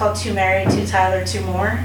[0.00, 0.24] one is about.
[0.24, 1.78] It's called Two Mary, Two Tyler, Two More.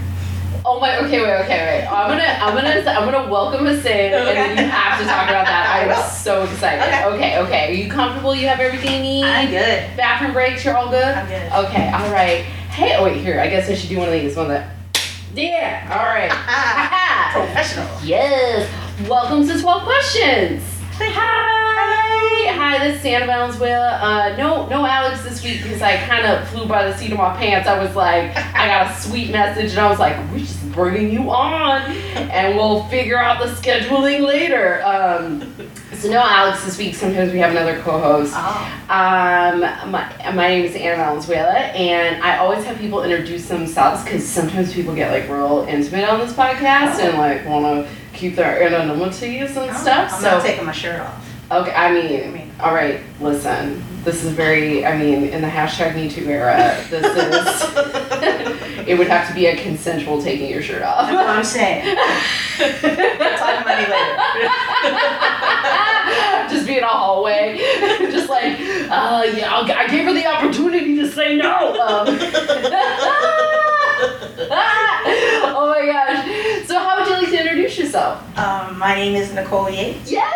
[0.66, 0.98] Oh my.
[0.98, 1.42] Okay, wait.
[1.44, 1.88] Okay, wait.
[1.88, 2.24] I'm gonna.
[2.24, 2.92] I'm gonna.
[2.92, 5.68] I'm gonna welcome us in, and then you have to talk about that.
[5.70, 6.10] I I'm will.
[6.10, 6.82] so excited.
[6.82, 7.06] Okay.
[7.08, 7.40] okay.
[7.40, 7.70] Okay.
[7.72, 8.36] Are you comfortable?
[8.36, 9.26] You have everything you need.
[9.26, 9.98] I'm good.
[9.98, 10.66] Bathroom breaks.
[10.66, 11.04] You're all good.
[11.04, 11.68] I'm good.
[11.70, 11.92] Okay.
[11.92, 12.44] All right.
[12.72, 12.96] Hey.
[12.98, 13.22] Oh wait.
[13.22, 13.40] Here.
[13.40, 14.36] I guess I should do one of these.
[14.36, 14.64] One of
[15.34, 15.42] the.
[15.42, 15.88] Yeah.
[15.92, 16.32] All right.
[17.34, 17.88] Professional.
[18.04, 18.70] Yes.
[19.08, 20.64] Welcome to 12 Questions.
[20.98, 21.49] Hi.
[22.80, 24.00] Hi, this Valenzuela.
[24.02, 27.18] Uh, no, no Alex this week because I kind of flew by the seat of
[27.18, 27.68] my pants.
[27.68, 31.12] I was like, I got a sweet message and I was like, we're just bringing
[31.12, 34.82] you on and we'll figure out the scheduling later.
[34.86, 35.54] Um,
[35.94, 36.96] so no Alex this week.
[36.96, 38.32] Sometimes we have another co-host.
[38.34, 38.82] Oh.
[38.88, 39.60] Um,
[39.92, 44.74] my, my name is Anna Valenzuela, and I always have people introduce themselves because sometimes
[44.74, 49.58] people get like real intimate on this podcast and like want to keep their anonymities
[49.58, 50.14] and stuff.
[50.14, 51.52] I'm so not taking my shirt off.
[51.52, 55.48] okay, I mean, I mean- all right, listen, this is very, I mean, in the
[55.48, 57.72] hashtag Me Too era, this is,
[58.88, 61.10] it would have to be a consensual taking your shirt off.
[61.10, 61.30] That's what.
[61.30, 61.96] I'm saying.
[63.38, 64.18] Talk money later.
[66.50, 67.58] just be in a hallway,
[68.12, 71.54] just like, uh, yeah, I'll, I gave her the opportunity to say no.
[71.80, 72.08] Um,
[75.52, 76.68] oh my gosh.
[76.68, 78.22] So, how would you like to introduce yourself?
[78.38, 80.12] Um, my name is Nicole Yates.
[80.12, 80.30] Yeah!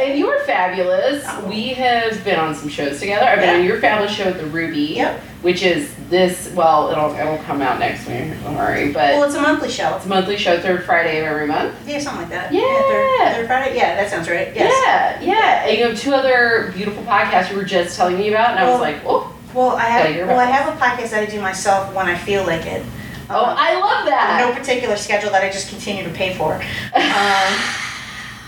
[0.00, 1.22] And you are fabulous.
[1.26, 1.46] Oh.
[1.48, 3.26] We have been on some shows together.
[3.26, 5.20] I've been on your fabulous show at the Ruby, Yep.
[5.42, 6.50] which is this.
[6.54, 8.32] Well, it'll it'll come out next week.
[8.42, 9.94] Don't worry, but Well, it's a monthly show.
[9.96, 11.74] it's a monthly show, third Friday of every month.
[11.86, 12.52] Yeah, something like that.
[12.52, 12.60] Yeah.
[12.62, 13.76] third, third Friday.
[13.76, 14.52] Yeah, that sounds right.
[14.54, 14.72] Yes.
[14.86, 15.66] Yeah, yeah.
[15.68, 18.70] And you have two other beautiful podcasts you were just telling me about, and I
[18.70, 20.26] was like, oh, Well, I have.
[20.28, 22.82] Well, I have a podcast that I do myself when I feel like it.
[23.28, 24.44] oh, Um, I love that.
[24.48, 26.54] no particular schedule that I just continue to pay for.
[26.94, 27.52] Um,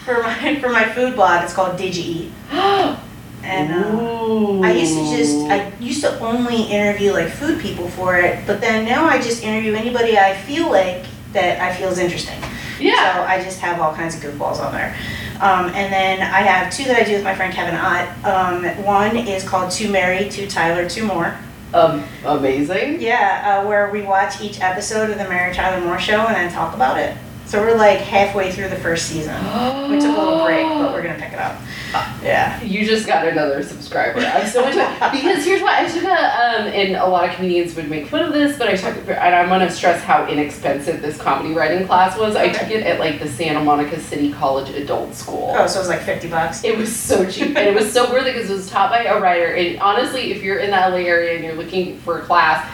[0.05, 2.33] for my for my food blog, it's called Did You Eat?
[3.45, 8.17] And uh, I used to just I used to only interview like food people for
[8.17, 11.99] it, but then now I just interview anybody I feel like that I feel is
[11.99, 12.41] interesting.
[12.79, 13.17] yeah.
[13.17, 14.95] So I just have all kinds of goofballs on there.
[15.41, 18.07] Um, and then I have two that I do with my friend Kevin Ott.
[18.25, 21.37] Um, one is called Two Mary, Two Tyler, Two More.
[21.75, 23.01] Um, amazing.
[23.01, 26.53] Yeah, uh, where we watch each episode of the Mary Tyler Moore Show and then
[26.53, 27.17] talk about it.
[27.53, 29.35] So we're like halfway through the first season.
[29.93, 31.61] We took a little break, but we're gonna pick it up.
[32.23, 32.63] Yeah.
[32.63, 34.21] You just got another subscriber.
[34.21, 37.35] I'm so into it because here's what I took a um, and a lot of
[37.35, 40.27] comedians would make fun of this, but I took and I want to stress how
[40.27, 42.37] inexpensive this comedy writing class was.
[42.37, 45.53] I took it at like the Santa Monica City College Adult School.
[45.55, 46.65] Oh, so it was like fifty bucks.
[46.65, 49.05] It was so cheap and it was so worth it because it was taught by
[49.05, 49.53] a writer.
[49.53, 52.67] And honestly, if you're in the LA area and you're looking for a class,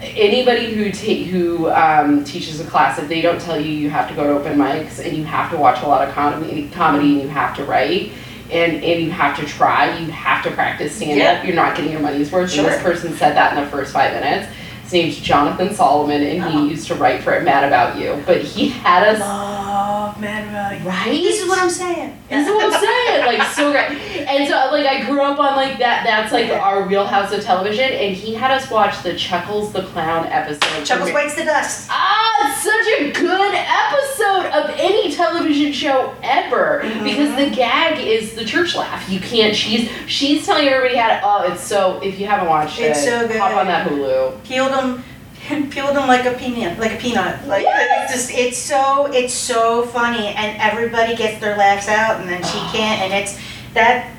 [0.00, 4.08] anybody who ta- who um, teaches a class, if they don't tell you you have
[4.08, 7.12] to go to open mics and you have to watch a lot of comedy, comedy
[7.14, 8.12] and you have to write.
[8.48, 11.44] And, and you have to try, you have to practice stand up.
[11.44, 12.52] You're not getting your money's worth.
[12.56, 14.46] And this person said that in the first five minutes.
[14.86, 16.64] His name's Jonathan Solomon, and he Oh.
[16.66, 18.22] used to write for Mad About You.
[18.24, 20.88] But he had us Love Mad About You.
[20.88, 21.10] right.
[21.10, 22.16] This is what I'm saying.
[22.28, 23.26] This is what I'm saying.
[23.26, 23.98] Like so great.
[24.28, 27.90] And so like I grew up on like that that's like our wheelhouse of television
[27.92, 30.84] and he had us watch the Chuckles the Clown episode.
[30.84, 31.88] Chuckles bites the dust.
[31.90, 38.34] Ah, it's such a good episode of any television show ever because the gag is
[38.34, 39.08] the church laugh.
[39.10, 39.54] You can't.
[39.54, 41.20] She's she's telling everybody how to.
[41.24, 42.00] Oh, it's so.
[42.02, 43.36] If you haven't watched It's it, so good.
[43.40, 44.44] hop on that Hulu.
[44.76, 45.04] Them,
[45.70, 47.46] peeled them like a peanut, like a peanut.
[47.46, 48.10] Like Yes!
[48.10, 52.42] it's just, it's so, it's so funny, and everybody gets their laughs out, and then
[52.42, 53.38] she can't, and it's
[53.74, 54.10] that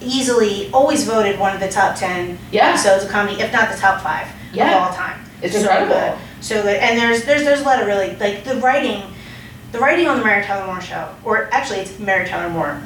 [0.00, 3.76] easily always voted one of the top ten Yeah, episodes of comedy, if not the
[3.78, 4.76] top five Yeah.
[4.76, 5.20] of all time.
[5.42, 5.94] it's So uh, incredible.
[5.94, 6.18] good.
[6.44, 9.02] So good, and there's there's there's a lot of really like the writing,
[9.72, 12.82] the writing on the Mary Tyler Moore show, or actually it's Mary Tyler Moore,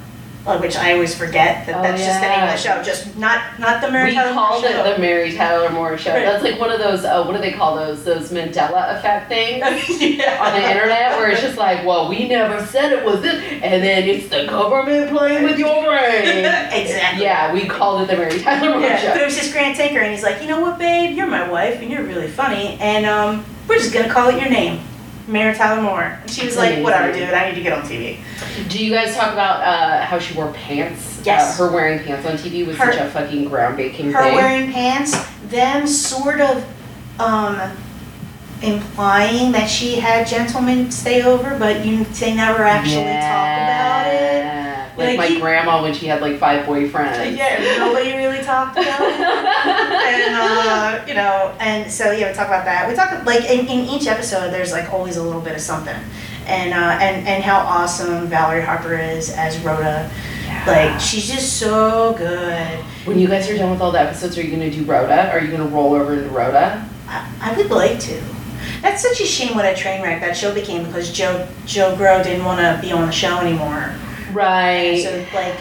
[0.48, 3.16] uh, which I always forget that Oh, that's just the name of the show, just
[3.18, 4.86] not not the Mary we Tyler Moore called show.
[4.86, 6.12] it the Mary Tyler Moore Show.
[6.14, 6.24] Right.
[6.24, 7.04] That's like one of those.
[7.04, 8.02] Uh, what do they call those?
[8.04, 9.60] Those Mandela effect things.
[10.00, 10.42] yeah.
[10.42, 13.82] on the internet where it's just like, well, we never said it was this, and
[13.82, 16.44] then it's the government playing with your brain.
[16.72, 17.22] exactly.
[17.24, 19.24] yeah, we called it the Mary Tyler Moore Yeah, but it Show.
[19.26, 21.90] was just Grant Tinker, and he's like, you know what, babe, you're my wife, and
[21.90, 24.80] you're really funny, and um, we're just gonna call it your name,
[25.28, 26.18] Mary Tyler Moore.
[26.22, 28.18] And she was like, whatever, dude, I need to get on TV.
[28.68, 31.20] Do you guys talk about uh, how she wore pants?
[31.24, 31.58] Yes.
[31.60, 34.32] Uh, her wearing pants on TV was Her- such a fucking groundbreaking Her thing.
[34.32, 35.16] Her wearing pants,
[35.48, 36.64] them sort of
[37.20, 37.76] um,
[38.62, 44.77] implying that she had gentlemen stay over, but you they never actually talk about it.
[44.98, 47.36] Like, Like, my he- grandma when she had like five boyfriends.
[47.36, 49.20] Yeah, nobody really talked about it.
[49.20, 52.88] and uh, you know, and so yeah, we talk about that.
[52.88, 55.94] We talk like in, in each episode, there's like always a little bit of something,
[56.46, 60.10] and uh, and and how awesome Valerie Harper is as Rhoda,
[60.44, 60.64] Yeah.
[60.66, 62.78] Like she's just so good.
[63.06, 65.30] When you guys are done with all the episodes, are you gonna do Rhoda?
[65.30, 66.84] Are you gonna roll over into Rhoda?
[67.06, 68.20] I, I would like to.
[68.82, 72.22] That's such a shame what a train wreck that show became because Joe Joe Grow
[72.22, 73.94] didn't want to be on the show anymore.
[74.32, 75.02] Right.
[75.02, 75.56] So like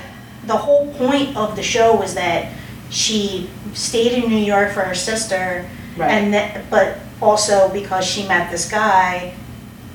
[0.46, 2.54] the whole point of the show was that
[2.90, 6.10] she stayed in New York for her sister, right.
[6.12, 9.34] and that but also because she met this guy,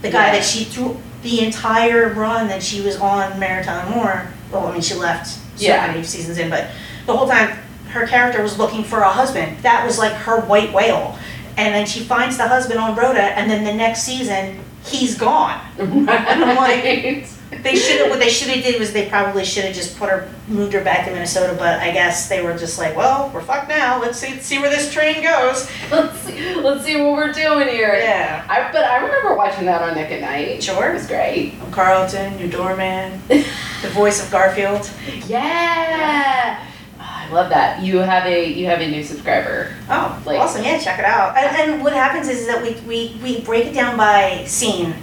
[0.02, 0.32] the guy Yeah.
[0.32, 4.26] that she threw the entire run that she was on Mary Tyler Moore.
[4.50, 5.86] Well, I mean she left so Yeah.
[5.86, 6.68] many seasons in, but
[7.06, 7.56] the whole time
[7.90, 9.58] her character was looking for a husband.
[9.62, 11.18] That was like her white whale.
[11.56, 15.60] And then she finds the husband on Rhoda, and then the next season he's gone.
[15.78, 17.26] I'm like- right.
[17.62, 18.10] They should have.
[18.10, 20.82] What they should have did was they probably should have just put her, moved her
[20.82, 21.54] back to Minnesota.
[21.58, 24.00] But I guess they were just like, well, we're fucked now.
[24.00, 25.70] Let's see, see where this train goes.
[25.90, 26.54] let's see.
[26.54, 27.94] Let's see what we're doing here.
[27.94, 28.44] Yeah.
[28.48, 30.62] I but I remember watching that on Nick at Night.
[30.62, 30.90] Sure.
[30.90, 31.54] It was great.
[31.62, 34.90] I'm Carlton, your doorman, the voice of Garfield.
[35.26, 36.64] Yeah.
[36.98, 37.82] Oh, I love that.
[37.82, 39.74] You have a you have a new subscriber.
[39.88, 40.64] Oh, Like- awesome!
[40.64, 41.36] Yeah, check it out.
[41.36, 44.94] And, and what happens is that we, we we break it down by scene,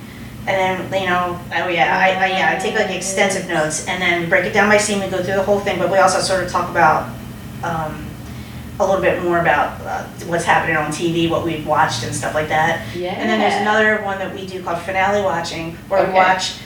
[0.49, 4.01] and then you know, oh yeah, I, I yeah, I take like extensive notes, and
[4.01, 4.99] then break it down by scene.
[4.99, 7.13] We go through the whole thing, but we also sort of talk about.
[7.63, 8.05] Um,
[8.81, 12.33] a little bit more about uh, what's happening on TV, what we've watched, and stuff
[12.33, 12.95] like that.
[12.95, 13.09] Yeah.
[13.11, 16.13] And then there's another one that we do called finale watching, where we Okay.
[16.15, 16.59] watch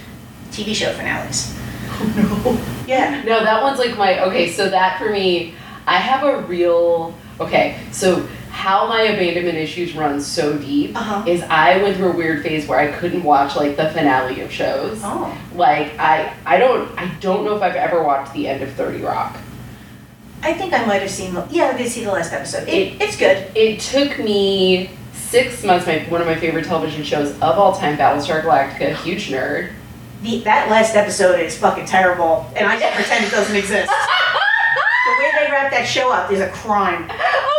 [0.51, 1.55] TV show finales.
[2.87, 3.23] Yeah.
[3.23, 4.51] No, that one's like my okay.
[4.51, 5.55] So that for me,
[5.87, 7.79] I have a real okay.
[7.91, 8.27] So
[8.63, 11.23] how my abandonment issues run so deep Uh huh.
[11.29, 14.49] is I went through a weird phase where I couldn't watch like the finale of
[14.49, 15.01] shows.
[15.03, 15.37] Oh.
[15.53, 19.01] Like I I don't I don't know if I've ever watched the end of Thirty
[19.01, 19.35] Rock.
[20.41, 21.33] I think I might have seen.
[21.33, 22.67] The, yeah, I did see the last episode.
[22.69, 23.51] It, it's good.
[23.55, 25.85] It took me six months.
[25.85, 28.95] My one of my favorite television shows of all time, Battlestar Galactica.
[29.03, 29.71] Huge nerd.
[30.21, 33.91] The, that last episode is fucking terrible, and I just pretend it doesn't exist.
[35.05, 37.11] the way they wrap that show up is a crime.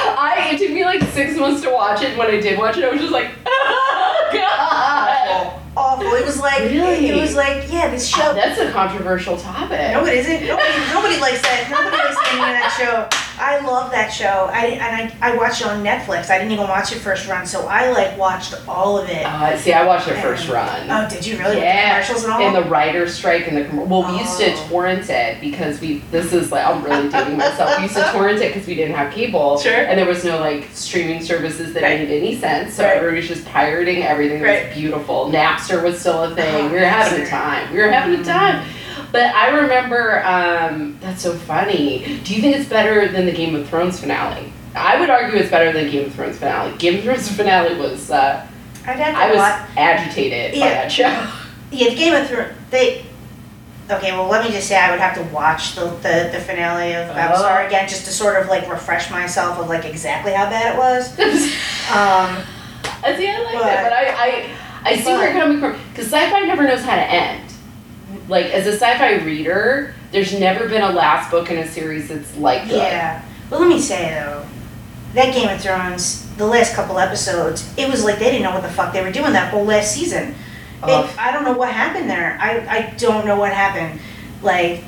[0.00, 0.14] Oh!
[0.18, 2.10] I it took me like six months to watch it.
[2.10, 5.08] and When I did watch it, I was just like, oh god.
[5.38, 5.62] Awful.
[5.76, 6.14] Awful.
[6.14, 7.08] It was like Really?
[7.08, 8.34] it was like yeah, this show.
[8.34, 9.92] That's a controversial topic.
[9.92, 10.46] No, it isn't.
[10.46, 11.68] Nobody, nobody likes that.
[11.70, 13.08] Nobody likes any of that show.
[13.40, 14.48] I love that show.
[14.52, 16.30] I and I, I watched it on Netflix.
[16.30, 19.24] I didn't even watch it first run, so I like watched all of it.
[19.24, 20.90] Uh, see, I watched the first run.
[20.90, 21.58] Oh, did you really?
[21.58, 21.98] Yeah.
[21.98, 22.40] With the commercials and all?
[22.42, 24.66] And the writer's strike and the com- well, we used to Oh.
[24.68, 25.98] torrent it because we.
[26.10, 27.76] This is like I'm really dating myself.
[27.78, 29.72] We used to torrent it because we didn't have cable, Sure.
[29.74, 32.00] and there was no like streaming services that Right.
[32.00, 32.74] made any sense.
[32.74, 32.96] So Right.
[32.96, 34.42] everybody was just pirating everything.
[34.42, 34.66] That Right.
[34.68, 35.30] was beautiful.
[35.30, 36.54] Napster was still a thing.
[36.66, 37.72] Oh, we were having a time.
[37.72, 38.64] We were having a time.
[39.10, 42.20] But I remember, um, that's so funny.
[42.24, 44.52] Do you think it's better than the Game of Thrones finale?
[44.74, 46.76] I would argue it's better than Game of Thrones finale.
[46.78, 48.46] Game of Thrones finale was, uh,
[48.86, 49.70] I'd have to I was watch.
[49.76, 50.68] agitated by Yeah.
[50.74, 51.32] that show.
[51.70, 52.52] Yeah, the Game of Thrones.
[52.70, 53.04] They.
[53.90, 56.92] Okay, well, let me just say I would have to watch the the, the finale
[56.94, 57.66] of Battlestar Oh.
[57.66, 61.08] again just to sort of like refresh myself of like exactly how bad it was.
[61.88, 62.36] Um,
[63.02, 64.50] I see, I like But- that, but I, I,
[64.92, 65.72] I see where you're coming from.
[65.90, 67.47] Because sci-fi never knows how to end.
[68.28, 72.36] Like, as a sci-fi reader, there's never been a last book in a series that's
[72.36, 72.72] like that.
[72.72, 74.46] yeah, but let me say though,
[75.14, 78.62] that Game of Thrones, the last couple episodes, it was like they didn't know what
[78.62, 80.30] the fuck they were doing that whole last season.
[80.30, 80.36] It,
[80.84, 81.14] oh.
[81.18, 82.38] I don't know what happened there.
[82.40, 84.00] I I don't know what happened.
[84.42, 84.84] Like,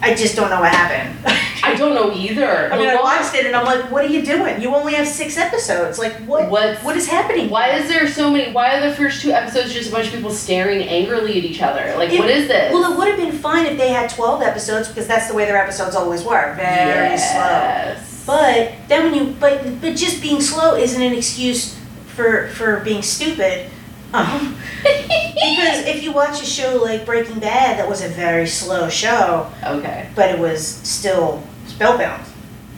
[0.00, 1.18] I just don't know what happened.
[1.66, 2.72] I don't know either.
[2.72, 4.60] I mean, I watched it and I'm like, what are you doing?
[4.60, 5.98] You only have six episodes.
[5.98, 6.50] Like, what?
[6.50, 7.48] What's- What is happening?
[7.50, 8.52] Why is there so many?
[8.52, 11.62] Why are the first two episodes just a bunch of people staring angrily at each
[11.62, 11.94] other?
[11.96, 12.72] Like, It- what is this?
[12.72, 15.44] Well, it would have been fine if they had 12 episodes because that's the way
[15.46, 16.54] their episodes always were.
[16.56, 17.94] Very slow.
[18.26, 21.78] But then when you, but but just being slow isn't an excuse
[22.14, 23.70] for for being stupid.
[24.14, 28.88] Um, because if you watch a show like Breaking Bad, that was a very slow
[28.88, 30.08] show, okay.
[30.14, 31.42] but it was still
[31.74, 32.24] spellbound.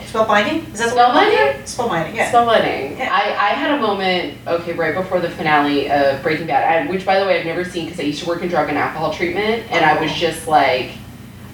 [0.01, 0.73] Spellbinding?
[0.73, 1.05] Is that word?
[1.05, 1.63] Spellbinding?
[1.65, 2.33] Spellbinding, yeah.
[2.33, 2.99] Spellbinding.
[2.99, 3.11] Yeah.
[3.13, 7.05] I, I had a moment, okay, right before the finale of Breaking Bad, I, which
[7.05, 9.13] by the way I've never seen because I used to work in drug and alcohol
[9.13, 10.15] treatment, and I was Oh.
[10.15, 10.93] just like,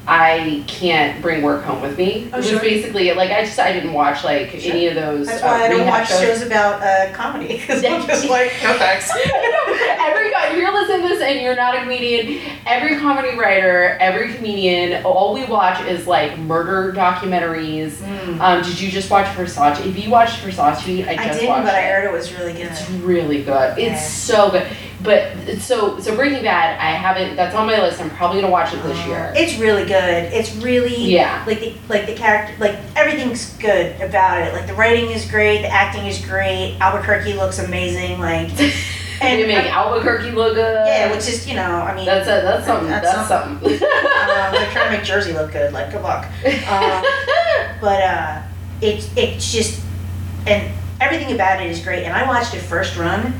[0.06, 2.28] I can't bring work home with me.
[2.32, 2.60] Oh, it was sure.
[2.60, 4.72] basically like I just I didn't watch like Sure.
[4.72, 5.28] any of those.
[5.28, 8.76] That's uh, why I don't watch shows about uh, comedy because I'm just like, no
[8.78, 9.10] thanks.
[9.16, 13.96] every guy, if you're listening to this and you're not a comedian, every comedy writer,
[14.00, 17.92] every comedian, all we watch is like murder documentaries.
[17.92, 18.40] Mm.
[18.40, 19.86] Um, did you just watch Versace?
[19.86, 22.62] If you watched Versace, I I didn't, watched but I heard it was really good.
[22.62, 23.78] It's really good.
[23.78, 23.94] Yeah.
[23.94, 24.66] It's so good.
[25.02, 27.34] But so so Breaking Bad, I haven't.
[27.36, 28.00] That's on my list.
[28.00, 29.32] I'm probably gonna watch it this year.
[29.36, 30.32] It's really good.
[30.32, 31.42] It's really Yeah.
[31.46, 34.52] like the like the character like everything's good about it.
[34.52, 36.76] Like the writing is great, the acting is great.
[36.80, 38.20] Albuquerque looks amazing.
[38.20, 38.50] Like
[39.20, 40.84] And they make Albuquerque look good.
[40.86, 42.88] Yeah, which is you know, I mean, That's a, that's something.
[42.88, 43.72] That's That's, something.
[43.72, 45.72] um, they're trying to make Jersey look good.
[45.72, 46.26] Like, good luck.
[46.44, 47.04] Um,
[47.80, 48.42] but uh,
[48.80, 49.80] it it's just
[50.46, 52.02] and everything about it is great.
[52.04, 53.32] And I watched it first run,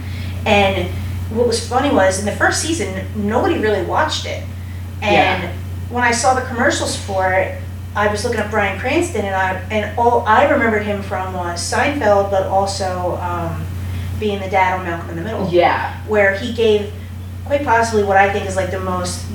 [0.47, 0.89] and
[1.35, 4.45] what was funny was in the first season nobody really watched it,
[5.01, 5.53] and Yeah.
[5.91, 7.59] when I saw the commercials for it.
[7.95, 11.61] I was looking at Bryan Cranston, and I and all I remembered him from was
[11.61, 13.67] Seinfeld, but also um,
[14.19, 16.01] being the dad on Malcolm in the Middle yeah.
[16.09, 16.91] where he gave
[17.45, 19.27] quite possibly what I think is like the most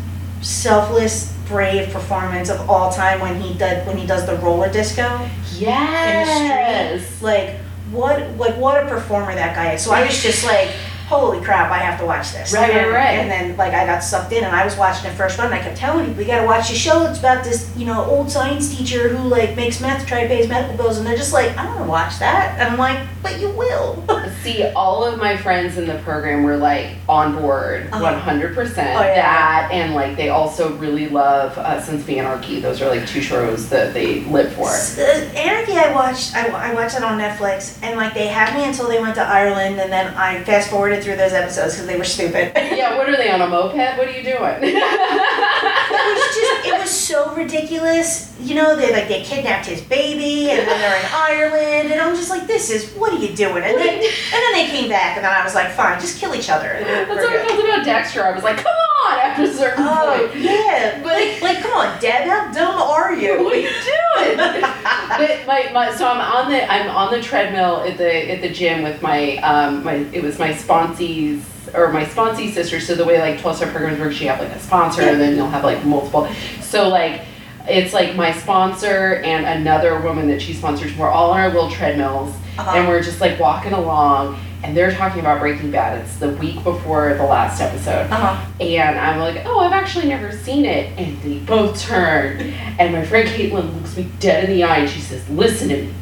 [0.42, 5.30] selfless, brave performance of all time when he did when he does the roller disco.
[5.54, 7.22] Yes.
[7.22, 7.58] Like
[7.92, 9.84] what like what a performer that guy is.
[9.84, 10.70] So I was just like,
[11.08, 12.52] holy crap, I have to watch this.
[12.54, 13.14] Right, right, and, right.
[13.20, 15.56] And then like I got sucked in and I was watching it first one and
[15.56, 17.06] I kept telling people, we gotta watch the show.
[17.08, 20.28] It's about this, you know, old science teacher who like makes meth to try to
[20.28, 22.60] pay his medical bills and they're just like, I don't wanna watch that.
[22.60, 24.04] And I'm like, but you will.
[24.44, 28.20] See, all of my friends in the program were like on board Uh-huh.
[28.20, 29.16] 100% Oh, yeah.
[29.16, 32.60] that, and like they also really love uh, Sons of Anarchy.
[32.60, 34.68] Those are like two shows that they live for.
[34.70, 35.02] Uh,
[35.36, 36.36] Anarchy, I watched.
[36.36, 39.22] I, I watched it on Netflix, and like they had me until they went to
[39.24, 42.52] Ireland, and then I fast forwarded through those episodes because they were stupid.
[42.56, 43.76] yeah, what are they on a moped?
[43.98, 44.58] What are you doing?
[44.62, 46.68] it was just.
[46.68, 48.36] It was so ridiculous.
[48.40, 52.16] You know, they like they kidnapped his baby, and then they're in Ireland, and I'm
[52.16, 53.64] just like, this is what are you doing?
[53.64, 56.36] And then and then they came back, and then I was like, fine, just kill
[56.36, 56.80] each other.
[56.84, 58.24] That's what I felt about Dexter.
[58.24, 60.42] I was like, come on, after a certain Oh point.
[60.44, 63.44] yeah, but like, like, come on, Deb, how dumb are you?
[63.44, 64.38] What are you doing?
[64.38, 68.50] but my, my so I'm on the I'm on the treadmill at the at the
[68.50, 72.80] gym with my um my it was my sponsees or my sponsee sister.
[72.80, 75.36] So the way like 12 step programs work, you have like a sponsor and then
[75.36, 76.28] you'll have like multiple.
[76.62, 77.22] So like
[77.70, 80.96] it's like my sponsor and another woman that she sponsors.
[80.96, 82.72] We're all on our little treadmills Uh-huh.
[82.78, 86.02] and we're just like walking along and they're talking about Breaking Bad.
[86.02, 88.10] It's the week before the last episode.
[88.12, 88.46] Uh-huh.
[88.60, 90.98] And I'm like, oh, I've actually never seen it.
[90.98, 92.54] And they both turn.
[92.80, 95.82] And my friend Caitlin looks me dead in the eye and she says, listen to
[95.82, 95.94] me.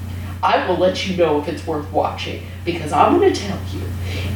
[0.44, 2.46] I will let you know if it's worth watching.
[2.66, 3.82] Because I'm going to tell you,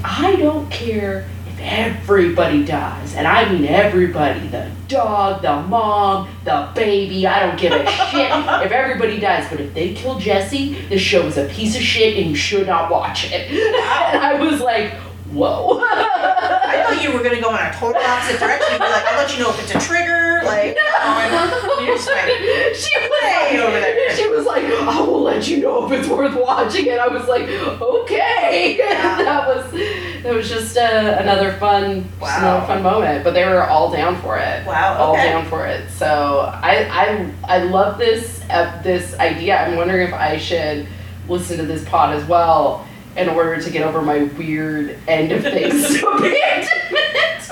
[0.05, 1.27] I don't care
[1.59, 3.15] everybody dies.
[3.15, 7.25] And I mean everybody the dog, the mom, the baby.
[7.27, 8.31] I don't give a shit
[8.65, 9.47] if everybody dies.
[9.49, 12.67] But if they kill Jesse, the show is a piece of shit and you should
[12.67, 13.49] not watch it.
[13.51, 13.75] And
[14.23, 14.93] I was like,
[15.31, 15.79] whoa.
[15.81, 18.71] I thought you were gonna go in a total opposite direction.
[18.73, 20.41] You'd be like, I'll let you know if it's a trigger.
[20.43, 24.15] Like, no, oh, you're like, she was way like, over there.
[24.15, 26.89] She was like, I will let you know if it's worth watching.
[26.89, 28.77] And I was like, okay.
[28.77, 29.17] Yeah.
[29.17, 29.73] that was
[30.23, 33.23] that was just uh, another fun, just another fun moment.
[33.23, 34.65] But they were all down for it.
[34.65, 35.89] Wow, All down for it.
[35.89, 39.57] So I I I love this uh, this idea.
[39.57, 40.87] I'm wondering if I should
[41.27, 42.85] listen to this pod as well
[43.15, 46.01] in order to get over my weird end of things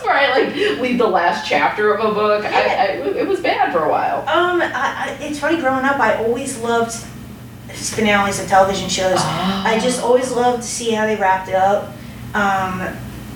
[0.08, 2.46] where I like leave the last chapter of a book.
[2.46, 2.86] I, I,
[3.18, 4.20] it was bad for a while.
[4.22, 5.58] Um, I, I, it's funny.
[5.58, 6.94] Growing up, I always loved
[7.70, 9.20] finales of television shows.
[9.20, 11.94] I just always loved to see how they wrapped it up.
[12.34, 12.82] Um,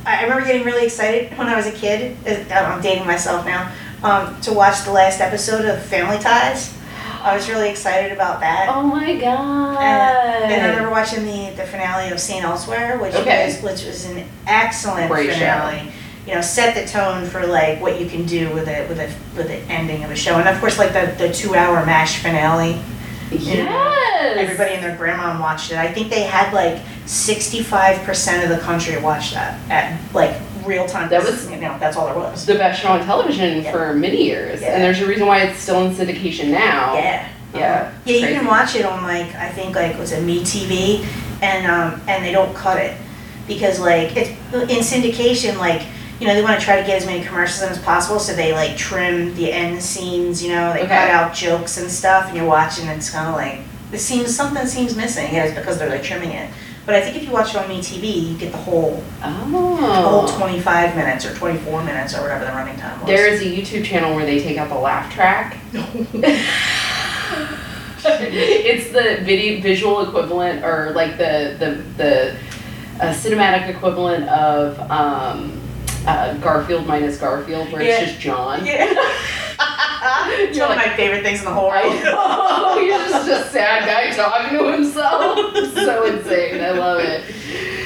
[0.06, 2.18] I I remember getting really excited when I was a kid.
[2.28, 3.72] uh, I'm dating myself now.
[4.04, 6.76] Um, to watch the last episode of Family Ties.
[7.24, 8.68] I was really excited about that.
[8.70, 9.78] Oh my god.
[9.80, 12.44] And, and I remember watching the, the finale of St.
[12.44, 13.46] Elsewhere, which Okay.
[13.46, 15.34] was which was an excellent Great show.
[15.38, 15.92] finale.
[16.26, 19.14] You know, set the tone for like what you can do with a with a
[19.38, 22.24] with the ending of a show, and of course, like the, the two hour MASH
[22.24, 22.82] finale.
[23.32, 24.38] Yes.
[24.38, 25.78] Everybody and their grandma watched it.
[25.78, 30.36] I think they had like sixty five percent of the country watch that at like
[30.66, 31.10] real time.
[31.10, 32.46] That was- you know that's all there was.
[32.46, 33.72] the best show on television Yeah.
[33.72, 34.62] for many years.
[34.62, 34.74] Yeah.
[34.76, 36.94] And there's a reason why it's still in syndication now.
[36.96, 37.28] Yeah.
[37.54, 37.58] Yeah.
[37.92, 37.92] Uh-huh.
[38.06, 38.34] Yeah, you Crazy.
[38.40, 41.06] can watch it on like I think like was it Me TV,
[41.42, 42.96] and um and they don't cut it
[43.48, 45.82] because like it's in syndication like
[46.22, 48.34] you know they want to try to get as many commercials in as possible so
[48.36, 50.88] they like trim the end scenes you know they Okay.
[50.90, 53.60] cut out jokes and stuff and you're watching and it's kind of like
[53.92, 56.50] it seems something seems missing yeah, it's because they're like trimming it
[56.86, 59.28] but I think if you watch it on Me TV you get the whole the
[59.28, 60.38] whole Oh.
[60.38, 63.08] 25 minutes or 24 minutes or whatever the running time was.
[63.08, 65.58] There is a YouTube channel where they take out the laugh track.
[68.04, 72.36] it's the video visual equivalent or like the the the
[73.00, 75.61] uh, cinematic equivalent of um,
[76.08, 78.02] uh, Garfield minus Garfield, where Yeah.
[78.02, 78.66] it's just John.
[78.66, 78.86] yeah.
[80.34, 81.84] it's one of my favorite things in the whole world.
[82.82, 85.38] He's just a sad guy talking to himself.
[85.74, 86.62] so insane.
[86.64, 87.24] I love it.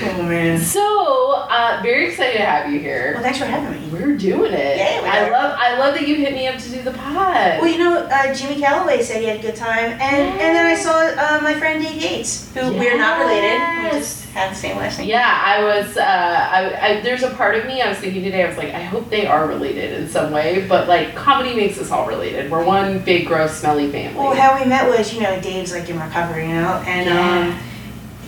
[0.03, 0.59] Oh man.
[0.59, 3.13] So uh, very excited to have you here.
[3.13, 3.87] Well, thanks for having me.
[3.89, 4.77] We're doing it.
[4.77, 7.59] Yeah, we I love I love that you hit me up to do the pod.
[7.61, 10.65] Well, you know, uh, Jimmy Calloway said he had a good time, and and then
[10.65, 13.53] I saw uh, my friend Dave Yates, who we're not related.
[13.53, 13.93] We Yes.
[14.21, 15.07] just have the same last name.
[15.07, 15.95] Yeah, I was.
[15.95, 18.43] Uh, I, I there's a part of me I was thinking today.
[18.43, 20.65] I was like, I hope they are related in some way.
[20.67, 22.49] But like, comedy makes us all related.
[22.51, 24.17] We're one big, gross, smelly family.
[24.19, 27.53] Well, how we met was, you know, Dave's like in recovery, you know, and Yeah.
[27.53, 27.59] um,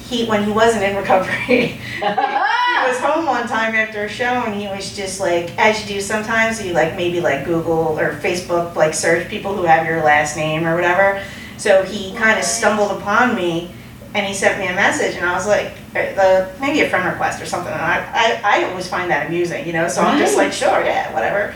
[0.07, 1.33] he when he wasn't in recovery,
[1.67, 5.95] he was home one time after a show, and he was just like, as you
[5.95, 10.03] do sometimes, you like maybe like Google or Facebook like search people who have your
[10.03, 11.21] last name or whatever.
[11.57, 13.71] So he kind of stumbled upon me,
[14.13, 17.05] and he sent me a message, and I was like, uh, the maybe a friend
[17.05, 17.73] request or something.
[17.73, 19.87] And I, I I always find that amusing, you know.
[19.87, 21.53] So I'm just like, sure, yeah, whatever.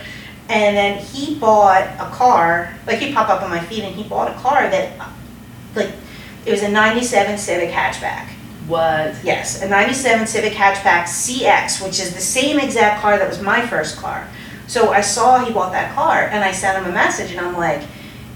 [0.49, 4.03] And then he bought a car, like he popped up on my feed, and he
[4.03, 5.09] bought a car that,
[5.75, 5.91] like,
[6.45, 8.27] it was a '97 Civic hatchback.
[8.71, 9.15] What?
[9.23, 13.65] Yes, a 97 Civic Hatchback CX, which is the same exact car that was my
[13.67, 14.27] first car.
[14.67, 17.57] So I saw he bought that car and I sent him a message and I'm
[17.57, 17.81] like,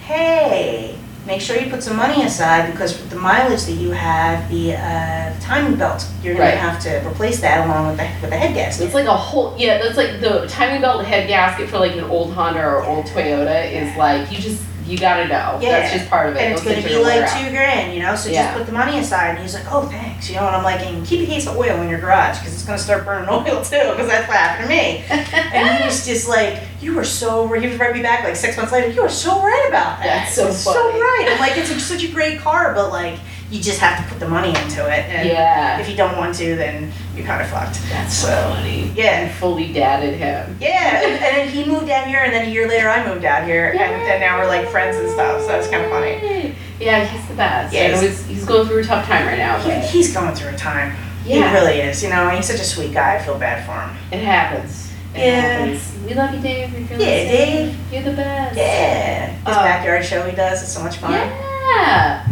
[0.01, 4.47] hey, make sure you put some money aside because with the mileage that you have,
[4.51, 6.53] the uh, timing belt, you're Right.
[6.55, 8.85] gonna have to replace that along with the, with the head gasket.
[8.85, 9.81] It's like a whole yeah.
[9.81, 13.71] That's like the timing belt head gasket for like an old Honda or old Toyota
[13.71, 15.57] is like you just you gotta know.
[15.61, 15.79] Yeah.
[15.79, 16.41] That's just part of it.
[16.41, 17.41] And it's Those gonna be like out.
[17.43, 18.45] two grand, you know, so Yeah.
[18.45, 19.29] just put the money aside.
[19.31, 21.57] And he's like, oh, thanks, you know, and I'm like, and keep a case of
[21.57, 24.69] oil in your garage because it's gonna start burning oil too, because that's what happened
[24.69, 25.03] to me.
[25.55, 27.61] And he was just like, you were so, right.
[27.61, 30.25] he was writing me back like six months later, you were so right about that.
[30.25, 31.29] That's so It's so right.
[31.31, 33.17] I'm like, it's such a great car, but like,
[33.55, 35.05] you just have to put the money into it.
[35.09, 35.79] And Yeah.
[35.79, 37.79] if you don't want to, then you're kind of fucked.
[37.89, 38.91] That's so funny.
[38.95, 39.21] yeah.
[39.21, 40.57] And fully dadded him.
[40.59, 43.45] Yeah, and, then he moved down here, and then a year later I moved out
[43.45, 46.53] here, and, and now we're like friends and stuff, so it's kind of funny.
[46.79, 47.73] Yeah, he's the best.
[47.73, 50.49] Yeah, he's- he's, he's going through a tough time right now, He, he's going through
[50.49, 50.93] a time.
[51.25, 51.49] Yeah.
[51.49, 53.97] He really is, you know, he's such a sweet guy, I feel bad for him.
[54.11, 54.91] it happens.
[55.15, 55.41] It Yeah.
[55.41, 55.91] happens.
[56.05, 56.73] We love you, Dave.
[56.75, 57.65] If you're Yeah, listening.
[57.67, 57.77] Dave.
[57.93, 58.57] You're the best.
[58.57, 59.25] Yeah.
[59.27, 61.13] His Uh, backyard show he does, it's so much fun.
[61.13, 62.24] Yeah.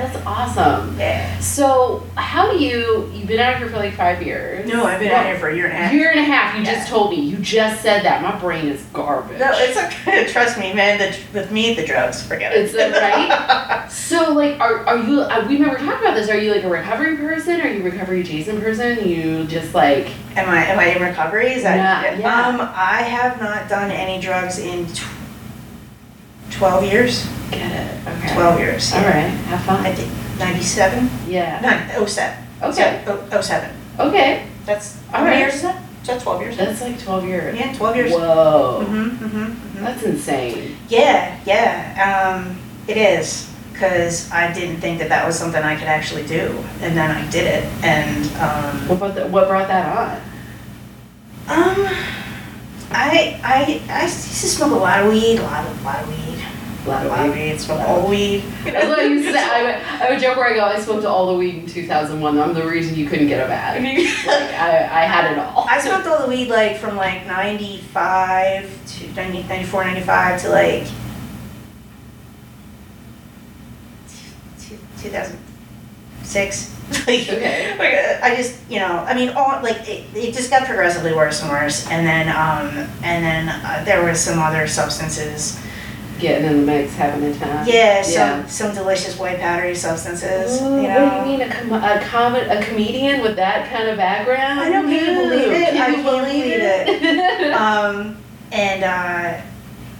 [0.00, 0.98] That's awesome.
[0.98, 1.38] Yeah.
[1.40, 3.10] So, how do you?
[3.14, 4.66] You've been out here for like five years.
[4.68, 5.92] No, I've been out here for a year and a half.
[5.92, 6.54] Year and a half.
[6.56, 6.74] You Yeah.
[6.74, 7.20] just told me.
[7.20, 8.22] You just said that.
[8.22, 9.38] My brain is garbage.
[9.38, 10.26] No, it's okay.
[10.32, 10.98] Trust me, man.
[10.98, 12.58] The, with me, the drugs, forget it.
[12.60, 12.64] it.
[12.66, 13.90] Is that right?
[13.90, 15.20] So, like, are, are you?
[15.20, 16.28] Uh, we never talked about this.
[16.30, 17.60] Are you like a recovery person?
[17.60, 19.06] Are you a recovery Jason person?
[19.08, 21.52] You just like am I am I in recovery?
[21.52, 22.46] Is that Yeah, yeah.
[22.48, 25.02] um I have not done any drugs in tw-
[26.60, 27.26] twelve years.
[27.50, 28.06] get it.
[28.06, 28.34] Okay.
[28.34, 28.92] Twelve years.
[28.92, 29.32] All right.
[29.48, 29.80] Have fun.
[29.86, 31.08] I did ninety seven?
[31.26, 31.58] Yeah.
[31.64, 32.36] No, oh seven.
[32.62, 33.02] Okay.
[33.06, 33.74] Oh, oh seven.
[33.98, 34.46] Okay.
[34.66, 35.40] That's All how many right.
[35.40, 35.82] years is that?
[36.02, 36.58] Is that twelve years?
[36.58, 37.56] That's like twelve years.
[37.58, 38.12] Yeah, twelve years.
[38.12, 38.84] Whoa.
[38.84, 39.84] Mm-hmm, mm-hmm, mm-hmm.
[39.84, 40.76] That's insane.
[40.90, 45.88] Yeah, yeah, um, it is, because I didn't think that that was something I could
[45.88, 49.30] actually do, and then I did it, and, um, What brought that?
[49.30, 50.16] What brought that on?
[51.48, 51.86] um,
[52.92, 56.02] I, I, I used to smoke a lot of weed, a lot of, a lot
[56.02, 56.44] of weed,
[56.84, 58.40] A lot a lot of weed, smoke all the weed.
[58.64, 59.38] That's what I used to say.
[59.44, 62.38] I would, I would joke where I go, I smoked all the weed in 2001.
[62.38, 63.82] I'm the reason you couldn't get a bag.
[64.26, 65.66] Like, I, I had it all.
[65.68, 70.86] I smoked all the weed like from like 95 to 90, 94, 95 to like
[75.02, 76.76] 2006.
[77.06, 77.76] Like, Okay.
[77.78, 81.12] like, uh, I just, you know, I mean, all like it, it just got progressively
[81.14, 82.66] worse and worse, and then, um,
[83.04, 85.56] and then uh, there was some other substances.
[86.20, 87.66] Getting in the mix, having a time.
[87.66, 90.60] Yeah, some some delicious white powdery substances.
[90.60, 91.04] Ooh, you know.
[91.06, 94.60] What do you mean, a, com- a, com- a comedian with that kind of background?
[94.60, 95.68] I know, can you believe it?
[95.70, 97.52] Can I can't believe believe it?
[97.54, 98.16] um,
[98.52, 99.40] and uh,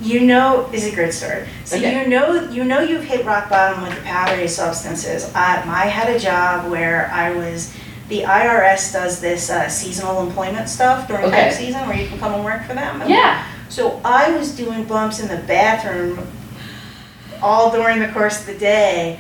[0.03, 1.47] you know, is a great story.
[1.65, 2.03] So Okay.
[2.05, 5.31] you know, you know, you've hit rock bottom with the powdery substances.
[5.35, 7.75] I, I had a job where I was.
[8.09, 11.37] The IRS does this uh, seasonal employment stuff during Okay.
[11.43, 13.09] tax season, where you can come and work for them.
[13.09, 13.47] yeah.
[13.71, 16.27] So I was doing bumps in the bathroom
[17.41, 19.19] all during the course of the day.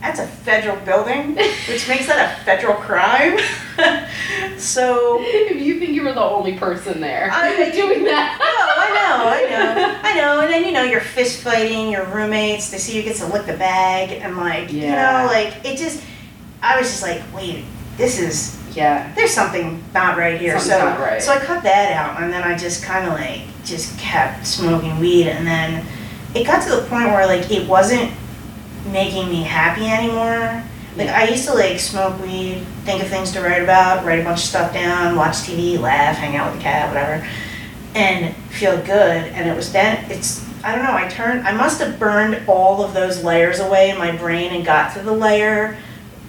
[0.00, 1.34] That's a federal building,
[1.68, 3.38] which makes that a federal crime.
[4.58, 8.38] so If you think you were the only person there I- doing that.
[8.40, 10.40] Oh, I know, I know, I know.
[10.42, 12.70] And then you know you're fist fighting your roommates.
[12.70, 16.02] They see you get to lick the bag, and like you know, like it just.
[16.62, 17.64] I was just like, wait,
[18.00, 19.12] this is Yeah.
[19.14, 20.58] there's something not right here.
[20.58, 21.22] Something's so not right.
[21.22, 24.98] so I cut that out, and then I just kind of like just kept smoking
[24.98, 25.84] weed, and then
[26.34, 28.10] it got to the point where like it wasn't
[28.90, 30.62] making me happy anymore.
[30.96, 31.18] Like Yeah.
[31.20, 34.40] I used to like smoke weed, think of things to write about, write a bunch
[34.40, 37.26] of stuff down, watch TV, laugh, hang out with the cat, whatever,
[37.94, 39.24] and feel good.
[39.34, 40.94] And it was then it's I don't know.
[40.94, 44.64] I turned I must have burned all of those layers away in my brain and
[44.64, 45.76] got to the layer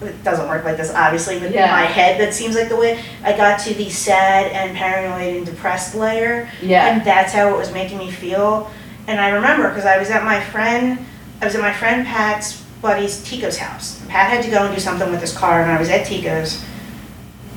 [0.01, 1.71] it doesn't work like this, obviously, with Yeah.
[1.71, 5.45] my head, that seems like the way, I got to the sad and paranoid and
[5.45, 6.87] depressed layer, Yeah.
[6.87, 8.69] and that's how it was making me feel.
[9.07, 10.97] And I remember, because I was at my friend,
[11.41, 13.99] I was at my friend Pat's buddy's Tico's house.
[14.09, 16.63] Pat had to go and do something with his car, and I was at Tico's,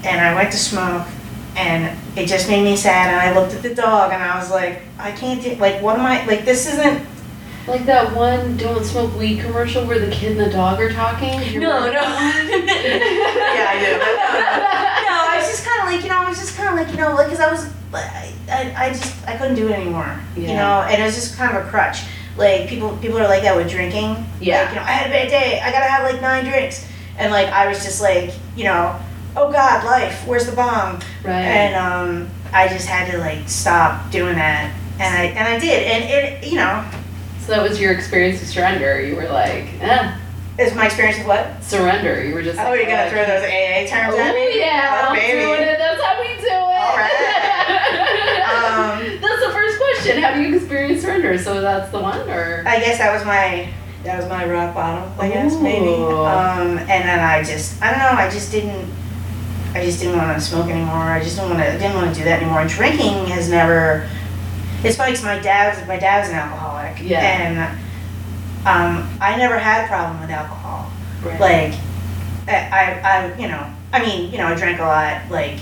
[0.05, 1.07] and I went to smoke,
[1.57, 4.51] and it just made me sad, and I looked at the dog, and I was
[4.51, 7.07] like, I can't do, like, what am I, like, this isn't,
[7.67, 11.59] Like that one don't smoke weed commercial where the kid and the dog are talking.
[11.59, 11.93] No, no.
[11.95, 13.91] Yeah, I do,
[15.09, 16.95] no, I was just kind of like, you know, I was just kind of like,
[16.95, 20.21] you know, like, cause I was, I, I, I just, I couldn't do it anymore,
[20.37, 22.03] you know, and it was just kind of a crutch.
[22.37, 24.27] Like people, people are like that with drinking.
[24.41, 24.63] Yeah.
[24.63, 25.61] Like, you know, I had a bad day.
[25.61, 28.99] I gotta have like nine drinks, and like I was just like, you know,
[29.37, 30.97] oh God, life, where's the bomb?
[31.25, 31.33] Right.
[31.33, 35.85] And um, I just had to like stop doing that, and I and I did,
[35.85, 36.85] and it, you know,
[37.45, 39.01] so that was your experience with surrender.
[39.01, 40.17] You were like, eh,
[40.59, 41.63] is my experience with what?
[41.63, 42.23] surrender.
[42.25, 44.59] You were just Oh, like, you're gonna throw those AA terms at Oh me?
[44.59, 45.41] yeah, Oh, I'm baby.
[45.41, 45.79] doing it.
[45.79, 46.51] That's how we do it.
[46.51, 47.91] All right.
[48.45, 50.19] Um, that's the first question.
[50.23, 51.39] Have you experienced surrender?
[51.39, 53.69] So that's the one, or I guess that was my
[54.05, 55.11] that was my rock bottom.
[55.19, 55.95] I guess maybe.
[55.95, 58.21] Um, and then I just I don't know.
[58.21, 58.91] I just didn't.
[59.75, 60.95] I just didn't want to smoke anymore.
[60.97, 61.73] I just didn't want to.
[61.79, 62.61] Didn't want to do that anymore.
[62.61, 64.09] And drinking has never.
[64.83, 66.74] It's funny 'cause my dad's my dad's an alcoholic.
[67.01, 67.21] Yeah.
[67.21, 67.79] And
[68.67, 70.91] um, I never had a problem with alcohol.
[71.23, 71.41] Right.
[71.41, 71.81] Like,
[72.47, 75.59] I, I, I, you know, I mean, you know, I drank a lot, like,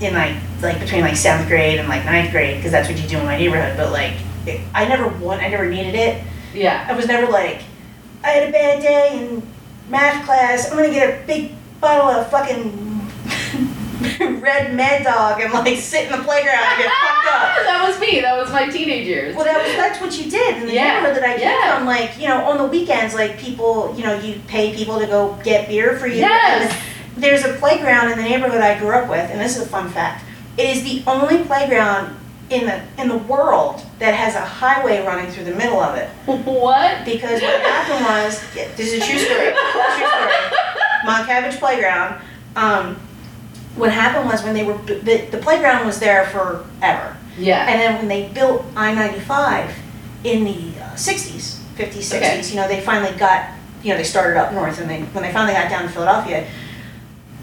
[0.00, 3.08] in like, like between like seventh grade and like ninth grade, because that's what you
[3.08, 3.76] do in my neighborhood.
[3.76, 4.14] But like,
[4.46, 6.24] it, I never want, I never needed it.
[6.54, 6.86] yeah.
[6.88, 7.62] I was never like,
[8.24, 9.42] I had a bad day in
[9.88, 10.70] math class.
[10.70, 12.91] I'm gonna get a big bottle of fucking
[14.42, 17.56] red Mad Dog and like sit in the playground and get fucked up.
[17.64, 18.20] that was me.
[18.20, 19.34] That was my teenage years.
[19.36, 21.78] Well, that was that's what you did in the Yeah, neighborhood that I came yeah.
[21.78, 21.86] from.
[21.86, 25.38] Like, you know, on the weekends, like people, you know, you pay people to go
[25.44, 26.16] get beer for you.
[26.16, 26.76] Yes.
[27.16, 29.88] There's a playground in the neighborhood I grew up with, and this is a fun
[29.90, 30.24] fact.
[30.58, 32.18] It is the only playground
[32.50, 36.08] in the in the world that has a highway running through the middle of it.
[36.26, 37.04] what?
[37.04, 39.52] Because what happened was, this is a true story.
[39.52, 40.32] True story.
[41.06, 42.20] Montcabbage Playground.
[42.56, 42.96] Um,
[43.76, 47.16] what happened was when they were the, the playground was there forever.
[47.38, 47.66] Yeah.
[47.68, 49.72] And then when they built I-95
[50.24, 52.42] in the uh, 60s, 50s, 60s, Okay.
[52.48, 53.48] you know, they finally got,
[53.82, 56.46] you know, they started up north and they, when they finally got down to Philadelphia,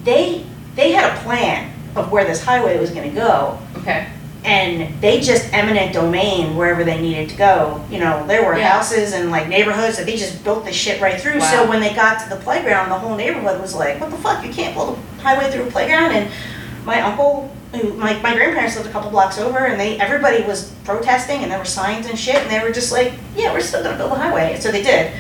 [0.04, 3.58] they, they had a plan of where this highway was gonna go.
[3.78, 4.08] Okay.
[4.46, 7.84] And they just eminent domain wherever they needed to go.
[7.92, 8.70] You know, there were Yeah.
[8.70, 11.40] houses and like neighborhoods that they just built this shit right through.
[11.40, 11.52] Wow.
[11.52, 14.46] So when they got to the playground, the whole neighborhood was like, what the fuck,
[14.46, 16.14] you can't build a highway through a playground?
[16.14, 16.32] And
[16.86, 20.72] my uncle, who, my, my grandparents lived a couple blocks over and they, everybody was
[20.86, 23.84] protesting and there were signs and shit and they were just like, yeah, we're still
[23.84, 24.58] gonna build a highway.
[24.60, 25.12] So they did.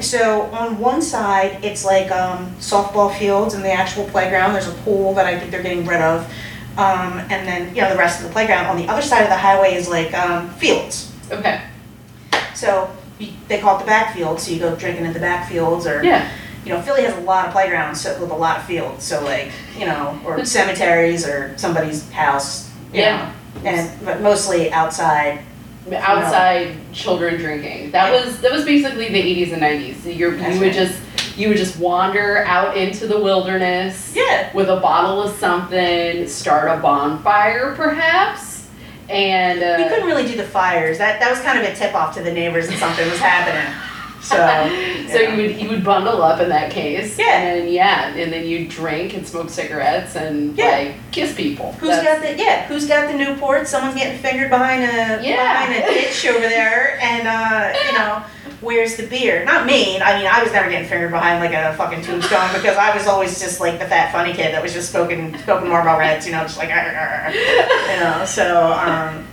[0.00, 4.52] So on one side, it's like um, softball fields and the actual playground.
[4.54, 6.32] There's a pool that I think they're getting rid of.
[6.78, 8.66] Um, and then, you know, the rest of the playground.
[8.66, 11.12] On the other side of the highway is like um, fields.
[11.30, 11.60] Okay.
[12.54, 12.88] So
[13.18, 14.40] you, they call it the backfield.
[14.40, 16.30] So you go drinking at the backfields or, Yeah.
[16.64, 19.04] you know, Philly has a lot of playgrounds so, with a lot of fields.
[19.04, 22.70] So like, you know, or cemeteries or somebody's house.
[22.92, 23.34] You Yeah.
[23.62, 25.40] Know, and but mostly outside.
[25.92, 27.90] Outside children drinking.
[27.92, 30.16] That was that was basically the 80s and 90s.
[30.16, 30.74] You're, That's you would right.
[30.74, 31.00] just
[31.38, 34.52] you would just wander out into the wilderness Yeah.
[34.54, 38.66] with a bottle of something, start a bonfire perhaps,
[39.08, 40.98] and uh, We couldn't really do the fires.
[40.98, 43.72] That that was kind of a tip off to the neighbors that something was happening.
[44.20, 44.34] So,
[45.08, 47.16] so you would you would bundle up in that case.
[47.16, 47.38] Yeah.
[47.38, 50.70] And then, yeah, and then you drink and smoke cigarettes and Yeah.
[50.70, 51.72] like kiss people.
[51.78, 52.66] Who's That's- got the yeah?
[52.66, 53.68] Who's got the Newport?
[53.68, 55.64] Someone's getting fingered behind a Yeah.
[55.66, 58.22] behind a ditch over there, and uh, you know,
[58.60, 59.44] where's the beer?
[59.44, 60.00] Not me.
[60.00, 63.06] I mean, I was never getting fingered behind like a fucking tombstone because I was
[63.06, 66.42] always just like the fat funny kid that was just smoking Marlboro Reds, you know,
[66.42, 68.24] just like you know.
[68.26, 69.26] So um,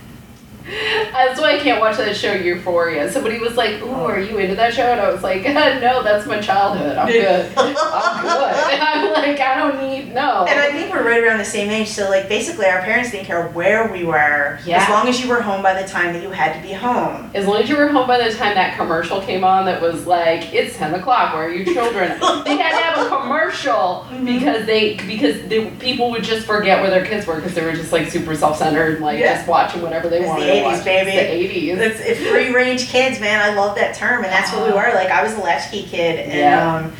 [0.66, 3.10] That's why I can't watch that show Euphoria.
[3.10, 6.26] Somebody was like, "Ooh, are you into that show?" And I was like, "No, that's
[6.26, 6.96] my childhood.
[6.96, 7.52] I'm good.
[7.56, 7.76] I'm good."
[8.86, 10.44] I'm like, I don't need no.
[10.46, 13.26] And I think we're right around the same age, so like basically our parents didn't
[13.26, 14.82] care where we were, Yeah.
[14.82, 17.30] as long as you were home by the time that you had to be home.
[17.34, 20.06] As long as you were home by the time that commercial came on, that was
[20.06, 21.34] like, "It's ten o'clock.
[21.34, 24.24] Where are your children?" they had to have a commercial Mhm.
[24.26, 27.72] because they because the people would just forget where their kids were because they were
[27.72, 29.34] just like super self-centered, like Yeah.
[29.36, 30.46] just watching whatever they wanted.
[30.55, 31.10] the 80s, baby.
[31.10, 31.78] It's the eighties.
[31.78, 33.40] It's, it's free range kids, man.
[33.40, 34.92] I love that term, and that's what we were.
[34.94, 36.76] Like I was a latchkey kid, and Yeah.
[36.76, 36.92] um,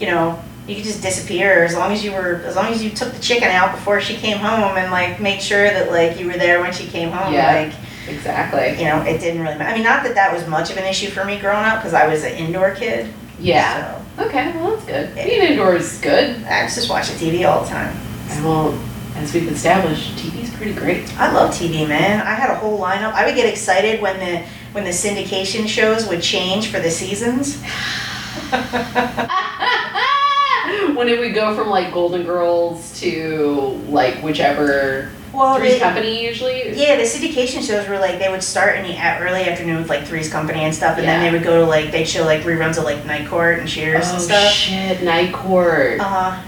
[0.00, 2.90] you know, you could just disappear as long as you were, as long as you
[2.90, 6.26] took the chicken out before she came home, and like made sure that like you
[6.26, 7.32] were there when she came home.
[7.32, 7.52] Yeah.
[7.52, 7.74] Like
[8.06, 8.78] Exactly.
[8.82, 9.70] you know, it didn't really matter.
[9.70, 11.94] I mean, not that that was much of an issue for me growing up because
[11.94, 13.12] I was an indoor kid.
[13.40, 13.98] Yeah.
[14.16, 15.16] So, Okay, well that's good.
[15.16, 15.24] Yeah.
[15.24, 16.44] Being indoors is good.
[16.44, 17.96] I was just watch the TV all the time.
[18.30, 18.78] And well,
[19.16, 21.16] as we've established, TV's pretty great.
[21.18, 22.20] I love TV, man.
[22.26, 23.12] I had a whole lineup.
[23.12, 27.62] I would get excited when the when the syndication shows would change for the seasons.
[30.94, 36.24] when did we go from like Golden Girls to like whichever well, Three's they- Company
[36.24, 36.72] usually?
[36.80, 39.88] Yeah, the syndication shows were like they would start in the at early afternoon with
[39.88, 41.30] like Three's Company and stuff, and then Yeah.
[41.30, 44.08] they would go to like they'd show like reruns of like Night Court and Cheers
[44.08, 44.52] and Oh stuff.
[44.52, 46.00] shit, Night Court.
[46.00, 46.42] Uh huh.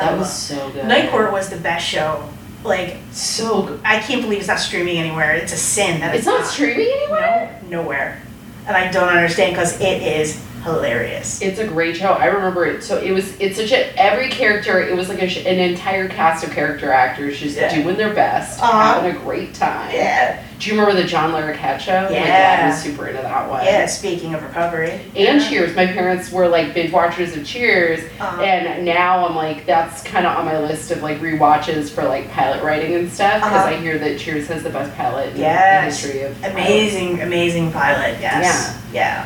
[0.00, 0.84] That was so good.
[0.86, 2.28] Night Court was the best show.
[2.64, 3.80] Like so good.
[3.84, 5.32] I can't believe it's not streaming anywhere.
[5.34, 7.58] It's a sin that It's not streaming anywhere.
[7.68, 8.20] No, nowhere.
[8.66, 11.40] And I don't understand because it is hilarious.
[11.40, 12.12] It's a great show.
[12.12, 12.82] I remember it.
[12.84, 13.34] So it was.
[13.40, 14.78] It's such a every character.
[14.82, 17.74] It was like a, sh- an entire cast of character actors just Yeah.
[17.82, 19.00] doing their best, Uh-huh.
[19.00, 19.90] having a great time.
[19.94, 20.44] Yeah.
[20.60, 22.02] Do you remember the John Larroquette show?
[22.02, 22.26] My Yeah.
[22.26, 23.64] dad was super into that one.
[23.64, 23.86] Yeah.
[23.86, 24.90] Speaking of recovery.
[25.16, 25.48] And Yeah.
[25.48, 25.74] Cheers.
[25.74, 28.42] My parents were like binge watchers of Cheers, Uh-huh.
[28.42, 32.30] and now I'm like that's kind of on my list of like rewatches for like
[32.30, 33.74] pilot writing and stuff because Uh-huh.
[33.74, 35.80] I hear that Cheers has the best pilot in Yes.
[36.02, 38.16] the history of Amazing, amazing pilot.
[38.20, 38.74] Yes.
[38.92, 39.24] Yeah.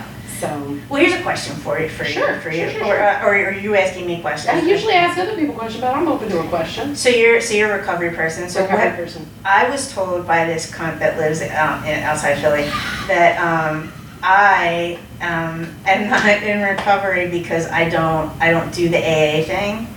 [0.49, 1.89] So Well, here's a question for you.
[1.89, 2.41] For Sure, you.
[2.41, 2.71] For sure, you.
[2.71, 3.03] sure, or, sure.
[3.03, 4.55] uh, or are you asking me questions?
[4.55, 6.95] I usually ask other people questions, but I'm open to a question.
[6.97, 8.49] So you're so you're a recovery person.
[8.49, 9.27] So Recovery what person.
[9.45, 12.65] I was told by this cunt that lives out in, outside Philly
[13.09, 18.99] that um, I um, am not in recovery because I don't I don't do the
[18.99, 19.89] AA thing.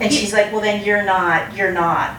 [0.00, 2.14] And she's like, well then you're not you're not.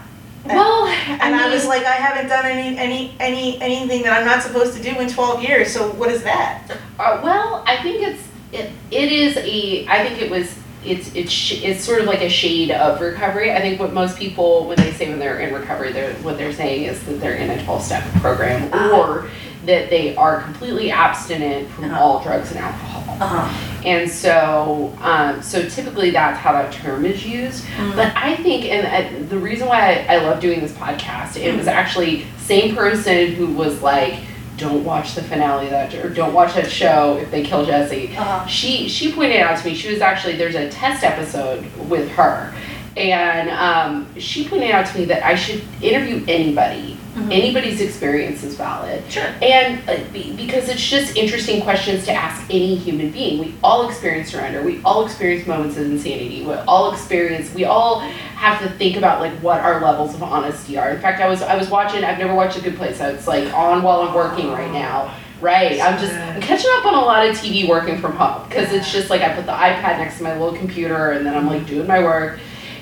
[0.50, 4.42] Well, And I, was like, I haven't done any any any anything that I'm not
[4.44, 5.72] supposed to do in 12 years.
[5.72, 6.64] So what is that?
[7.00, 11.32] Uh, well, I think it's it, it is a I think it was it's it's
[11.32, 13.52] sh- it's sort of like a shade of recovery.
[13.52, 16.54] I think what most people when they say when they're in recovery, they're what they're
[16.54, 18.98] saying is that they're in a 12 step program Ah.
[18.98, 19.30] or
[19.66, 22.00] that they are completely abstinent from Uh-huh.
[22.00, 23.04] all drugs and alcohol.
[23.22, 23.82] Uh-huh.
[23.86, 27.66] And so um, so typically that's how that term is used.
[27.96, 31.56] But I think, and uh, the reason why I, I love doing this podcast, it
[31.58, 34.16] was actually same person who was like,
[34.58, 38.16] "Don't watch the finale of that, or don't watch that show if they kill Jesse."
[38.16, 38.46] Uh-huh.
[38.48, 42.54] She she pointed out to me she was actually there's a test episode with her,
[42.98, 46.98] and um, she pointed out to me that I should interview anybody.
[47.20, 47.32] Mhm.
[47.32, 49.04] Anybody's experience is valid.
[49.10, 49.30] Sure.
[49.42, 53.40] And uh, be, because it's just interesting questions to ask any human being.
[53.40, 54.62] We all experience surrender.
[54.62, 56.46] We all experience moments of insanity.
[56.46, 57.54] We all experience.
[57.54, 60.90] We all have to think about like what our levels of honesty are.
[60.92, 62.04] In fact, I was I was watching.
[62.04, 62.98] I've never watched A Good Place.
[62.98, 65.14] So It's like on while I'm working right now.
[65.42, 65.80] Right.
[65.80, 68.92] I'm just I'm catching up on a lot of TV working from home because it's
[68.92, 71.66] just like I put the iPad next to my little computer and then I'm like
[71.66, 72.40] doing my work.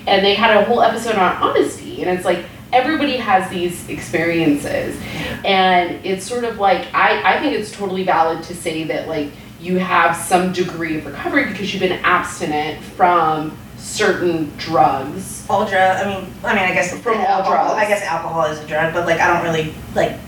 [0.07, 4.99] And they had a whole episode on honesty, and it's like everybody has these experiences
[5.45, 9.29] and it's sort of like I, I think it's totally valid to say that like
[9.59, 16.05] you have some degree of recovery because you've been abstinent from certain drugs All drug.
[16.05, 17.81] I mean, I mean, I guess From all alcohol, drugs.
[17.81, 20.19] I guess alcohol is a drug, but like I don't really like.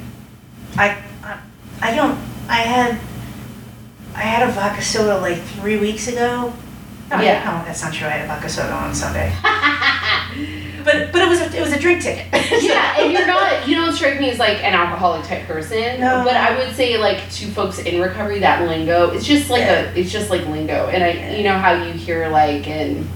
[0.78, 1.40] I I,
[1.82, 2.18] I don't.
[2.48, 3.00] I had.
[4.16, 6.54] I had a vodka soda like three weeks ago.
[7.10, 7.44] No, Yeah.
[7.44, 8.08] no, that's not true.
[8.08, 9.34] I had a vodka soda on Sunday.
[10.84, 12.28] but but it was a, it was a drink ticket.
[12.64, 16.24] yeah and you're not you don't strike me as like an alcoholic type person No.
[16.24, 19.92] but i would say like to folks in recovery that lingo it's just like Yeah.
[19.92, 23.08] a it's just like lingo and i you know how you hear like in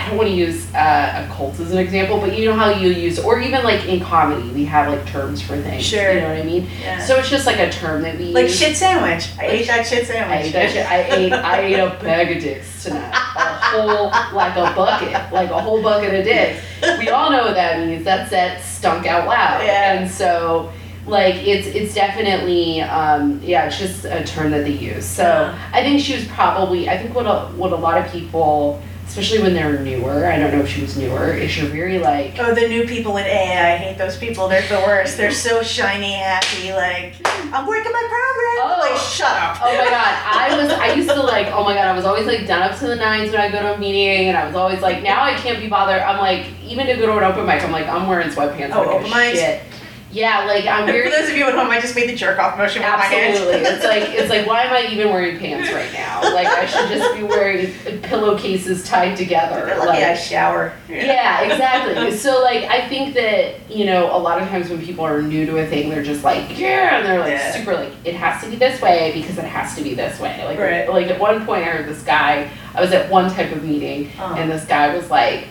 [0.00, 2.70] I don't want to use uh, a cult as an example, but you know how
[2.70, 5.84] you use, or even like in comedy, we have like terms for things.
[5.84, 6.12] Sure.
[6.14, 6.66] You know what I mean?
[6.80, 7.04] Yeah.
[7.04, 8.58] So it's just like a term that we like use.
[8.58, 9.28] shit sandwich.
[9.38, 10.46] I Like ate that shit I sandwich.
[10.46, 10.86] ate that shit.
[10.90, 13.10] I ate I ate a bag of dicks tonight.
[13.12, 13.14] A
[13.60, 16.62] whole like a bucket, like a whole bucket of dicks.
[16.98, 18.02] We all know what that means.
[18.04, 19.62] That's that stunk out loud.
[19.64, 19.92] Yeah.
[20.00, 20.72] And so
[21.06, 25.04] like it's it's definitely um, yeah it's just a term that they use.
[25.04, 25.58] So Yeah.
[25.74, 29.42] I think she was probably I think what a, what a lot of people especially
[29.42, 32.54] when they're newer I don't know if she was newer is you're very like Oh,
[32.54, 34.48] the new people in AA, I hate those people.
[34.48, 35.16] They're the worst.
[35.16, 37.14] They're so shiny, happy, like,
[37.52, 38.56] I'm working my program.
[38.62, 38.76] Oh.
[38.80, 39.58] Like, shut up.
[39.60, 42.26] Oh my god, I was I used to like oh my god, I was always
[42.26, 44.54] like done up to the nines when I go to a meeting and I was
[44.54, 46.00] always like now I can't be bothered.
[46.02, 48.82] I'm like even to go to an open mic, I'm like I'm wearing sweatpants Oh,
[48.82, 49.62] like open shit.
[50.12, 52.58] Yeah, like I'm For those of you at home, I just made the jerk off
[52.58, 53.34] motion with my hand.
[53.36, 53.60] absolutely.
[53.70, 56.20] It's like it's like why am I even wearing pants right now?
[56.34, 59.64] Like I should just be wearing pillowcases tied together.
[59.66, 60.72] They're lucky Like I shower.
[60.88, 62.10] yeah, exactly.
[62.16, 65.46] So like I think that, you know, a lot of times when people are new
[65.46, 67.52] to a thing, they're just like, yeah, and they're like Yeah.
[67.52, 70.44] super like, it has to be this way because it has to be this way.
[70.44, 70.88] Like Right.
[70.88, 74.06] like at one point I heard this guy, I was at one type of meeting
[74.18, 74.34] Uh-huh.
[74.38, 75.46] and this guy was like,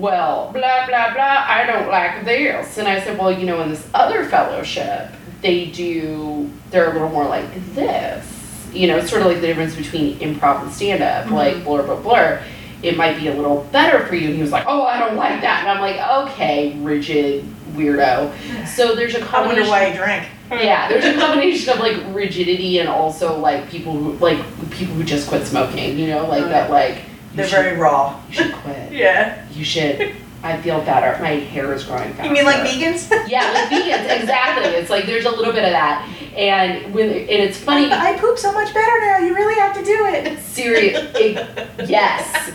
[0.00, 3.70] Well, blah blah blah, I don't like this and I said, Well, you know, in
[3.70, 5.08] this other fellowship,
[5.42, 8.26] they do they're a little more like this.
[8.72, 11.32] you know, it's sort of like the difference between improv and stand up, Mhm.
[11.32, 12.40] like blur but blur.
[12.82, 14.28] It might be a little better for you.
[14.28, 15.60] And he was like, oh, I don't like that.
[15.60, 15.98] And I'm like,
[16.30, 18.32] okay, rigid weirdo.
[18.66, 19.68] So there's a I wonder combination.
[19.70, 20.26] why you drink.
[20.64, 24.38] Yeah, there's a combination of like rigidity and also like people who like
[24.70, 25.98] people who just quit smoking.
[25.98, 26.70] You know, like Oh, that.
[26.70, 26.98] Like
[27.34, 28.20] They're should, very raw.
[28.28, 28.92] you should quit.
[28.92, 29.46] Yeah.
[29.52, 30.14] You should.
[30.42, 31.20] I feel better.
[31.22, 32.24] My hair is growing faster.
[32.24, 33.10] You mean like vegans?
[33.28, 34.64] Yeah, like vegans, exactly.
[34.70, 37.92] It's like there's a little bit of that, and when and it's funny.
[37.92, 39.18] I poop so much better now.
[39.18, 40.38] You really have to do it.
[40.40, 42.52] Serious, it, yes,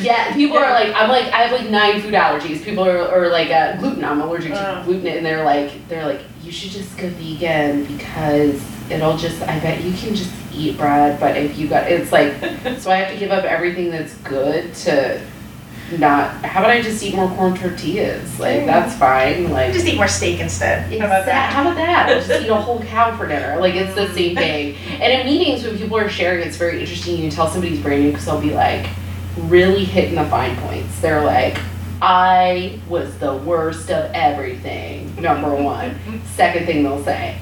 [0.00, 0.34] yeah.
[0.34, 2.64] People are like, I'm like, I have like nine food allergies.
[2.64, 4.04] People are, are like uh, gluten.
[4.04, 4.82] I'm allergic to Oh.
[4.84, 9.40] gluten, and they're like, they're like, you should just go vegan because it'll just.
[9.42, 12.32] I bet you can just eat bread, but if you got, it's like,
[12.78, 15.20] so I have to give up everything that's good to
[15.98, 16.32] not.
[16.44, 18.40] How about I just eat more corn tortillas?
[18.40, 18.66] Like Mm.
[18.66, 19.52] that's fine.
[19.52, 20.90] Like Just eat more steak instead.
[20.98, 21.52] How about that?
[21.52, 22.08] How about that?
[22.26, 23.58] Just eat a whole cow for dinner.
[23.60, 24.74] Like it's the same thing.
[25.00, 27.16] And in meetings when people are sharing, it's very interesting.
[27.16, 28.88] You can tell somebody's brand new because they'll be like
[29.36, 30.98] really hitting the fine points.
[31.00, 31.56] They're like,
[32.02, 35.14] I was the worst of everything.
[35.20, 35.98] Number one.
[36.34, 37.38] Second thing they'll say.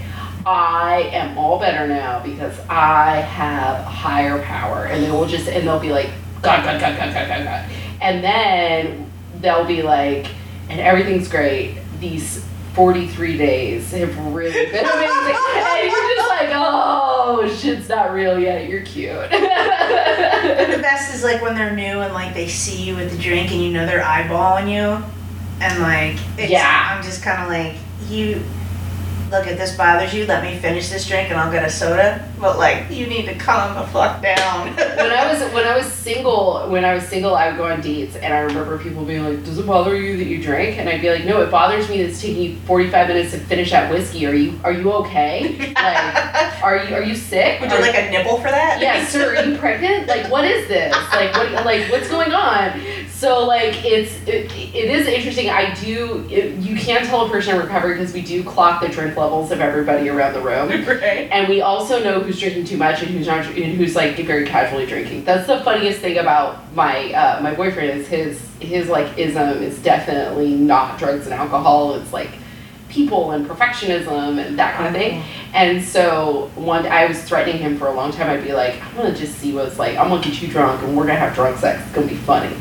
[0.46, 4.87] I am all better now because I have higher power.
[4.87, 6.11] And they will just, and they'll be like,
[6.42, 7.70] God, God, God, God, God, God, God.
[8.00, 10.26] And then they'll be like,
[10.68, 11.78] and everything's great.
[12.00, 15.37] These 43 days have really been amazing.
[15.37, 18.68] and you're just like, oh, shit's not real yet.
[18.68, 19.30] You're cute.
[19.30, 19.38] the
[20.83, 23.62] best is like when they're new and like they see you with the drink and
[23.62, 25.04] you know they're eyeballing you,
[25.61, 26.90] and like it's, Yeah.
[26.90, 27.76] I'm just kind of like
[28.11, 28.42] you.
[29.35, 32.25] Look, if this bothers you, let me finish this drink and I'll get a soda.
[32.40, 34.68] But like, you need to calm the fuck down.
[34.77, 37.81] when I was when I was single, when I was single, I would go on
[37.81, 40.88] dates, and I remember people being like, "Does it bother you that you drink?" And
[40.88, 43.73] I'd be like, "No, it bothers me that it's taking you 45 minutes to finish
[43.73, 44.25] that whiskey.
[44.25, 45.75] Are you are you okay?
[45.85, 47.61] Like, are you are you sick?
[47.61, 48.81] Would you Are- like a nipple for that?
[48.81, 50.07] yeah, sir, are you pregnant?
[50.07, 50.94] Like, what is this?
[51.12, 51.64] Like, what?
[51.64, 52.81] Like, what's going on?
[53.11, 55.49] So, like, it's it, it is interesting.
[55.49, 56.27] I do.
[56.31, 59.50] It, you can't tell a person in recovery because we do clock the drink levels
[59.50, 60.68] of everybody around the room.
[60.87, 61.28] right.
[61.32, 64.46] And we also know who's drinking too much and who's not, and who's like very
[64.46, 65.24] casually drinking.
[65.24, 69.78] That's the funniest thing about my uh, my boyfriend is his his like ism is
[69.82, 71.94] definitely not drugs and alcohol.
[71.94, 72.30] It's like
[72.88, 75.22] people and perfectionism and that kind of thing.
[75.52, 78.30] And so one, I was threatening him for a long time.
[78.30, 79.96] I'd be like, I'm gonna just see what's like.
[79.96, 81.82] I'm gonna get you drunk and we're gonna have drunk sex.
[81.82, 82.54] It's gonna be funny.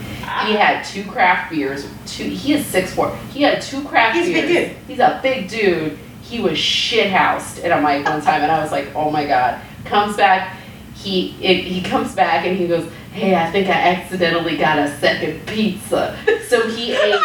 [0.47, 1.88] He had two craft beers.
[2.08, 2.23] Two.
[2.30, 3.15] He is six four.
[3.32, 4.47] He had two craft He's a beers.
[4.47, 4.78] big dude.
[4.88, 5.99] He's a big dude.
[6.34, 9.24] He was shit housed at a mic one time, and I was like, oh my
[9.24, 9.62] god.
[9.86, 10.58] Comes back.
[10.96, 14.98] He it, he comes back and he goes, hey, I think I accidentally got a
[14.98, 16.17] second pizza.
[16.48, 17.22] So he ate.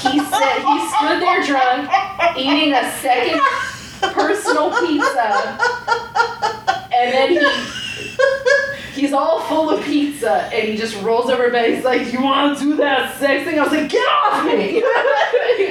[0.00, 1.90] He said he stood there drunk,
[2.38, 3.38] eating a second
[4.00, 5.58] personal pizza,
[6.90, 7.38] and then he
[8.94, 11.74] he's all full of pizza, and he just rolls over bed.
[11.74, 14.76] He's like, "You want to do that sex thing?" I was like, "Get off me!"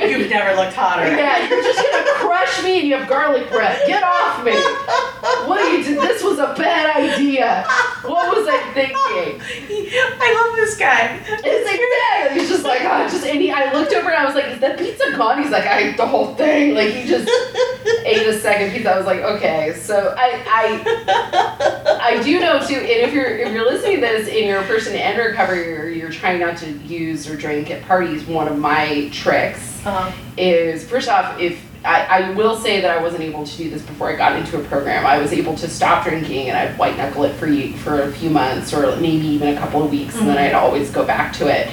[0.10, 1.08] You've never looked hotter.
[1.08, 3.82] yeah, you're just gonna crush me, and you have garlic bread.
[3.88, 4.52] Get off me!
[5.48, 5.84] What are you?
[5.84, 7.64] do- This was a bad idea.
[8.04, 9.42] What was I thinking?
[10.20, 11.20] I love this guy.
[11.28, 12.34] It's like, yeah.
[12.34, 14.60] He's just like, oh, just and he, I looked over and I was like, is
[14.60, 15.42] that pizza gone?
[15.42, 16.76] He's like, I ate the whole thing.
[16.76, 17.30] Like he just
[18.06, 18.92] ate a second pizza.
[18.92, 19.74] I was like, okay.
[19.76, 22.76] So I I I do know too.
[22.76, 25.88] And if you're if you're listening to this and you're a person in recovery or
[25.88, 30.12] you're trying not to use or drink at parties, one of my tricks Uh-huh.
[30.38, 33.82] is first off, if I, I will say that I wasn't able to do this
[33.82, 35.06] before I got into a program.
[35.06, 38.12] I was able to stop drinking and I'd white knuckle it for ye- for a
[38.14, 41.34] few months or maybe even a couple of weeks, and then I'd always go back
[41.34, 41.70] to it.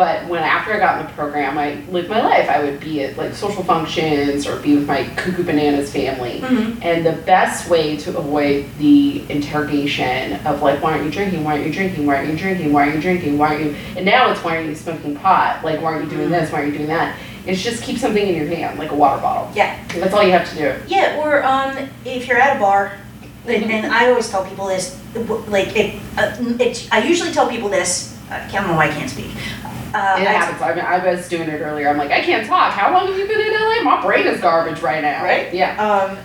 [0.00, 2.48] But when after I got in the program, I lived my life.
[2.48, 6.40] I would be at like social functions or be with my cuckoo bananas family.
[6.40, 6.78] Mhm.
[6.80, 11.44] And the best way to avoid the interrogation of like, why aren't you drinking?
[11.44, 12.06] Why aren't you drinking?
[12.06, 12.72] Why aren't you drinking?
[12.72, 13.36] Why aren't you drinking?
[13.36, 13.76] Why aren't you?
[13.94, 15.62] And now it's why aren't you smoking pot?
[15.62, 16.50] Like, why aren't you doing this?
[16.50, 17.14] Why aren't you doing that?
[17.44, 19.52] It's just keep something in your hand, like a water bottle.
[19.54, 19.76] Yeah.
[19.96, 20.74] That's all you have to do.
[20.88, 22.96] Yeah, or um, if you're at a bar,
[23.46, 24.98] and, and I always tell people this,
[25.48, 28.16] like it, uh, it, I usually tell people this.
[28.30, 29.32] I don't know why I can't speak.
[29.94, 30.62] Uh, It I- happens.
[30.62, 31.88] I, mean, I was doing it earlier.
[31.88, 32.72] I'm like, I can't talk.
[32.72, 33.82] How long have you been in LA?
[33.82, 35.24] My brain is garbage right now.
[35.24, 35.52] Right?
[35.52, 35.76] Yeah.
[35.82, 36.18] Um,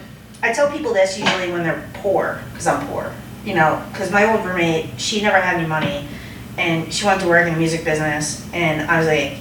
[0.44, 3.12] I tell people this usually when they're poor, because I'm poor.
[3.44, 6.08] You know, because my old roommate, she never had any money,
[6.58, 9.38] and she wanted to work in the music business, and I was like,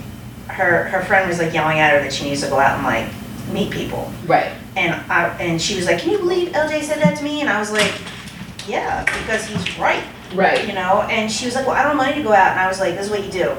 [0.48, 2.84] her her friend was like yelling at her that she needs to go out and
[2.86, 3.08] like
[3.52, 4.52] meet people, Right.
[4.76, 7.40] and I and she was like, can you believe LJ said that to me?
[7.40, 7.92] And I was like,
[8.68, 10.02] yeah, because he's right.
[10.34, 10.66] Right.
[10.68, 12.60] you know, and she was like, well, I don't have money to go out, and
[12.60, 13.54] I was like, this is what you do.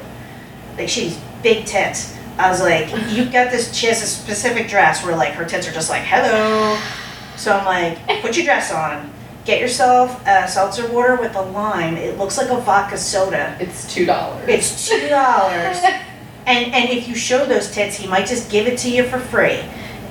[0.78, 2.16] Like, she's big tits.
[2.38, 5.68] I was like, you've got this, she has a specific dress where like her tits
[5.68, 6.78] are just like, hello.
[7.38, 9.12] So I'm like, put your dress on,
[9.46, 11.96] get yourself a seltzer water with a lime.
[11.96, 13.56] It looks like a vodka soda.
[13.60, 14.44] It's two dollars.
[14.50, 15.78] It's two dollars.
[16.46, 19.20] and and if you show those tits, he might just give it to you for
[19.20, 19.64] free.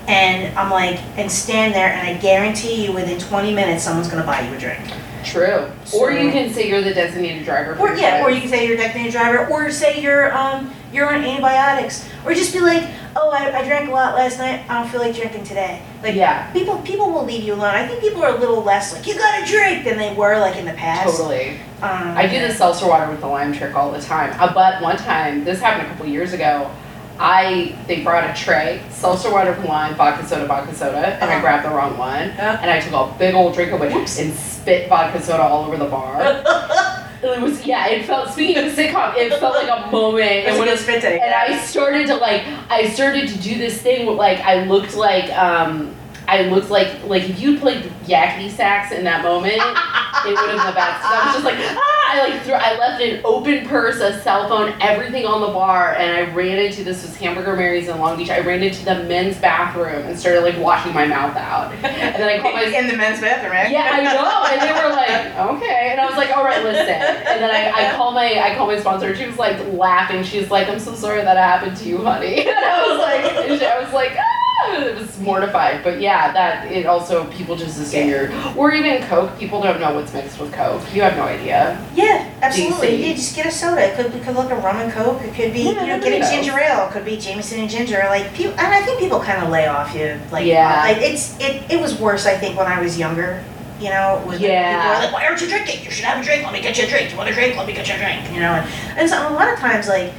[0.07, 4.25] And I'm like, and stand there, and I guarantee you, within 20 minutes, someone's gonna
[4.25, 4.85] buy you a drink.
[5.25, 5.71] True.
[5.95, 7.75] Or you can say you're the designated driver.
[7.75, 10.73] for Or yeah, or you can say you're a designated driver, or say you're um
[10.93, 14.65] you're on antibiotics, or just be like, oh, I, I drank a lot last night.
[14.69, 15.83] I don't feel like drinking today.
[16.03, 17.75] Like yeah, people people will leave you alone.
[17.75, 20.57] I think people are a little less like you gotta drink than they were like
[20.57, 21.17] in the past.
[21.17, 21.59] totally.
[21.83, 24.35] Um, I do the seltzer water with the lime trick all the time.
[24.41, 26.71] Uh, but one time, this happened a couple years ago.
[27.19, 31.41] I they brought a tray, seltzer water lime, vodka soda, vodka soda, and I Uh-huh.
[31.41, 32.59] grabbed the wrong one, Uh.
[32.61, 35.77] and I took a big old drink of it and spit vodka soda all over
[35.77, 36.21] the bar.
[37.23, 37.87] it was yeah.
[37.87, 40.25] It felt speaking of sitcom, it felt like a moment.
[40.25, 41.21] It's And a when good it spit take.
[41.23, 44.95] and I started to like I started to do this thing where like I looked
[44.97, 45.95] like um
[46.27, 50.47] I looked like like if you played yakety sax in that moment, it would have
[50.49, 51.05] been the best.
[51.05, 54.49] I was just like ah I like threw I left an open purse, a cell
[54.49, 58.17] phone, everything on the bar, and I ran into this was Hamburger Mary's in Long
[58.17, 58.31] Beach.
[58.31, 61.73] I ran into the men's bathroom and started like washing my mouth out.
[61.73, 63.71] And then I called my in the men's bathroom, right?
[63.71, 64.43] yeah, I know.
[64.55, 65.89] And they were like, okay.
[65.91, 66.89] And I was like, all right, listen.
[66.89, 69.15] And then I, I call my I call my sponsor.
[69.17, 70.23] She was like laughing.
[70.23, 72.47] She's like, I'm so sorry that happened to you, honey.
[72.55, 74.34] And I was like, I was like, ah.
[74.73, 75.83] It was mortified.
[75.85, 79.39] But yeah, that it also people just assume you're or even Coke.
[79.39, 80.83] People don't know what's mixed with Coke.
[80.95, 81.79] You have no idea.
[81.95, 82.89] Yeah, absolutely.
[82.89, 83.09] DC.
[83.09, 83.83] You just get a soda.
[83.83, 85.23] It could, it could look a rum and coke.
[85.23, 86.31] It could be, Yeah, you know, nobody get a knows.
[86.31, 86.89] ginger ale.
[86.89, 88.03] It could be Jameson and ginger.
[88.09, 90.19] Like, people, and I think people kind of lay off you.
[90.33, 90.83] Like, Yeah.
[90.85, 92.27] Like, it's it, it was worse.
[92.27, 93.43] I think when I was younger.
[93.81, 94.77] You know, was Yeah.
[94.81, 95.85] people were like, "Why aren't you drinking?
[95.85, 96.45] You should have a drink.
[96.45, 97.11] Let me get you a drink.
[97.11, 97.57] You want a drink?
[97.57, 99.89] Let me get you a drink." You know, and, and so a lot of times,
[99.89, 100.13] like,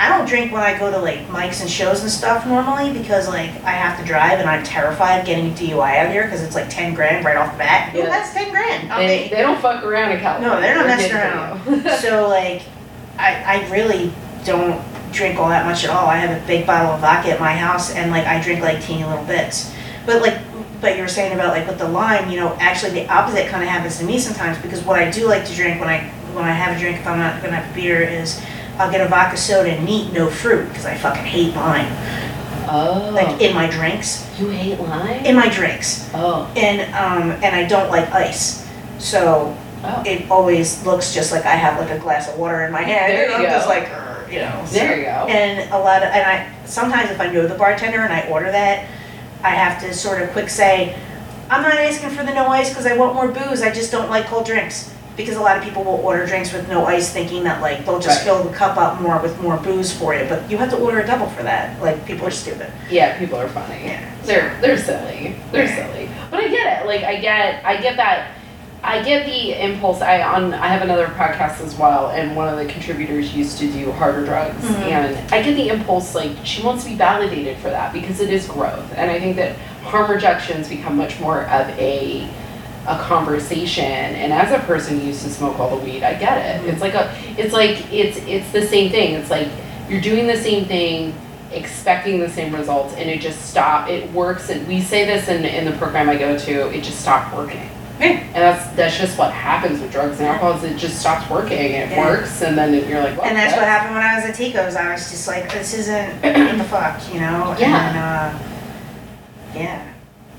[0.00, 3.28] I don't drink when I go to like mics and shows and stuff normally because
[3.28, 6.42] like I have to drive and I'm terrified of getting a DUI out here because
[6.42, 7.94] it's like ten grand right off the bat.
[7.94, 8.04] Yeah.
[8.04, 8.90] Ooh, that's ten grand.
[8.90, 10.56] They, they don't fuck around in California.
[10.56, 11.90] No, they're not messing you.
[11.98, 12.62] so like,
[13.18, 14.10] I, I really
[14.46, 14.82] don't
[15.12, 16.06] drink all that much at all.
[16.06, 18.82] I have a big bottle of vodka at my house, and like I drink like
[18.82, 19.70] teeny little bits.
[20.06, 20.40] But like,
[20.80, 23.62] but you were saying about like with the lime, you know, actually the opposite kind
[23.62, 26.46] of happens to me sometimes because what I do like to drink when I when
[26.46, 28.40] I have a drink if I'm not gonna have a beer is
[28.80, 31.86] I'll get a vodka soda and neat, no fruit because I fucking hate lime.
[32.66, 35.22] oh, Like in my drinks, you hate lime?
[35.26, 38.66] in my drinks, oh, and um and I don't like ice,
[38.98, 39.54] so
[39.84, 40.02] oh.
[40.06, 43.12] it always looks just like I have like a glass of water in my hand.
[43.12, 43.84] There you I'm just like,
[44.32, 44.62] you know.
[44.66, 45.26] so- There you go.
[45.28, 48.50] And a lot of, and I, sometimes if I know the bartender and I order
[48.50, 48.88] that,
[49.42, 50.98] I have to sort of quick say,
[51.50, 54.08] I'm not asking for the no ice because I want more booze, I just don't
[54.08, 54.94] like cold drinks.
[55.20, 58.00] Because a lot of people will order drinks with no ice thinking that like they'll
[58.00, 58.24] just Right.
[58.24, 61.00] fill the cup up more with more booze for you, but you have to order
[61.00, 61.80] a double for that.
[61.82, 62.68] Like, people are stupid.
[62.90, 63.80] Yeah, people are funny.
[63.84, 64.00] Yeah.
[64.24, 65.36] They're they're silly.
[65.52, 65.76] They're Yeah.
[65.86, 66.08] silly.
[66.30, 66.86] But I get it.
[66.86, 68.28] Like I get I get that
[68.82, 70.00] I get the impulse.
[70.00, 73.66] I on I have another podcast as well, and one of the contributors used to
[73.66, 74.90] do harder drugs, Mhm.
[74.90, 78.30] and I get the impulse like she wants to be validated for that because it
[78.30, 79.52] is growth, and I think that
[79.84, 82.26] harm reductions become much more of a
[82.86, 86.38] a conversation and as a person who used to smoke all the weed i get
[86.38, 89.48] it it's like a it's like it's it's the same thing it's like
[89.88, 91.14] you're doing the same thing
[91.52, 95.44] expecting the same results and it just stop it works and we say this in
[95.44, 97.68] in the program i go to it just stopped working
[97.98, 98.06] Yeah.
[98.06, 101.58] and that's that's just what happens with drugs and alcohol is it just stops working
[101.58, 102.06] it Yeah.
[102.06, 104.74] works and then you're like well, And that's what happened when I was at Tico's.
[104.76, 107.54] I was just like, this isn't, what the fuck, you know?
[107.58, 107.88] Yeah.
[107.88, 109.89] And, uh, yeah.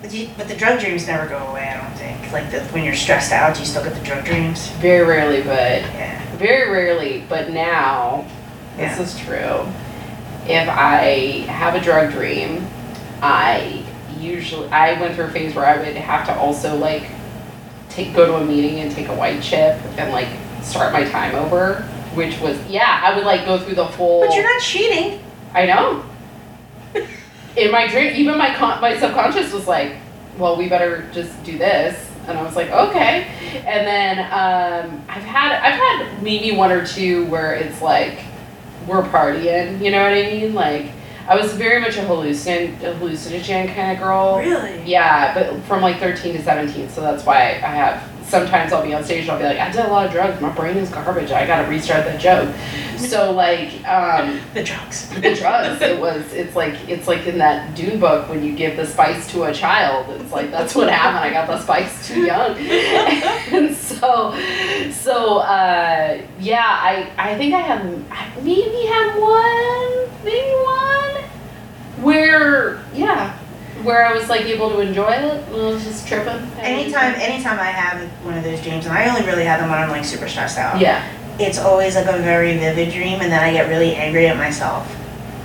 [0.02, 2.32] But, you, but the drug dreams never go away, I don't think.
[2.32, 4.70] Like, the, when you're stressed out, you still get the drug dreams.
[4.80, 6.36] very rarely but Yeah.
[6.38, 8.26] very rarely, but now,
[8.78, 9.66] this is true.
[10.48, 12.66] If I have a drug dream,
[13.22, 13.84] I
[14.18, 17.04] usually I went through a phase where I would have to also like
[17.90, 20.28] take go to a meeting and take a white chip and like
[20.64, 21.84] start my time over,
[22.16, 24.22] which was yeah, I would like go through the full.
[24.22, 25.24] But you're not cheating.
[25.54, 26.04] I know.
[27.58, 29.96] In my dream, even my con- my subconscious was like,
[30.38, 33.28] "Well, we better just do this," and I was like, "Okay."
[33.66, 38.20] And then um, I've had I've had maybe one or two where it's like
[38.88, 40.54] we're partying, you know what I mean?
[40.54, 40.88] Like
[41.28, 44.38] I was very much a hallucin a hallucinogen kind of girl.
[44.40, 44.84] Really?
[44.90, 48.11] Yeah, but from like 13 to 17, so that's why I have.
[48.32, 50.40] Sometimes I'll be on stage and I'll be like, I did a lot of drugs.
[50.40, 51.32] My brain is garbage.
[51.32, 52.56] I gotta restart that joke.
[52.98, 55.10] So like, um, The drugs.
[55.10, 55.82] the drugs.
[55.82, 56.32] It was.
[56.32, 59.54] It's like it's like in that Dune book when you give the spice to a
[59.54, 60.10] child.
[60.22, 61.26] It's like that's what happened.
[61.26, 62.56] I got the spice too young,
[63.52, 64.34] and so
[64.92, 66.64] so uh, yeah.
[66.66, 71.24] I I think I have I maybe had one maybe one
[72.02, 73.38] where yeah
[73.84, 75.48] where I was like able to enjoy it?
[75.48, 76.42] I was just tripping.
[76.60, 79.80] Anytime, anytime I have one of those dreams, and I only really have them when
[79.80, 80.80] I'm like super stressed out.
[80.80, 81.08] Yeah.
[81.40, 84.88] It's always like a very vivid dream, and then I get really angry at myself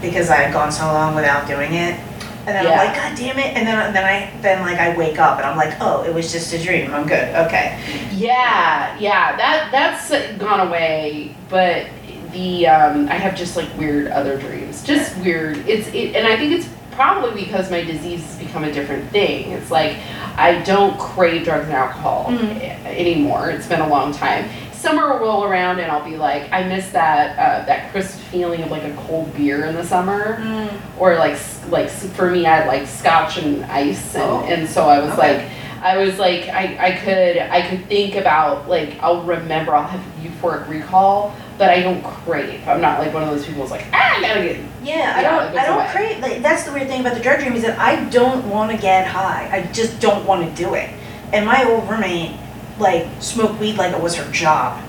[0.03, 1.99] because I've gone so long without doing it.
[2.47, 2.81] And then Yeah.
[2.81, 3.57] I'm like, God damn it!
[3.57, 6.31] And then then I then like I wake up and I'm like, oh, it was
[6.31, 6.95] just a dream.
[6.95, 7.35] I'm good.
[7.47, 7.79] Okay.
[8.13, 11.87] Yeah, yeah, that that's gone away, but
[12.33, 15.57] the um, I have just like weird other dreams, just weird.
[15.69, 19.53] It's it, and I think it's probably because my disease has become a different thing.
[19.53, 19.97] It's like
[20.37, 23.51] I don't crave drugs and alcohol a- anymore.
[23.51, 24.49] It's been a long time.
[24.73, 28.63] Summer will roll around and I'll be like, I miss that uh, that crisp feeling
[28.63, 31.39] of like a cold beer in the summer, or like
[31.69, 34.41] like for me, I like scotch and ice, and, Oh.
[34.45, 35.37] and so I was Okay.
[35.39, 35.51] like.
[35.83, 40.01] I was like, I, I could I could think about like I'll remember I'll have
[40.23, 42.67] euphoric recall, but I don't crave.
[42.67, 45.21] I'm not like one of those people who's like ah I gotta get Yeah, I
[45.23, 45.59] Yeah, it don't.
[45.59, 45.89] I don't away.
[45.93, 46.19] crave.
[46.21, 48.79] Like, that's the weird thing about the drug dream is that I don't want to
[48.79, 49.49] get high.
[49.53, 50.91] I just don't want to do it.
[51.33, 52.39] And my old roommate,
[52.79, 54.83] like, smoked weed like it was her job.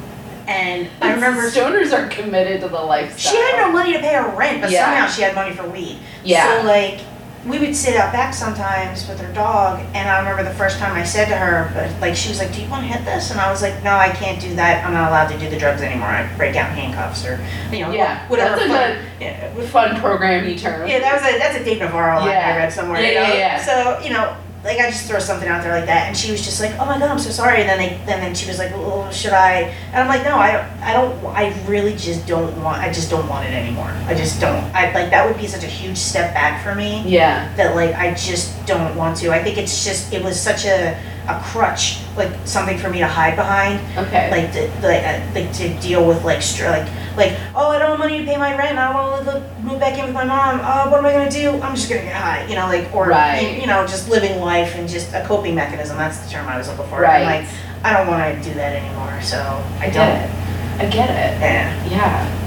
[0.47, 3.33] And I remember stoners are committed to the lifestyle.
[3.33, 4.85] she had no money to pay her rent, but Yeah.
[4.85, 5.99] somehow she had money for weed.
[6.23, 6.61] Yeah.
[6.61, 6.99] So like,
[7.47, 10.93] we would sit out back sometimes with her dog, and I remember the first time
[10.93, 13.31] I said to her, but like, she was like, "Do you want to hit this?"
[13.31, 14.85] And I was like, "No, I can't do that.
[14.85, 16.09] I'm not allowed to do the drugs anymore.
[16.09, 17.39] I break out handcuffs or,
[17.71, 20.87] you know, Yeah, whatever." that's a fun- good yeah, fun programmy term.
[20.89, 22.53] yeah, that was a that's a Dave Navarro line Yeah.
[22.53, 23.01] I read somewhere.
[23.01, 23.33] Yeah, you know?
[23.33, 23.57] yeah, yeah.
[23.63, 26.43] So you know, like I just throw something out there like that, and she was
[26.43, 28.58] just like, "Oh my god, I'm so sorry." And then they, and then she was
[28.58, 30.82] like, "Well, should I?" And I'm like, "No, I don't.
[30.82, 31.26] I don't.
[31.28, 32.82] I really just don't want.
[32.82, 33.89] I just don't want it anymore.
[34.08, 34.64] I just don't.
[34.76, 37.53] I like that would be such a huge step back for me Yeah.
[37.55, 39.32] that like I just don't want to.
[39.32, 40.97] I think it's just it was such a
[41.28, 44.32] a crutch, like something for me to hide behind Okay.
[44.32, 47.89] like to like, uh, like to deal with like str- like like oh I don't
[47.91, 50.13] have money to pay my rent I don't want to live, move back in with
[50.13, 52.67] my mom oh what am I gonna do I'm just gonna get high you know
[52.67, 53.59] like or Right.
[53.59, 56.69] you know just living life and just a coping mechanism that's the term I was
[56.69, 57.21] looking for right.
[57.25, 57.49] I'm like
[57.84, 59.38] I don't want to do that anymore so
[59.82, 60.80] I I don't get it.
[60.80, 61.51] I get it.
[61.51, 62.43] yeah Yeah.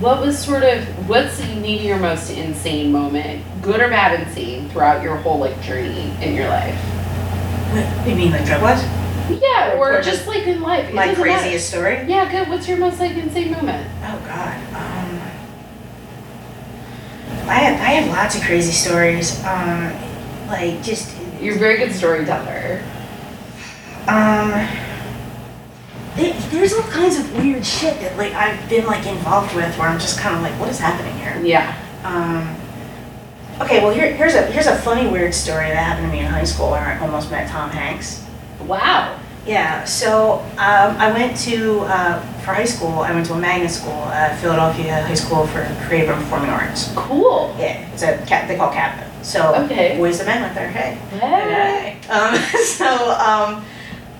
[0.00, 5.02] What was sort of what's maybe your most insane moment, good or bad insane, throughout
[5.02, 6.76] your whole like journey in your life?
[8.06, 8.82] You mean like drug was
[9.42, 10.88] Yeah, or, Or just like in life.
[10.88, 11.38] It my doesn't matter.
[11.40, 12.48] craziest story Yeah, good.
[12.48, 13.86] What's your most like insane moment?
[14.02, 15.20] oh god um
[17.48, 19.92] I have I have lots of crazy stories um
[20.48, 22.82] like just You're a very good storyteller.
[24.08, 24.50] Um,
[26.16, 29.88] there- there's all kinds of weird shit that like I've been like involved with where
[29.88, 31.38] I'm just kind of like, what is happening here?
[31.44, 31.76] Yeah.
[32.04, 32.56] Um,
[33.60, 36.26] okay, well here, here's a here's a funny weird story that happened to me in
[36.26, 38.24] high school where I almost met Tom Hanks.
[38.66, 39.18] Wow.
[39.46, 42.98] Yeah, so um, I went to uh, for high school.
[43.00, 46.92] I went to a magnet school, uh, Philadelphia High School for Creative and Performing Arts.
[46.94, 47.54] Cool.
[47.58, 49.24] Yeah, it's a cap, they call CAPA.
[49.24, 49.96] So Okay.
[49.98, 50.68] Boyz II Men went there.
[50.68, 50.94] Hey.
[51.18, 51.96] Hey.
[52.10, 52.34] Um,
[52.64, 53.64] so um,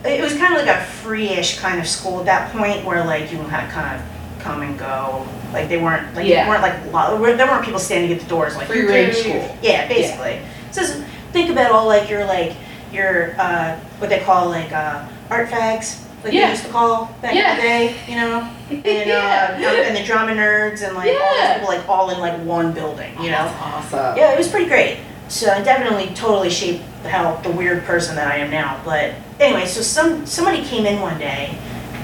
[0.03, 3.30] it was kind of like a free-ish kind of school at that point, where like
[3.30, 4.07] you had kind of
[4.41, 5.26] come and go.
[5.53, 6.45] Like they weren't like Yeah.
[6.45, 9.14] they weren't like lo- there weren't people standing at the doors like Free "You range
[9.16, 9.59] can-" school.
[9.62, 10.41] Yeah, basically.
[10.70, 12.55] So s- think about all like your like
[12.93, 16.05] your uh, what they call like uh, art fags.
[16.24, 16.47] Like Yeah.
[16.47, 17.51] they used to call back Yeah.
[17.53, 19.70] in the day, you know, and uh, Yeah.
[19.86, 21.47] and the drama nerds and like all Yeah.
[21.47, 23.45] those people like all in like one building, you know.
[23.47, 23.62] That's
[23.95, 24.16] awesome.
[24.18, 24.99] Yeah, it was pretty great.
[25.28, 28.80] So it definitely totally shaped how the weird person that I am now.
[28.84, 31.57] But anyway, so some somebody came in one day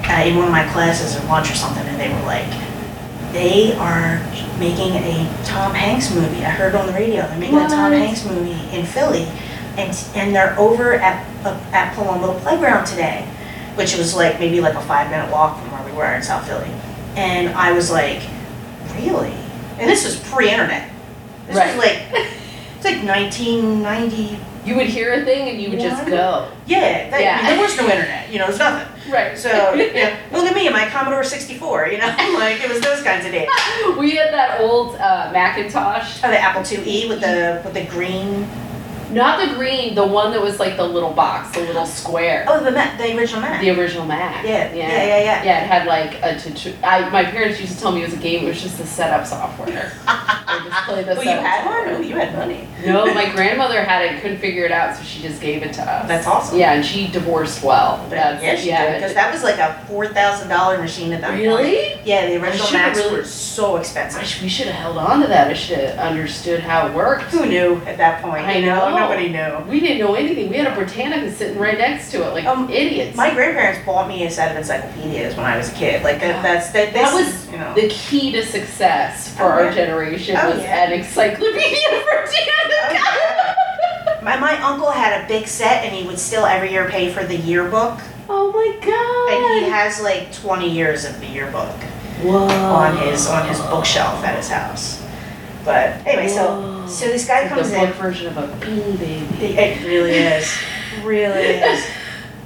[0.08, 2.48] uh, in one of my classes or lunch or something, and they were like,
[3.32, 4.18] they are
[4.58, 6.44] making a Tom Hanks movie.
[6.44, 7.98] I heard on the radio they're making a Tom What?
[7.98, 9.24] Hanks movie in Philly,
[9.76, 13.26] and and they're over at uh, at Palumbo Playground today,
[13.74, 16.46] which was like maybe like a five minute walk from where we were in South
[16.46, 16.70] Philly.
[17.16, 18.22] And I was like,
[18.96, 19.32] really?
[19.78, 20.88] And this was pre-internet.
[21.46, 21.76] This Right.
[21.76, 21.98] was like
[22.76, 24.38] it's like 1990.
[24.64, 26.10] You would hear a thing and you would just What?
[26.10, 26.48] go.
[26.66, 27.50] Yeah, that, Yeah.
[27.50, 28.30] there was no internet.
[28.30, 29.12] You know, there's nothing.
[29.12, 29.36] Right.
[29.36, 31.88] So yeah, look at me my Commodore 64.
[31.88, 33.48] You know, like it was those kinds of days.
[33.98, 36.20] we had that old uh, Macintosh.
[36.24, 38.48] Oh, the Apple IIe with the with the green.
[39.14, 42.44] Not the green, the one that was like the little box, the little square.
[42.48, 43.60] Oh, the Mac, the original Mac.
[43.60, 44.44] The original Mac.
[44.44, 44.88] Yeah, Yeah.
[44.88, 45.44] yeah, yeah, yeah.
[45.44, 48.14] Yeah, it had like a tutu- I My parents used to tell me it was
[48.14, 48.44] a game.
[48.44, 49.92] It was just a setup software.
[50.06, 51.94] I just played the Oh, you had one?
[51.94, 52.68] Oh, you had money.
[52.84, 55.82] No, my grandmother had it, couldn't figure it out, so she just gave it to
[55.82, 56.06] us.
[56.06, 56.58] That's awesome.
[56.58, 58.04] Yeah, and she divorced well.
[58.10, 58.84] That's, yes, you yeah.
[58.92, 61.40] did, because that was like a four thousand dollar machine at that point.
[61.42, 61.94] Really?
[62.04, 64.24] Yeah, the original Macs really- were so expensive.
[64.26, 65.48] sh- we should have held on to that.
[65.48, 67.24] I should have understood how it worked.
[67.24, 68.44] Who knew at that point?
[68.46, 69.03] I know, know.
[69.08, 69.70] Nobody knew.
[69.70, 70.48] We didn't know anything.
[70.50, 73.16] We had a Britannica sitting right next to it, like Um, idiots.
[73.16, 76.02] My grandparents bought me a set of encyclopedias when I was a kid.
[76.02, 76.92] Like that, that's that.
[76.94, 77.72] That was you know.
[77.74, 79.74] the key to success for Oh, our yeah.
[79.74, 80.84] generation Oh, was yeah.
[80.84, 83.04] an encyclopedia Britannica.
[83.06, 87.12] Oh, my, my uncle had a big set and he would still every year pay
[87.12, 87.98] for the yearbook.
[88.28, 89.32] Oh my god.
[89.58, 91.68] And he has like 20 years of the yearbook
[92.22, 92.46] Whoa.
[92.46, 95.02] on his on his bookshelf at his house.
[95.64, 96.73] But anyway, so Whoa.
[96.88, 97.88] So this guy comes the in.
[97.88, 99.56] book version of a beanie baby.
[99.56, 100.56] It really is.
[101.02, 101.86] Really is.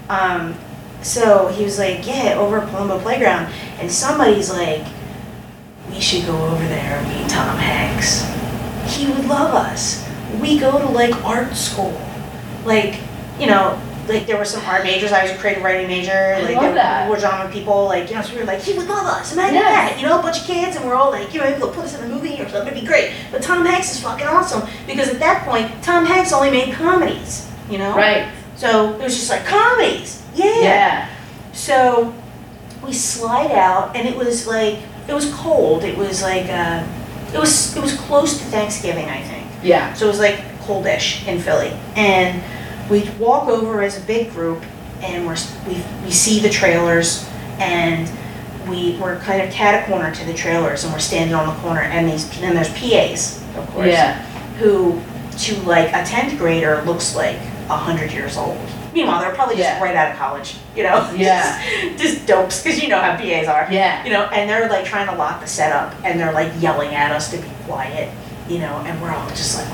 [0.09, 0.55] Um,
[1.03, 3.53] so he was like, yeah, over at Palumbo Playground.
[3.79, 4.87] And somebody's like,
[5.91, 8.25] we should go over there and meet Tom Hanks.
[8.95, 10.07] He would love us.
[10.41, 11.99] We go to like art school.
[12.65, 13.01] Like,
[13.39, 15.13] you know, like there were some art majors.
[15.13, 16.39] I was a creative writing major.
[16.43, 17.11] Like love there that.
[17.11, 17.85] were genre people.
[17.85, 19.33] Like, you know, so we were like, he would love us.
[19.33, 19.91] Imagine Yes.
[19.93, 20.01] that.
[20.01, 21.85] You know, a bunch of kids and we're all like, you know, maybe they'll put
[21.85, 22.69] us in a movie or something.
[22.73, 23.13] It'd be great.
[23.31, 24.69] But Tom Hanks is fucking awesome.
[24.87, 27.49] Because at that point, Tom Hanks only made comedies.
[27.71, 27.95] You know?
[27.95, 28.29] Right.
[28.57, 30.23] So it was just like comedies.
[30.35, 30.61] Yeah.
[30.61, 31.09] Yeah.
[31.53, 32.15] So
[32.85, 34.79] we slide out, and it was like
[35.09, 35.85] it was cold.
[35.85, 36.87] It was like uh,
[37.35, 39.47] it was it was close to Thanksgiving, I think.
[39.63, 39.93] Yeah.
[39.95, 42.43] So it was like coldish in Philly, and
[42.91, 44.63] we walk over as a big group,
[45.03, 45.37] and we're
[45.67, 47.29] we we see the trailers,
[47.59, 48.09] and
[48.69, 51.61] we we're kind of cat a corner to the trailers, and we're standing on the
[51.63, 54.21] corner, and these and there's PAs, of course Yeah.
[54.59, 55.01] who
[55.39, 57.37] to like a 10th grader looks like
[57.69, 58.59] a 100 years old.
[58.93, 59.83] Meanwhile, they're probably just Yeah.
[59.85, 61.09] right out of college, you know?
[61.17, 61.63] Yeah.
[61.97, 63.69] just, just dopes, because you know how PAs are.
[63.71, 64.03] Yeah.
[64.05, 67.13] You know, and they're like trying to lock the setup, and they're like yelling at
[67.13, 68.11] us to be quiet,
[68.49, 69.69] you know, and we're all just like,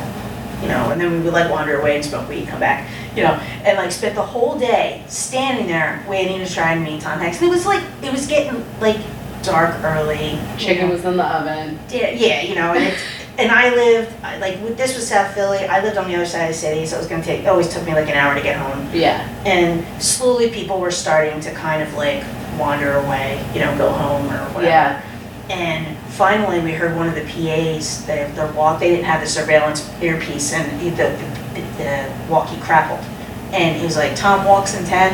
[0.65, 3.23] you know, and then we would like wander away and smoke weed, come back, you
[3.23, 3.35] know,
[3.65, 7.39] and like spent the whole day standing there waiting to try and meet Tom Hanks.
[7.41, 8.97] And it was like, it was getting like
[9.43, 10.39] dark early.
[10.57, 11.79] Chicken was in the oven.
[11.91, 12.99] Yeah, yeah, you know, and it,
[13.37, 15.59] and I lived I- like with- this was South Philly.
[15.59, 17.41] I lived on the other side of the city, so it was gonna take.
[17.41, 18.89] It always took me like an hour to get home.
[18.95, 19.29] Yeah.
[19.45, 22.25] And slowly, people were starting to kind of like
[22.59, 24.65] wander away, you know, go home or whatever.
[24.67, 25.03] Yeah.
[25.51, 28.07] And finally, we heard one of the PAs.
[28.07, 28.80] They their walk.
[28.80, 31.16] They didn't have the surveillance earpiece, and he, the,
[31.55, 33.05] the the walkie crackled,
[33.53, 35.12] and he was like, "Tom walks in 10.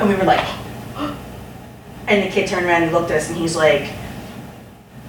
[0.00, 0.46] and we were like.
[2.08, 3.90] And the kid turned around and looked at us and he's like,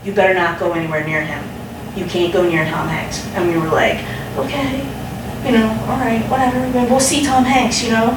[0.03, 1.47] You better not go anywhere near him.
[1.95, 3.23] You can't go near Tom Hanks.
[3.35, 3.99] And we were like,
[4.35, 4.79] Okay,
[5.45, 6.59] you know, all right, whatever.
[6.89, 8.09] We'll see Tom Hanks, you know?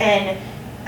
[0.00, 0.36] And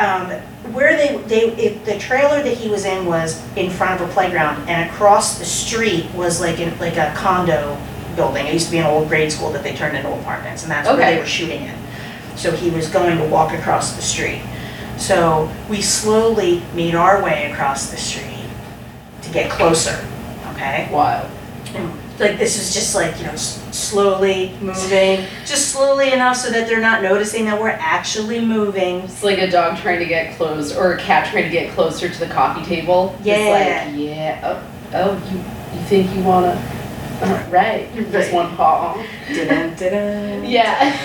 [0.01, 0.43] um,
[0.75, 4.13] where they, they if the trailer that he was in was in front of a
[4.13, 7.77] playground and across the street was like in, like a condo
[8.17, 8.47] building.
[8.47, 10.87] It used to be an old grade school that they turned into apartments and that's
[10.89, 11.15] where Okay.
[11.15, 11.75] they were shooting in.
[12.37, 14.43] So he was going to walk across the street.
[14.97, 18.45] So we slowly made our way across the street
[19.23, 20.05] to get closer,
[20.53, 20.89] okay?
[20.93, 21.31] Wild.
[21.75, 26.51] And, Like this is just like, you know, s- slowly moving, just slowly enough so
[26.51, 29.01] that they're not noticing that we're actually moving.
[29.01, 32.09] It's like a dog trying to get close, or a cat trying to get closer
[32.09, 33.17] to the coffee table.
[33.23, 33.87] Yeah.
[33.89, 34.41] like, yeah.
[34.43, 36.61] Oh, oh, you, you think you wanna?
[37.21, 37.89] Uh, right.
[37.95, 38.33] Just Right.
[38.33, 38.95] one paw.
[39.33, 40.45] Dun, dun, dun.
[40.49, 40.97] Yeah.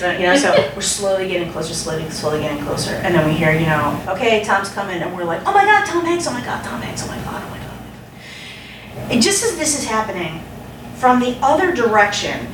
[0.00, 3.52] You know, so we're slowly getting closer, slowly, slowly getting closer, and then we hear,
[3.52, 6.44] you know, okay, Tom's coming, and we're like, oh my God, Tom Hanks, oh my
[6.44, 9.10] God, Tom Hanks, oh my God, oh my God.
[9.10, 10.40] And just as this is happening,
[10.98, 12.48] from the other direction,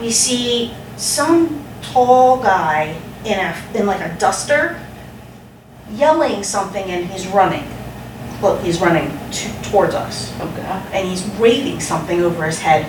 [0.00, 4.80] we see some tall guy in a in like a duster,
[5.92, 7.64] yelling something, and he's running.
[8.42, 10.86] Look, he's running to, towards us Oh god.
[10.92, 12.86] and he's waving something over his head.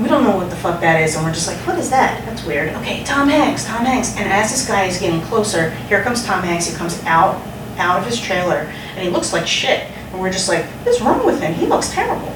[0.00, 2.24] We don't know what the fuck that is, and we're just like, what is that?
[2.26, 2.68] That's weird.
[2.76, 4.16] Okay, Tom Hanks, Tom Hanks.
[4.16, 6.66] And as this guy is getting closer, here comes Tom Hanks.
[6.66, 7.40] He comes out
[7.76, 9.80] out of his trailer, and he looks like shit.
[10.12, 11.54] And we're just like, what's wrong with him?
[11.54, 12.32] He looks terrible.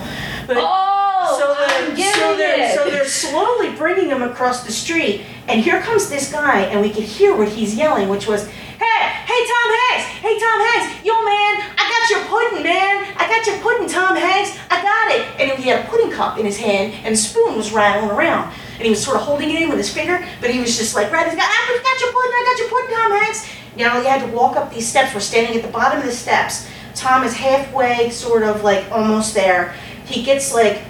[0.47, 0.98] But Oh,
[1.31, 2.74] Oh, so I'm they're, so they're, it.
[2.74, 6.89] so they're slowly bringing him across the street, and here comes this guy, and we
[6.89, 10.05] could hear what he's yelling, which was, "Hey, hey, Tom Hanks!
[10.24, 11.05] Hey, Tom Hanks!
[11.05, 13.12] Yo, man, I got your pudding, man!
[13.18, 14.57] I got your pudding, Tom Hanks!
[14.70, 17.57] I got it!" And he had a pudding cup in his hand, and the spoon
[17.57, 20.51] was rattling around, and he was sort of holding it in with his finger, but
[20.51, 22.33] he was just like, "Right, I got your pudding!
[22.33, 25.12] I got your pudding, Tom Hanks!" Now he had to walk up these steps.
[25.12, 26.66] We're standing at the bottom of the steps.
[26.95, 29.74] Tom is halfway, sort of like almost there.
[30.07, 30.81] He gets like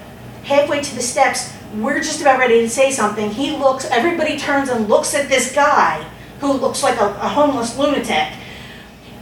[0.49, 1.53] halfway to the steps.
[1.75, 3.31] We're just about ready to say something.
[3.31, 6.03] He looks, everybody turns and looks at this guy
[6.41, 8.33] who looks like a, a homeless lunatic.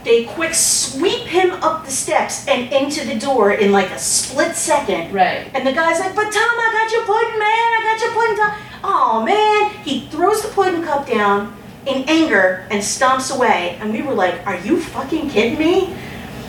[0.05, 4.55] They quick sweep him up the steps and into the door in like a split
[4.55, 5.13] second.
[5.13, 5.51] Right.
[5.53, 7.49] And the guy's like, but Tom, I got your pudding, man.
[7.49, 8.53] I got your pudding, Tom.
[8.85, 9.83] Oh, man.
[9.83, 13.77] He throws the pudding cup down in anger and stomps away.
[13.81, 15.93] And we were like, are you fucking kidding me?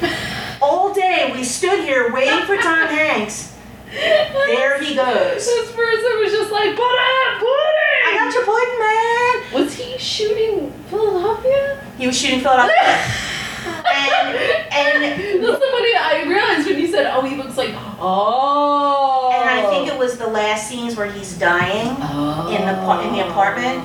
[0.62, 3.57] All day we stood here waiting for Tom Hanks.
[4.49, 5.45] There he goes.
[5.45, 8.01] This person was just like, put up, put it!
[8.07, 9.62] I got your pudding, man.
[9.62, 11.80] Was he shooting Philadelphia?
[11.99, 12.74] He was shooting Philadelphia.
[13.68, 14.34] and,
[14.72, 15.95] and, That's the funny.
[15.97, 19.30] I realized when you said, "Oh, he looks like." Oh.
[19.34, 19.95] and I think oh.
[19.95, 21.97] it was the last scenes where he's dying.
[22.01, 22.49] Oh.
[22.49, 23.78] in the in the apartment.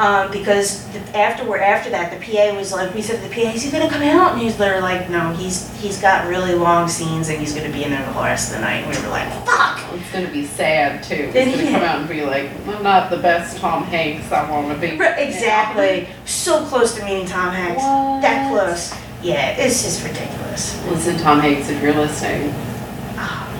[0.00, 3.50] Um, because the, afterward, after that, the PA was like, we said to the PA,
[3.50, 4.32] is he gonna come out?
[4.32, 7.84] And he's literally like, no, he's, he's got really long scenes and he's gonna be
[7.84, 8.82] in there the whole rest of the night.
[8.84, 9.78] And we were like, fuck!
[9.92, 11.30] It's gonna be sad too.
[11.34, 14.78] He's gonna come out and be like, I'm not the best Tom Hanks I wanna
[14.78, 14.96] be.
[14.96, 16.08] Right, Exactly.
[16.24, 17.82] So close to meeting Tom Hanks.
[18.22, 18.94] That close.
[19.22, 20.82] Yeah, it's just ridiculous.
[20.86, 22.54] Listen, Tom Hanks, if you're listening.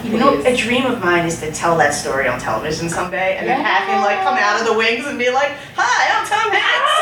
[0.04, 3.46] You know, a dream of mine is to tell that story on television someday and
[3.46, 6.50] then have him like come out of the wings and be like, "Hi, I'm Tom
[6.50, 6.96] Hanks."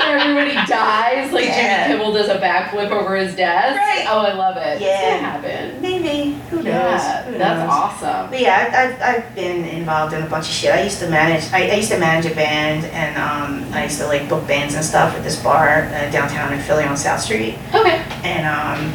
[0.00, 1.86] And everybody dies, like Yeah.
[1.88, 3.76] Jimmy Kimmel does a backflip over his desk.
[3.76, 4.06] Right.
[4.08, 4.80] Oh, I love it.
[4.80, 4.86] Yeah.
[4.88, 5.82] It's gonna happen.
[5.82, 6.32] Maybe.
[6.50, 6.64] Who knows?
[6.66, 7.68] Yeah, Who that's knows?
[7.70, 8.30] awesome.
[8.30, 10.72] But yeah, I- I've, I've been involved in a bunch of shit.
[10.72, 13.98] I used to manage, I, I used to manage a band and um, I used
[14.00, 17.20] to like book bands and stuff at this bar uh, downtown in Philly on South
[17.20, 17.58] Street.
[17.74, 18.02] Okay.
[18.24, 18.94] And um,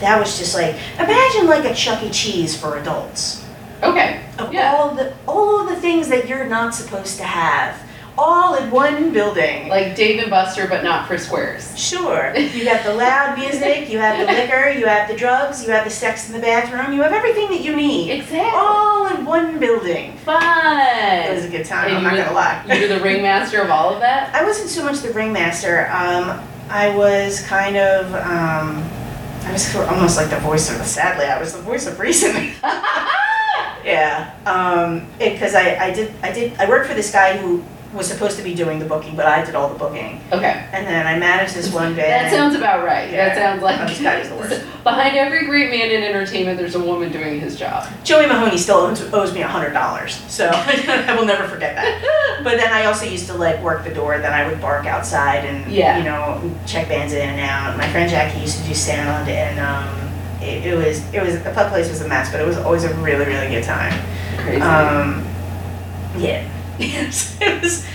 [0.00, 2.10] that was just like, imagine like a Chuck E.
[2.10, 3.44] Cheese for adults.
[3.82, 4.20] Okay.
[4.38, 4.74] Of Yeah.
[4.74, 7.76] all the, all of the things that you're not supposed to have,
[8.18, 9.68] all in one building.
[9.68, 11.78] Like Dave and Buster, but not for squares.
[11.78, 12.32] Sure.
[12.56, 15.84] You got the loud music, you have the liquor, you have the drugs, you have
[15.84, 18.10] the sex in the bathroom, you have everything that you need.
[18.12, 18.50] Exactly.
[18.58, 20.16] All in one building.
[20.18, 20.40] Fun.
[21.28, 22.64] It was a good time, And I'm not were- gonna lie.
[22.74, 24.34] You were the ringmaster of all of that?
[24.34, 25.88] I wasn't so much the ringmaster.
[25.92, 26.40] Um,
[26.70, 28.82] I was kind of, um,
[29.46, 32.00] I was sort of almost like the voice of, sadly, I was the voice of
[32.00, 32.34] reason.
[33.84, 34.34] yeah.
[34.44, 37.62] Um, because I, I did, I did, I worked for this guy who
[37.96, 40.20] was supposed to be doing the booking, but I did all the booking.
[40.32, 40.68] Okay.
[40.72, 42.10] And then I managed this one band.
[42.12, 43.10] That sounds about right.
[43.10, 43.28] Yeah.
[43.28, 44.64] That sounds like this the worst.
[44.84, 47.88] Behind every great man in entertainment, there's a woman doing his job.
[48.04, 52.02] Joey Mahoney still owes, owes me a hundred dollars, so I will never forget that.
[52.44, 54.18] But then I also used to like work the door.
[54.18, 55.98] Then I would bark outside and Yeah.
[55.98, 57.76] you know check bands in and out.
[57.76, 61.50] My friend Jackie used to do sound, and um, it, it was it was the
[61.50, 63.92] pub place was a mess, but it was always a really really good time.
[64.38, 64.60] Crazy.
[64.60, 65.26] Um,
[66.18, 66.46] yeah,
[67.40, 67.86] it was.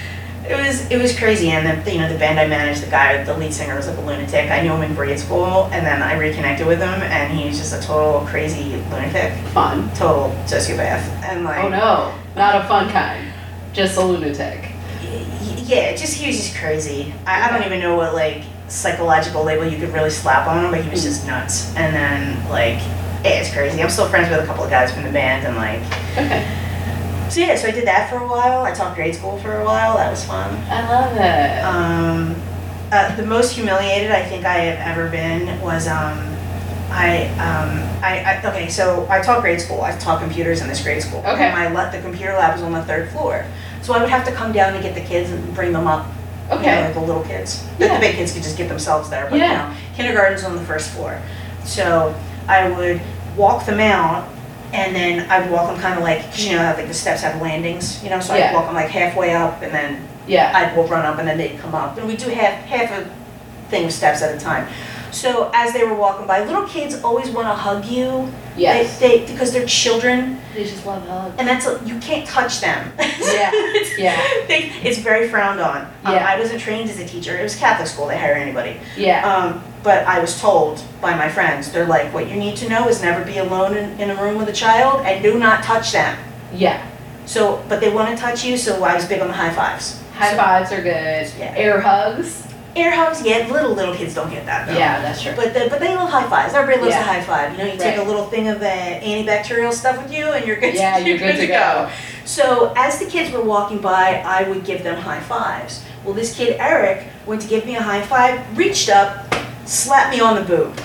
[0.44, 3.24] It was it was crazy, and the you know the band I managed, the guy,
[3.24, 4.50] the lead singer was like a lunatic.
[4.50, 7.58] I knew him in grade school, and then I reconnected with him, and he was
[7.58, 9.88] just a total crazy lunatic fun.
[9.94, 13.32] total sociopath and like Oh no, not a fun kind.
[13.72, 14.72] Just a lunatic.
[15.68, 19.66] yeah just he was just crazy I, I don't even know what like psychological label
[19.66, 22.80] you could really slap on him but he was just nuts and then like
[23.24, 25.56] yeah, it's crazy i'm still friends with a couple of guys from the band and
[25.56, 25.80] like
[26.18, 26.44] Okay.
[27.32, 29.66] So yeah so i did that for a while i taught grade school for a
[29.66, 31.64] while that was fun I love it.
[31.64, 32.36] um,
[32.92, 36.20] uh, the most humiliated I think I have ever been was um,
[36.92, 37.70] I, um,
[38.04, 41.20] I, I okay so I taught grade school I taught computers in this grade school
[41.20, 41.46] Okay.
[41.46, 43.46] and my la- the computer lab was on the third floor
[43.82, 46.06] so I would have to come down and get the kids and bring them up
[46.50, 46.92] you know, okay.
[46.94, 47.94] the little kids the, Yeah.
[47.96, 49.70] the big kids could just get themselves there but Yeah.
[49.70, 51.22] you know kindergarten's on the first floor
[51.64, 52.14] so
[52.50, 53.00] I would
[53.38, 54.28] walk them out
[54.74, 57.22] and then I'd walk them kind of like 'cause you know how like the steps
[57.22, 58.54] have landings you know so I'd Yeah.
[58.54, 60.52] walk them like halfway up and then Yeah.
[60.56, 61.98] I'd will run up and then they'd come up.
[61.98, 63.06] And we do half half a
[63.70, 64.68] thing of steps at a time.
[65.12, 68.32] So as they were walking by, little kids always want to hug you.
[68.58, 69.00] Yes.
[69.00, 71.36] They, they because they're children, They just love hugs.
[71.38, 72.92] and that's you can't touch them.
[73.22, 74.18] Yeah, It's- yeah.
[74.48, 75.82] They, it's very frowned on.
[76.04, 76.26] Um, Yeah.
[76.28, 77.38] I wasn't trained as a teacher.
[77.38, 78.08] It was Catholic school.
[78.08, 78.78] They hire anybody.
[78.98, 79.26] Yeah.
[79.26, 82.88] Um, but I was told by my friends, they're like, what you need to know
[82.90, 85.92] is never be alone in, in a room with a child and do not touch
[85.94, 86.18] them.
[86.54, 86.86] Yeah.
[87.26, 90.02] So, but they want to touch you, so I was big on the high fives.
[90.14, 91.32] High So- fives are good.
[91.40, 91.54] Yeah.
[91.56, 92.46] Air hugs.
[92.76, 94.74] Air hugs, yeah, little little kids don't get that though.
[94.78, 95.34] Yeah, that's true.
[95.36, 96.54] But the, but they love high fives.
[96.54, 97.02] Everybody loves Yeah.
[97.02, 97.52] a high five.
[97.52, 100.56] You know, you take a little thing of uh, antibacterial stuff with you, and you're
[100.60, 100.72] good.
[100.72, 100.82] To go.
[100.82, 101.90] Yeah, to, you're good to go.
[102.24, 105.84] So as the kids were walking by, I would give them high fives.
[106.06, 109.34] Well, this kid Eric went to give me a high five, reached up,
[109.66, 110.80] slapped me on the boob,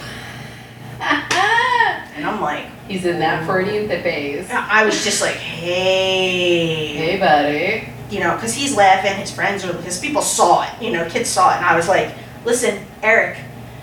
[1.01, 4.49] and I'm like, He's in that Freudian phase.
[4.51, 7.89] I was just like, hey, Hey, buddy.
[8.11, 11.29] You know, because he's laughing, his friends are, his people saw it, you know, kids
[11.29, 13.39] saw it, and I was like, listen, Eric,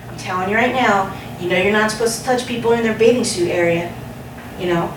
[0.09, 2.97] I'm telling you right now, you know you're not supposed to touch people in their
[2.97, 3.93] bathing suit area,
[4.59, 4.93] you know,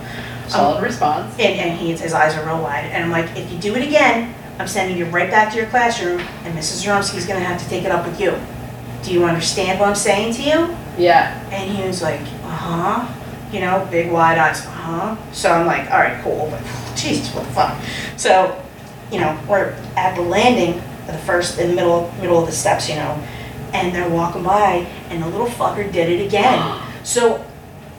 [0.49, 1.33] Solid response.
[1.41, 3.83] and, and he, his eyes are real wide, and I'm like, if you do it
[3.87, 6.85] again, I'm sending you right back to your classroom, and Mrs.
[6.85, 8.35] Jaromski's gonna have to take it up with you.
[9.03, 10.77] Do you understand what I'm saying to you?
[10.99, 11.39] Yeah.
[11.51, 13.13] And he was like, uh-huh,
[13.53, 15.17] you know, big wide eyes, uh-huh.
[15.33, 16.63] So I'm like, all right, cool, but
[16.97, 17.77] Jesus, what the fuck?
[18.17, 18.63] So,
[19.11, 22.53] you know, we're at the landing, of the first, in the middle, middle of the
[22.53, 23.23] steps, you know,
[23.73, 26.83] and they're walking by, and the little fucker did it again.
[27.07, 27.45] So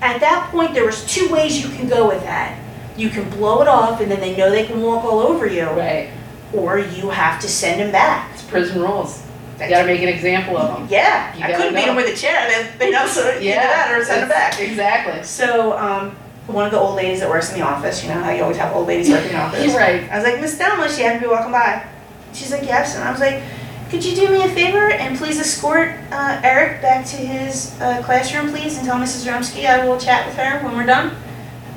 [0.02, 2.60] at that point, there was two ways you can go with that.
[2.98, 5.64] You can blow it off, and then they know they can walk all over you,
[5.64, 6.10] Right.
[6.52, 8.30] or you have to send him back.
[8.34, 9.24] It's prison rules.
[9.62, 10.88] You gotta make an example of them.
[10.92, 11.92] Yeah, You I gotta couldn't beat know.
[11.92, 12.50] him with a chair.
[12.50, 13.66] They, they know so either Yeah.
[13.66, 14.60] that or send him back.
[14.60, 15.24] Exactly.
[15.24, 16.14] So, um,
[16.48, 18.58] one of the old ladies that works in the office, you know how you always
[18.58, 19.76] have old ladies working in the office.
[19.76, 20.10] Right.
[20.10, 21.86] I was like, Miss Thelma, she happened to be walking by.
[22.34, 22.96] she's like, yes.
[22.96, 23.44] And I was like,
[23.90, 28.02] could you do me a favor and please escort uh, Eric back to his uh,
[28.04, 29.30] classroom, please, and tell Mrs.
[29.30, 31.16] Rumsky I will chat with her when we're done?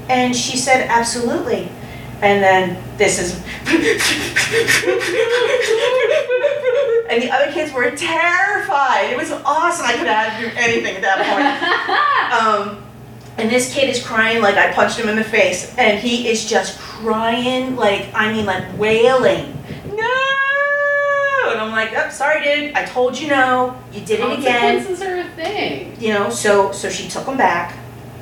[0.09, 1.69] And she said, absolutely.
[2.23, 3.35] And then this is.
[7.11, 9.11] and the other kids were terrified.
[9.11, 9.87] It was awesome.
[9.87, 11.47] I could have do anything at that point.
[12.31, 12.90] Um,
[13.41, 16.49] and this kid is crying like I punched him in the face, and he is
[16.49, 19.57] just crying like I mean like wailing.
[19.87, 21.51] No!
[21.51, 22.75] And I'm like, oh, sorry, dude.
[22.75, 23.81] I told you no.
[23.93, 24.77] You did it again.
[24.77, 25.97] Consequences are a thing.
[25.99, 26.31] You know.
[26.31, 27.77] So so she took him back,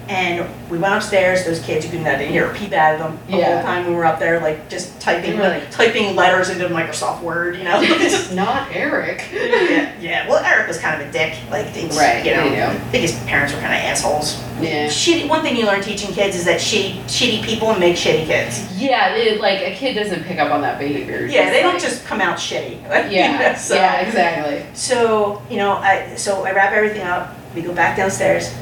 [0.08, 1.44] and we went upstairs.
[1.44, 3.54] Those kids, you couldn't I hear a peep out of them the Yeah.
[3.56, 5.38] whole time we were up there, like just typing
[5.70, 7.56] typing letters into Microsoft Word.
[7.56, 7.82] You know.
[7.84, 9.28] Just- Not Eric.
[9.32, 10.28] yeah, yeah.
[10.28, 11.34] Well, Eric was kind of a dick.
[11.50, 12.66] Like, things, Right, You know, I know.
[12.68, 14.42] I think his parents were kind of assholes.
[14.60, 14.88] Yeah.
[14.88, 15.28] Shitty.
[15.28, 18.64] One thing you learn teaching kids is that shitty, shitty people make shitty kids.
[18.76, 21.26] Yeah, it, like a kid doesn't pick up on that behavior.
[21.26, 22.78] Yeah, they don't just come out shitty.
[23.10, 24.64] Yeah, so, yeah, exactly.
[24.74, 27.34] So you know, I so I wrap everything up.
[27.54, 28.52] We go back downstairs,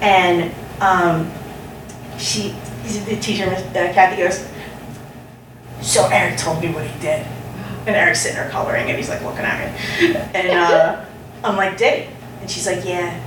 [0.00, 0.50] and
[0.82, 1.30] um,
[2.18, 2.54] she,
[3.06, 4.48] the teacher, uh, Kathy goes.
[5.80, 7.26] So Eric told me what he did,
[7.86, 11.04] and Eric's sitting there coloring, and he's like looking at me, and uh,
[11.44, 12.14] I'm like, did he?
[12.40, 13.20] And she's like, yeah.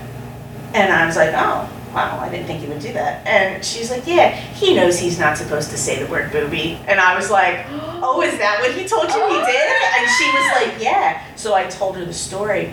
[0.73, 3.25] And I was like, oh, wow, I didn't think he would do that.
[3.25, 6.77] And she's like, yeah, he knows he's not supposed to say the word booby.
[6.87, 9.83] And I was like, oh, is that what he told you he did?
[9.97, 11.23] And she was like, yeah.
[11.35, 12.71] So I told her the story.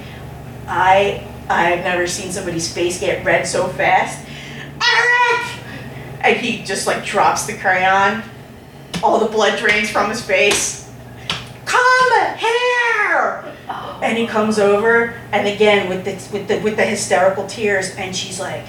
[0.66, 4.26] I I've never seen somebody's face get red so fast.
[4.82, 5.46] Eric!
[6.20, 8.22] And he just like drops the crayon.
[9.02, 10.92] All the blood drains from his face.
[11.64, 13.44] Come here!
[14.02, 18.14] And he comes over, and again with the with the with the hysterical tears, and
[18.14, 18.66] she's like,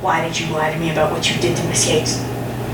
[0.00, 2.18] "Why did you lie to me about what you did to Miss Yates?"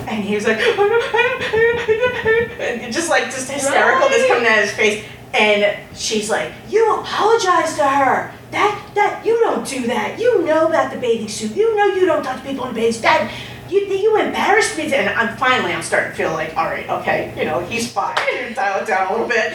[0.08, 0.74] And he was like, and
[2.92, 5.04] just like just hysterical, just coming out of his face.
[5.34, 8.32] And she's like, "You apologize to her.
[8.52, 10.18] That that you don't do that.
[10.18, 11.56] You know about the bathing suit.
[11.56, 13.02] You know you don't touch people in bathing suit.
[13.02, 13.32] That
[13.68, 17.32] you you embarrassed me." And I'm finally I'm starting to feel like, all right, okay,
[17.36, 18.16] you know, he's fine.
[18.54, 19.54] Dial it down a little bit.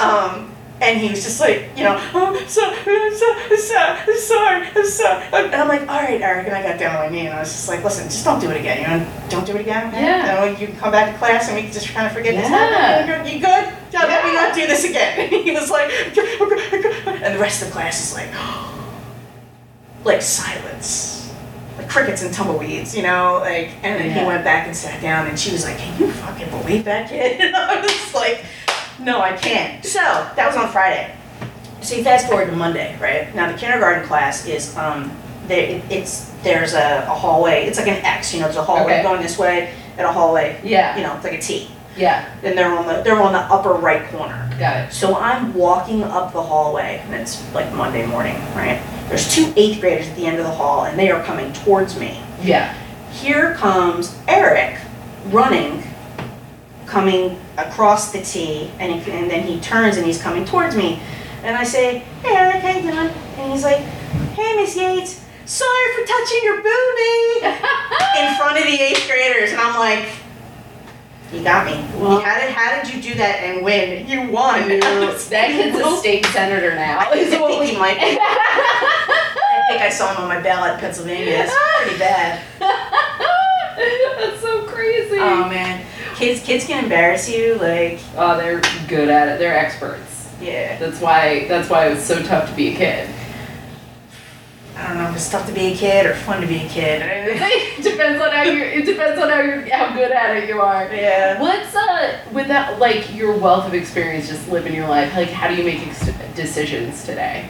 [0.00, 0.52] Um,
[0.82, 4.66] and he was just like, you know, oh, so, I'm so, I'm so, I'm sorry,
[4.74, 5.24] I'm sorry.
[5.32, 6.48] And I'm like, all right, Eric.
[6.48, 8.40] And I got down on my knee and I was just like, listen, just don't
[8.40, 8.80] do it again.
[8.82, 9.88] You know, don't do it again.
[9.88, 10.02] okay?
[10.02, 10.44] Yeah.
[10.44, 12.34] You know, you can come back to class and we can just kind of forget
[12.34, 12.58] this Yeah.
[13.06, 13.28] happened.
[13.32, 13.72] You good?
[13.92, 14.40] Yeah, let me Yeah.
[14.48, 15.28] not do this again.
[15.44, 18.30] he was like, and the rest of the class is like,
[20.04, 21.32] like silence.
[21.78, 24.26] Like crickets and tumbleweeds, you know, like, and then he Yeah.
[24.26, 27.40] went back and sat down, and she was like, "Can you fucking believe that kid?"
[27.40, 28.44] And I was like,
[29.02, 31.14] "No, I can't." So that was on Friday.
[31.80, 33.34] So you fast forward to Monday, right?
[33.34, 35.10] Now the kindergarten class is um,
[35.48, 35.82] there.
[35.90, 37.64] It's there's a, a hallway.
[37.66, 38.46] It's like an X, you know.
[38.46, 39.02] There's a hallway Okay.
[39.02, 41.70] going this way and a hallway, Yeah, you know, it's like a T.
[41.98, 44.48] yeah, And they're on the they're on the upper right corner.
[44.58, 44.92] got it.
[44.92, 48.80] So I'm walking up the hallway, and it's like Monday morning, right?
[49.08, 51.98] There's two eighth graders at the end of the hall, and they are coming towards
[51.98, 52.18] me.
[52.42, 52.72] Yeah.
[53.12, 54.78] Here comes Eric
[55.26, 55.82] running,
[56.92, 61.00] coming across the T, and, and then he turns and he's coming towards me.
[61.42, 63.08] And I say, Hey Eric, how you doing?
[63.38, 63.78] And he's like,
[64.36, 67.42] Hey Miss Yates, sorry for touching your boobie
[68.20, 69.52] in front of the eighth graders.
[69.52, 70.06] And I'm like,
[71.32, 71.72] You got me.
[71.98, 74.06] Well- how, did, how did you do that and win?
[74.06, 74.68] You won.
[74.68, 76.98] that kid's a state senator now.
[76.98, 78.18] I is what think he might be.
[78.20, 81.46] I think I saw him on my ballot in Pennsylvania.
[81.48, 82.42] It's pretty bad.
[84.18, 85.16] That's so crazy.
[85.18, 85.84] Oh man,
[86.14, 87.54] kids kids can embarrass you.
[87.56, 89.38] Like oh, they're good at it.
[89.38, 90.30] They're experts.
[90.40, 91.46] yeah, That's why.
[91.48, 93.08] That's why it was so tough to be a kid.
[94.74, 96.68] I don't know if it's tough to be a kid or fun to be a
[96.68, 97.02] kid.
[97.04, 98.62] it depends on how you.
[98.62, 100.92] It depends on how you how good at it you are.
[100.92, 101.40] yeah.
[101.40, 105.14] What's uh with that like your wealth of experience just living your life?
[105.14, 107.48] Like how do you make ex- decisions today?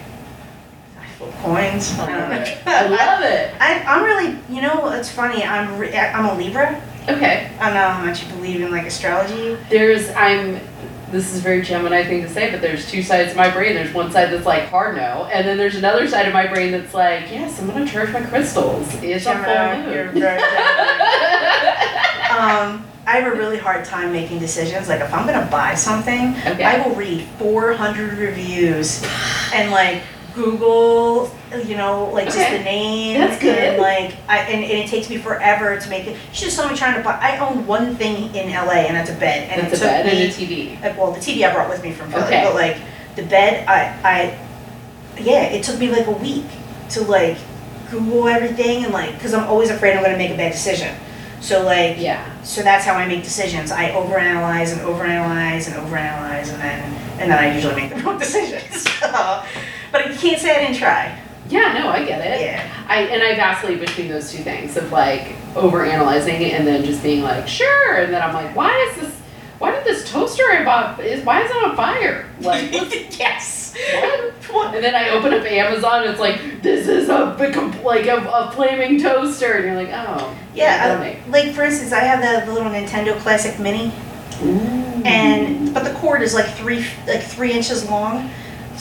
[1.00, 1.96] I flip coins.
[1.98, 2.60] I.
[2.66, 3.54] I love it.
[3.60, 5.44] I, I'm really, you know, it's funny.
[5.44, 6.82] I'm re- I'm a Libra.
[7.08, 7.50] Okay.
[7.58, 9.56] I don't know how much you believe in like astrology.
[9.68, 10.60] There's I'm
[11.10, 13.74] this is a very Gemini thing to say, but there's two sides of my brain.
[13.74, 16.72] There's one side that's like hard no, and then there's another side of my brain
[16.72, 18.88] that's like, yes, I'm gonna charge my crystals.
[19.02, 19.92] It's a full Gemini, moon.
[19.92, 20.38] you're very
[22.32, 24.88] um, I have a really hard time making decisions.
[24.88, 26.64] Like if I'm gonna buy something, okay.
[26.64, 29.04] I will read 400 reviews
[29.52, 30.02] and like
[30.34, 31.30] Google,
[31.66, 32.58] you know, like just Okay.
[32.58, 33.20] the name.
[33.20, 33.56] That's good.
[33.58, 36.16] And like, I, and, and it takes me forever to make it.
[36.32, 37.18] She just saw me trying to buy.
[37.20, 39.50] I own one thing in LA, and that's a bed.
[39.50, 40.84] And That's it a took bed me, and a TV.
[40.84, 42.42] uh, Well, the TV I brought with me from Philly, Okay.
[42.44, 42.76] but like
[43.16, 46.46] the bed, I, I, yeah, it took me like a week
[46.90, 47.36] to like
[47.90, 50.94] Google everything and like, because I'm always afraid I'm gonna make a bad decision.
[51.40, 52.24] So like, Yeah.
[52.42, 53.70] so that's how I make decisions.
[53.72, 58.18] I overanalyze and overanalyze and overanalyze, and then and then I usually make the wrong
[58.18, 58.86] decisions.
[59.02, 59.42] So,
[59.92, 61.18] but you can't say I didn't try.
[61.48, 62.40] Yeah, no, I get it.
[62.40, 62.84] Yeah.
[62.88, 67.02] I and I vacillate between those two things of like over analyzing and then just
[67.02, 69.20] being like, sure, and then I'm like, why is this
[69.58, 72.28] why did this toaster I bought is why is it on fire?
[72.40, 72.72] Like
[73.18, 73.76] yes.
[74.50, 74.74] what?
[74.74, 78.50] And then I open up Amazon, it's like, this is a big, like a, a
[78.52, 80.98] flaming toaster, and you're like, oh, Yeah.
[81.00, 83.92] I, uh, like for instance, I have the, the little Nintendo Classic Mini,
[85.04, 88.30] and but the cord is like three like three inches long.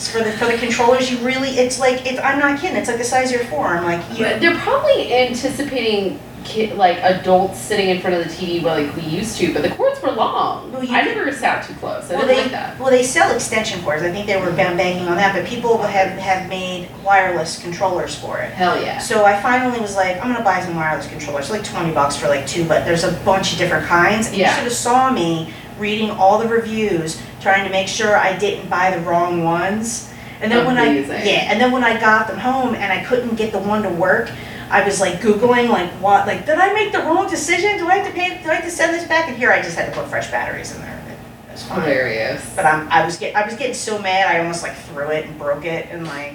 [0.02, 2.76] It's for the for the controllers, you really it's like it's I'm not kidding.
[2.76, 3.84] It's like the size of your forearm.
[3.84, 8.60] Like you, But they're probably anticipating kid, like adults sitting in front of the TV
[8.64, 10.72] like we used to, but the cords were long.
[10.72, 12.10] Well, you I never sat too close.
[12.10, 12.80] I well, didn't they like that.
[12.80, 14.02] well they sell extension cords.
[14.02, 14.56] I think they were mm-hmm.
[14.56, 18.52] bang- banging on that, but people have have made wireless controllers for it.
[18.52, 18.98] Hell yeah.
[18.98, 22.26] So I finally was like, I'm gonna buy some wireless controllers, like twenty bucks for
[22.26, 24.26] like two, but there's a bunch of different kinds.
[24.26, 24.48] And Yeah.
[24.48, 28.68] You should have saw me reading all the reviews, trying to make sure I didn't
[28.68, 30.08] buy the wrong ones.
[30.40, 31.26] And then when I Amazing.
[31.26, 33.90] yeah, and then when I got them home and I couldn't get the one to
[33.90, 34.30] work,
[34.70, 37.76] I was like googling like what like did I make the wrong decision?
[37.78, 38.42] Do I have to pay?
[38.42, 39.28] Do I have to send this back?
[39.28, 40.98] And here I just had to put fresh batteries in there.
[41.08, 41.80] It, was fine.
[41.82, 42.52] Hilarious.
[42.56, 45.26] But I'm I was get I was getting so mad I almost like threw it
[45.26, 46.34] and broke it and like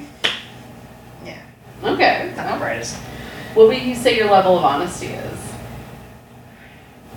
[1.25, 1.41] yeah,
[1.83, 2.31] Okay.
[2.37, 2.95] not the brightest.
[3.55, 5.39] What would you say your level of honesty is?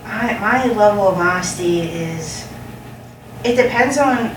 [0.03, 2.50] My, my level of honesty is,
[3.43, 4.35] it depends on,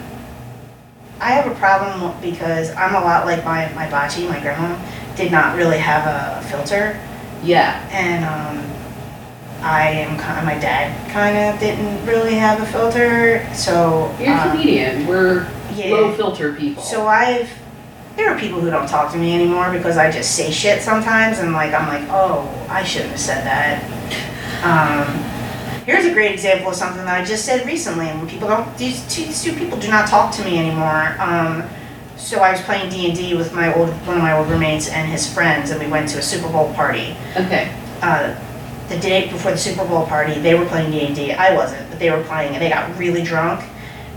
[1.21, 4.79] I have a problem because I'm a lot like my, my bachi, my grandma,
[5.17, 7.01] did not really have a filter.
[7.43, 7.87] Yeah.
[7.91, 13.49] And um, I am kind my dad kind of didn't really have a filter.
[13.55, 15.07] So, You're a um, comedian.
[15.07, 15.91] We're yeah.
[15.91, 16.83] low filter people.
[16.83, 17.51] So I've,
[18.17, 21.39] there are people who don't talk to me anymore because I just say shit sometimes
[21.39, 23.83] and like, I'm like, oh, I shouldn't have said that.
[24.65, 25.34] Um,
[25.87, 28.77] here's a great example of something that I just said recently and when people don't,
[28.79, 31.15] these two, these two people do not talk to me anymore.
[31.19, 31.63] Um,
[32.17, 35.33] so I was playing D&D with my old, one of my old roommates and his
[35.33, 37.15] friends and we went to a Super Bowl party.
[37.37, 37.75] okay.
[38.03, 38.35] Uh,
[38.89, 41.33] the day before the Super Bowl party, they were playing D&D.
[41.33, 43.65] I wasn't, but they were playing and they got really drunk.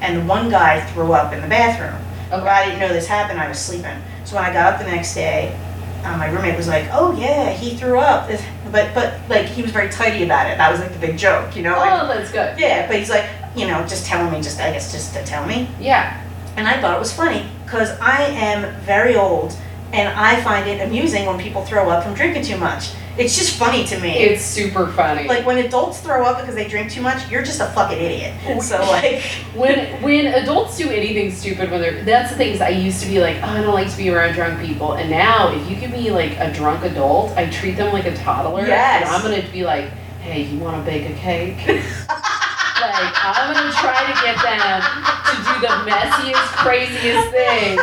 [0.02, 2.00] And one guy threw up in the bathroom.
[2.30, 2.50] But Okay.
[2.50, 3.40] I didn't know this happened.
[3.40, 3.98] I was sleeping.
[4.26, 5.58] So when I got up the next day,
[6.04, 8.30] uh, my roommate was like, "Oh yeah, he threw up,"
[8.72, 10.58] but but like he was very tidy about it.
[10.58, 11.78] That was like the big joke, you know?
[11.78, 12.58] Like, Oh, that's good.
[12.60, 13.26] yeah, but he's like,
[13.56, 15.70] you know, just telling me, just I guess just to tell me.
[15.80, 16.24] Yeah.
[16.56, 19.56] And I thought it was funny because I am very old
[19.94, 22.92] and I find it amusing when people throw up from drinking too much.
[23.18, 24.12] It's just funny to me.
[24.12, 25.28] It's super funny.
[25.28, 28.36] like when adults throw up because they drink too much, you're just a fucking idiot.
[28.44, 29.24] And So like,
[29.56, 33.20] when when adults do anything stupid when they're that's the things I used to be
[33.20, 34.94] like, oh, I don't like to be around drunk people.
[34.94, 38.16] And now if you give me like a drunk adult, I treat them like a
[38.18, 38.68] toddler.
[38.68, 39.08] Yes.
[39.08, 39.90] And I'm gonna be like,
[40.22, 41.84] hey, you wanna bake a cake?
[42.82, 44.82] like I'm gonna try to get them
[45.28, 47.82] to do the messiest, craziest things.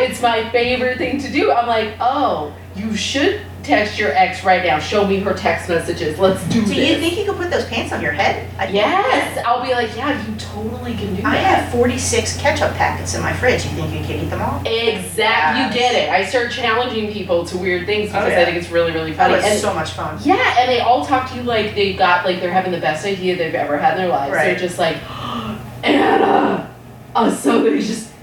[0.00, 1.52] It's my favorite thing to do.
[1.52, 4.78] I'm like, oh, you should text your ex right now.
[4.78, 6.18] Show me her text messages.
[6.18, 6.90] Let's do it do this.
[6.90, 8.48] you think you could put those pants on your head?
[8.58, 11.26] I Yes, I'll be like, yeah, you totally can do I that.
[11.34, 13.64] I have 46 ketchup packets in my fridge.
[13.64, 14.60] You think you can eat them all?
[14.64, 16.10] Exactly, you get it.
[16.10, 18.40] I start challenging people to weird things Oh, because yeah.
[18.40, 19.34] I think it's really, really funny.
[19.34, 20.18] And so much fun.
[20.22, 23.04] yeah, and they all talk to you like they've got like they're having the best
[23.06, 24.32] idea they've ever had in their lives.
[24.34, 24.96] They're just like,
[25.82, 26.74] Anna,
[27.14, 28.13] uh, so they just.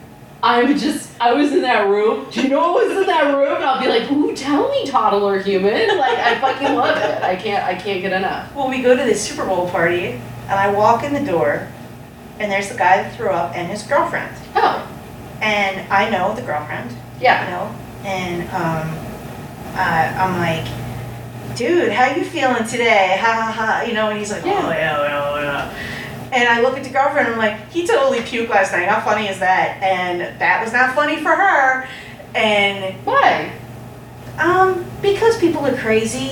[0.43, 2.27] I'm just, I was in that room.
[2.31, 3.55] Do you know what was in that room?
[3.55, 5.97] And I'll be like, ooh, tell me, toddler human.
[5.97, 7.21] Like, I fucking love it.
[7.23, 8.53] I can't, I can't get enough.
[8.55, 10.07] Well, we go to this Super Bowl party,
[10.47, 11.67] and I walk in the door,
[12.39, 14.35] and there's the guy that threw up and his girlfriend.
[14.55, 14.87] Oh,
[15.41, 16.89] And I know the girlfriend,
[17.19, 17.43] Yeah.
[17.45, 17.75] you know,
[18.09, 18.97] and um,
[19.75, 19.77] uh,
[20.17, 23.15] I'm like, dude, how you feeling today?
[23.21, 24.59] Ha ha ha, you know, and he's like, Yeah.
[24.65, 25.73] oh yeah, yeah, yeah.
[26.31, 28.87] And I look at the girlfriend and I'm like, he totally puked last night.
[28.87, 29.81] How funny is that?
[29.83, 31.87] And that was not funny for her.
[32.33, 33.51] And Why?
[34.39, 36.31] Um, because people are crazy,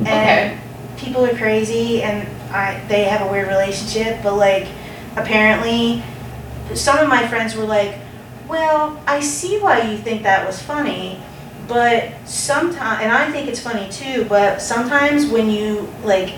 [0.00, 0.58] and Okay.
[0.96, 4.20] people are crazy, and I they have a weird relationship.
[4.22, 4.66] But like,
[5.16, 6.02] apparently,
[6.74, 7.96] some of my friends were like,
[8.48, 11.20] "Well, I see why you think that was funny,
[11.68, 14.24] but sometimes, and I think it's funny too.
[14.28, 16.32] But sometimes when you like."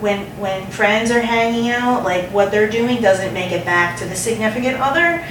[0.00, 4.06] When, when friends are hanging out, like what they're doing doesn't make it back to
[4.06, 5.26] the significant other.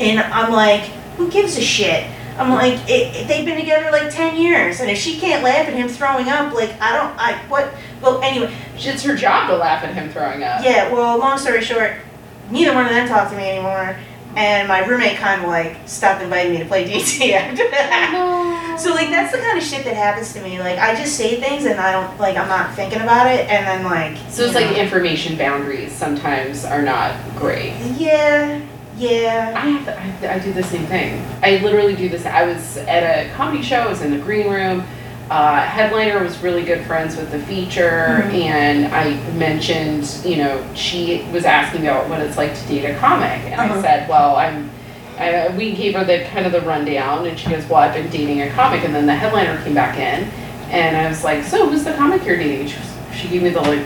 [0.00, 0.82] And I'm like,
[1.16, 2.08] who gives a shit?
[2.38, 5.68] I'm like, it, it- they've been together like 10 years, and if she can't laugh
[5.68, 7.72] at him throwing up, like, I don't, I, what,
[8.02, 10.64] well, anyway, It's her job to laugh at him throwing up.
[10.64, 11.92] yeah, well, long story short,
[12.50, 13.96] neither one of them talk to me anymore,
[14.36, 18.10] and my roommate kind of like stopped inviting me to play D&D after that.
[18.12, 18.76] No.
[18.76, 20.58] So like that's the kind of shit that happens to me.
[20.58, 23.66] Like I just say things and I don't like I'm not thinking about it, and
[23.66, 27.74] then like So it's you like information boundaries sometimes are not great.
[27.96, 28.60] yeah,
[28.96, 29.52] yeah.
[29.56, 31.24] I have to, I, have to- I do the same thing.
[31.42, 32.26] I literally do this.
[32.26, 33.76] I was at a comedy show.
[33.78, 34.84] I was in the green room.
[35.30, 38.44] Uh, headliner was really good friends with the feature, Mhm.
[38.44, 42.94] and I mentioned, you know, she was asking about what it's like to date a
[42.98, 43.80] comic, and I Uh-huh.
[43.82, 44.70] said, well, I'm.
[45.18, 48.10] I, we gave her the kind of the rundown, and she goes, well, I've been
[48.10, 50.28] dating a comic, and then the headliner came back in,
[50.72, 52.66] and I was like, so who's the comic you're dating?
[52.66, 53.80] She was, she gave me the like,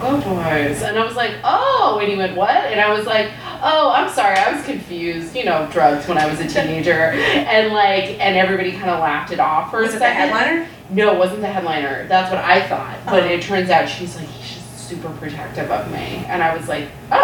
[0.00, 2.50] go toys, and I was like, oh, and he went, what?
[2.56, 3.28] And I was like,
[3.62, 7.72] oh, I'm sorry, I was confused, you know, drugs when I was a teenager, and
[7.72, 10.28] like, and everybody kind of laughed it off for Was a it the second.
[10.30, 10.68] headliner?
[10.90, 12.06] No, it wasn't the headliner.
[12.08, 13.26] That's what I thought, but Oh.
[13.26, 17.16] it turns out she's like, she's super protective of me, and I was like, oh,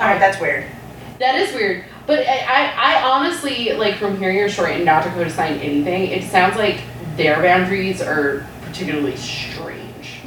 [0.00, 0.64] All right, that's weird.
[1.18, 1.84] that is weird.
[2.06, 6.06] But I, I, I honestly, like, from hearing your story and not to co-sign anything,
[6.10, 6.80] it sounds like
[7.16, 9.79] their boundaries are particularly strange.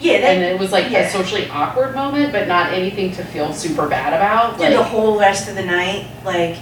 [0.03, 0.99] Yeah, And it was like yeah.
[1.07, 4.57] a socially awkward moment, but not anything to feel super bad about.
[4.57, 6.57] For the whole rest of the night, like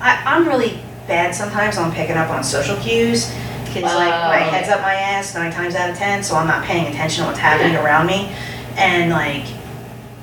[0.00, 3.30] I, I'm really bad sometimes on picking up on social cues.
[3.64, 4.50] Because like my Oh.
[4.50, 7.28] head's up my ass nine times out of ten, so I'm not paying attention to
[7.28, 8.30] what's happening around me.
[8.76, 9.44] And like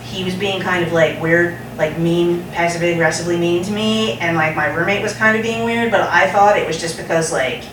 [0.01, 4.35] he was being kind of like weird, like mean, passively aggressively mean to me, and
[4.35, 7.31] like my roommate was kind of being weird, but I thought it was just because
[7.31, 7.63] like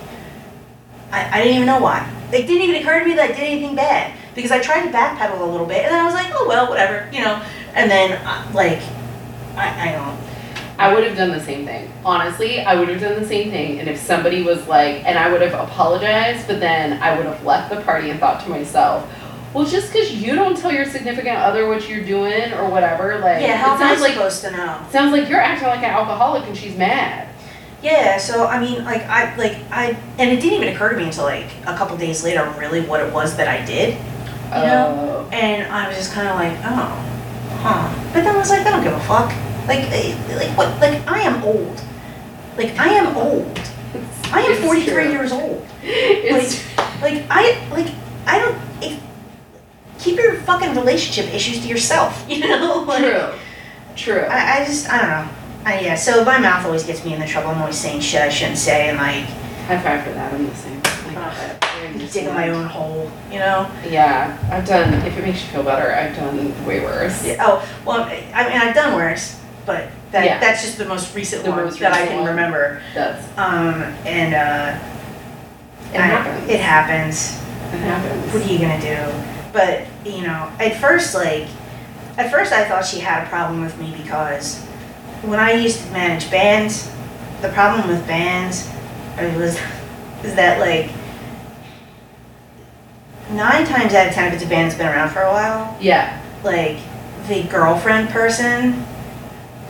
[1.11, 2.07] I, I didn't even know why.
[2.33, 4.91] It didn't even occur to me that I did anything bad because I tried to
[4.91, 7.43] backpedal a little bit, and then I was like, oh well, whatever, you know.
[7.75, 8.81] And then uh, like
[9.57, 10.31] I, I don't.
[10.79, 11.93] I would have done the same thing.
[12.07, 13.81] Honestly, I would have done the same thing.
[13.81, 17.45] And if somebody was like, and I would have apologized, but then I would have
[17.45, 19.07] left the party and thought to myself,
[19.53, 23.43] well, just because you don't tell your significant other what you're doing or whatever, like,
[23.43, 24.81] Yeah, how it am I sounds like supposed to know?
[24.91, 27.29] sounds like you're acting like an alcoholic and she's mad.
[27.83, 31.05] Yeah, so I mean, like I like I, and it didn't even occur to me
[31.05, 33.99] until like a couple days later, really what it was that I did,
[34.57, 35.29] you know.
[35.33, 36.91] And I was just kind of like, oh,
[37.63, 38.13] huh.
[38.13, 39.29] But then I was like, I don't give a fuck.
[39.69, 40.69] Like, eh, like what?
[40.81, 41.81] Like I am old.
[42.57, 43.61] Like I am old.
[44.33, 45.13] I am it's 43 true.
[45.13, 45.67] years old.
[45.83, 46.65] It's
[47.01, 47.93] Like I like
[48.27, 48.59] I don't.
[48.83, 49.01] If,
[49.99, 52.27] keep your fucking relationship issues to yourself.
[52.29, 52.85] You know.
[52.87, 53.39] Like, true.
[53.97, 54.23] True.
[54.23, 55.29] I, I just I don't know.
[55.65, 55.95] I, yeah.
[55.95, 57.51] So my mouth always gets me in the trouble.
[57.51, 59.27] I'm always saying shit I shouldn't say, and like
[59.71, 60.35] High five for that.
[60.35, 60.80] I'm the same.
[61.21, 61.57] Like, Ugh.
[61.63, 62.13] I understand.
[62.13, 63.11] digging my own hole.
[63.31, 63.71] You know.
[63.89, 64.95] Yeah, I've done.
[65.07, 67.25] If it makes you feel better, I've done way worse.
[67.25, 67.37] Yeah.
[67.41, 70.39] Oh well, I mean I've done worse, but that Yeah.
[70.41, 72.31] that's just the most recent The one most that I recent can one.
[72.31, 72.81] remember.
[72.95, 74.79] That's Um, and uh,
[75.95, 76.49] it I- happens.
[76.51, 77.41] It happens.
[77.73, 78.33] It happens.
[78.35, 78.99] What are you gonna do?
[79.53, 81.47] But you know, at first, like,
[82.19, 84.59] at first I thought she had a problem with me because
[85.23, 86.91] when I used to manage bands,
[87.43, 88.69] the problem with bands
[89.37, 89.59] was
[90.25, 90.91] is that like
[93.33, 95.77] nine times out of ten, if it's a band that's been around for a while,
[95.81, 96.21] Yeah.
[96.43, 96.79] like
[97.29, 98.85] the girlfriend person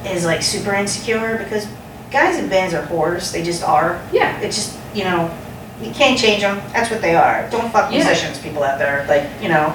[0.06, 1.66] is like super insecure because
[2.10, 3.32] guys in bands are whores.
[3.32, 4.00] They just are.
[4.12, 4.38] Yeah.
[4.40, 5.30] It's just you know
[5.82, 6.60] you can't change them.
[6.72, 7.48] That's what they are.
[7.50, 7.98] Don't fuck Yeah.
[8.04, 9.04] musicians, people out there.
[9.08, 9.74] Like you know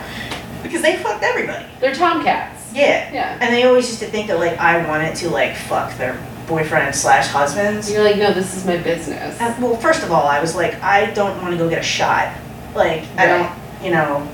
[0.63, 1.65] because they fucked everybody.
[1.79, 2.71] They're tomcats.
[2.73, 3.11] Yeah.
[3.13, 3.37] Yeah.
[3.39, 6.17] And they always used to think that like I wanted to like fuck their
[6.47, 7.91] boyfriend slash husbands.
[7.91, 9.39] You're like, no, this is my business.
[9.39, 11.83] Uh, well, first of all, I was like, I don't want to go get a
[11.83, 12.35] shot.
[12.75, 13.51] Like, I don't,
[13.85, 14.27] you know,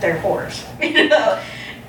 [0.00, 1.40] they're whores, you know.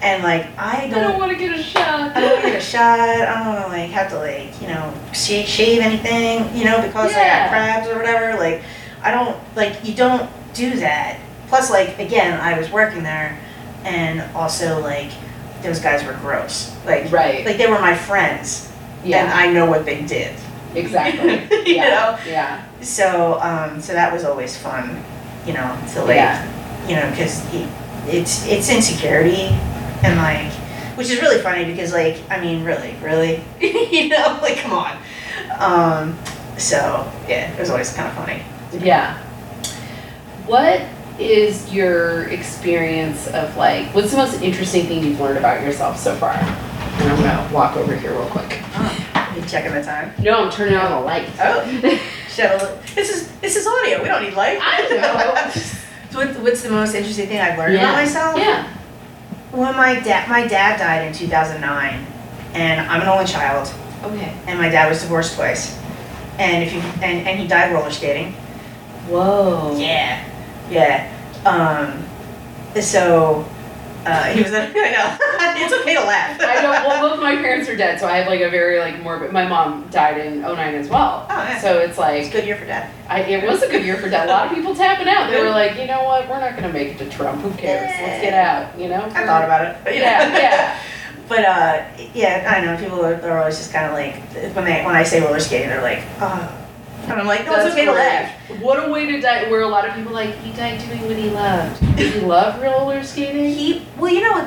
[0.02, 2.16] And like, I don't, I don't want to get a shot.
[2.16, 3.00] I don't want to get a shot.
[3.02, 6.82] I don't want to like have to like, you know, shave, shave anything, you know,
[6.82, 7.44] because I Yeah.
[7.44, 8.40] got crabs or whatever.
[8.40, 8.62] Like,
[9.04, 11.20] I don't like you don't do that.
[11.50, 13.38] Plus, like again, I was working there,
[13.84, 15.12] and also like
[15.64, 16.74] those guys were gross.
[16.86, 17.46] Like, Right.
[17.46, 18.72] like they were my friends,
[19.02, 19.32] and yeah.
[19.36, 20.34] I know what they did.
[20.76, 21.34] Exactly.
[21.68, 21.90] you yeah.
[21.90, 22.32] know.
[22.32, 22.64] Yeah.
[22.82, 25.04] So, um, so that was always fun,
[25.46, 26.56] you know, to like, Yeah.
[26.90, 27.46] You know, because
[28.08, 29.50] it's it's insecurity,
[30.04, 30.52] and like,
[30.98, 34.98] which is really funny because like, I mean, really, really, you know, like, come on.
[35.60, 36.18] Um,
[36.58, 38.42] so yeah, it was always kind of funny.
[38.84, 39.22] Yeah.
[40.48, 40.82] What
[41.20, 46.16] is your experience of like, what's the most interesting thing you've learned about yourself so
[46.16, 46.32] far?
[46.32, 48.62] And I'm gonna walk over here real quick.
[49.36, 50.12] You checking the time?
[50.20, 51.30] No, I'm turning on the light.
[51.40, 51.64] Oh,
[52.30, 54.02] shut a This is this is audio.
[54.02, 54.58] We don't need light.
[54.60, 55.62] I know.
[56.12, 57.84] so what, what's the most interesting thing I've learned Yeah.
[57.92, 58.38] about myself?
[58.38, 58.68] Yeah.
[59.52, 62.06] Well, my dad my dad died in 2009,
[62.54, 63.72] and I'm an only child.
[64.04, 64.34] Okay.
[64.48, 65.78] and my dad was divorced twice.
[66.38, 68.32] And if you and, and he died roller skating.
[69.10, 69.76] Whoa.
[69.78, 70.24] Yeah.
[70.70, 71.12] Yeah.
[71.46, 72.06] Um
[72.82, 73.46] so
[74.10, 74.52] Uh, he was.
[74.54, 75.18] A, I know.
[75.66, 76.40] it's okay to laugh.
[76.42, 76.72] I know.
[76.72, 79.32] Well, both my parents are dead, so I have like a very like morbid.
[79.32, 81.28] My mom died in 09 as well.
[81.30, 81.60] Oh, yeah.
[81.60, 82.92] So it's It's a like good year for dad.
[83.08, 84.28] I, it was a good year for death.
[84.28, 85.30] A lot of people tapping out.
[85.30, 86.28] They were like, you know what?
[86.28, 87.42] We're not gonna make it to Trump.
[87.42, 87.90] Who cares?
[88.02, 88.78] Let's get out.
[88.80, 89.04] You know.
[89.04, 89.78] I thought about it.
[89.84, 90.84] But Yeah, yeah.
[91.30, 94.16] But uh, yeah, I know people are, are always just kind of like
[94.56, 96.59] when they when I say roller skating, they're like, oh,
[97.10, 98.32] and I'm like, no, it's okay to laugh.
[98.62, 99.50] What a way to die.
[99.50, 101.80] Where a lot of people like he died doing what he loved.
[101.98, 103.46] Did he love roller skating?
[103.46, 104.46] He well, you know,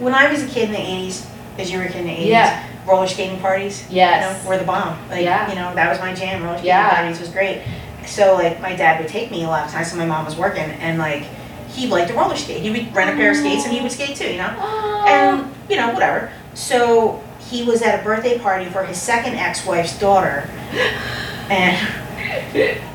[0.00, 1.26] when I was a kid in the '80s,
[1.58, 2.66] as you were a kid in the '80s, Yeah.
[2.86, 4.36] roller skating parties, Yes.
[4.38, 4.98] you know, were the bomb.
[5.10, 5.48] Like, Yeah.
[5.48, 6.42] you know, that was my jam.
[6.42, 6.94] Roller skating Yeah.
[6.96, 7.62] parties was great.
[8.06, 10.36] So like, my dad would take me a lot of times when my mom was
[10.36, 11.24] working, and like,
[11.68, 12.60] he liked to roller skate.
[12.62, 14.50] He would rent a pair of skates and he would skate too, you know.
[14.58, 15.06] Aw.
[15.06, 16.30] and you know whatever.
[16.54, 20.48] So he was at a birthday party for his second ex-wife's daughter,
[21.50, 21.76] and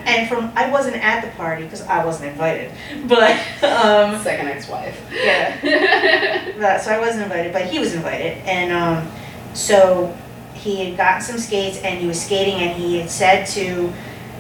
[0.06, 2.72] and from I wasn't at the party because I wasn't invited,
[3.08, 3.32] but
[3.64, 5.00] um, second ex-wife.
[5.12, 9.08] yeah, but- so I wasn't invited, but he was invited, and um,
[9.54, 10.16] so
[10.54, 13.94] he had gotten some skates and he was skating and he had said to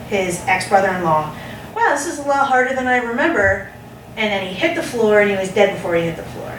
[0.09, 1.35] his ex-brother-in-law,
[1.75, 3.69] "Wow, this is a lot harder than I remember."
[4.15, 6.51] And then he hit the floor and he was dead before he hit the floor.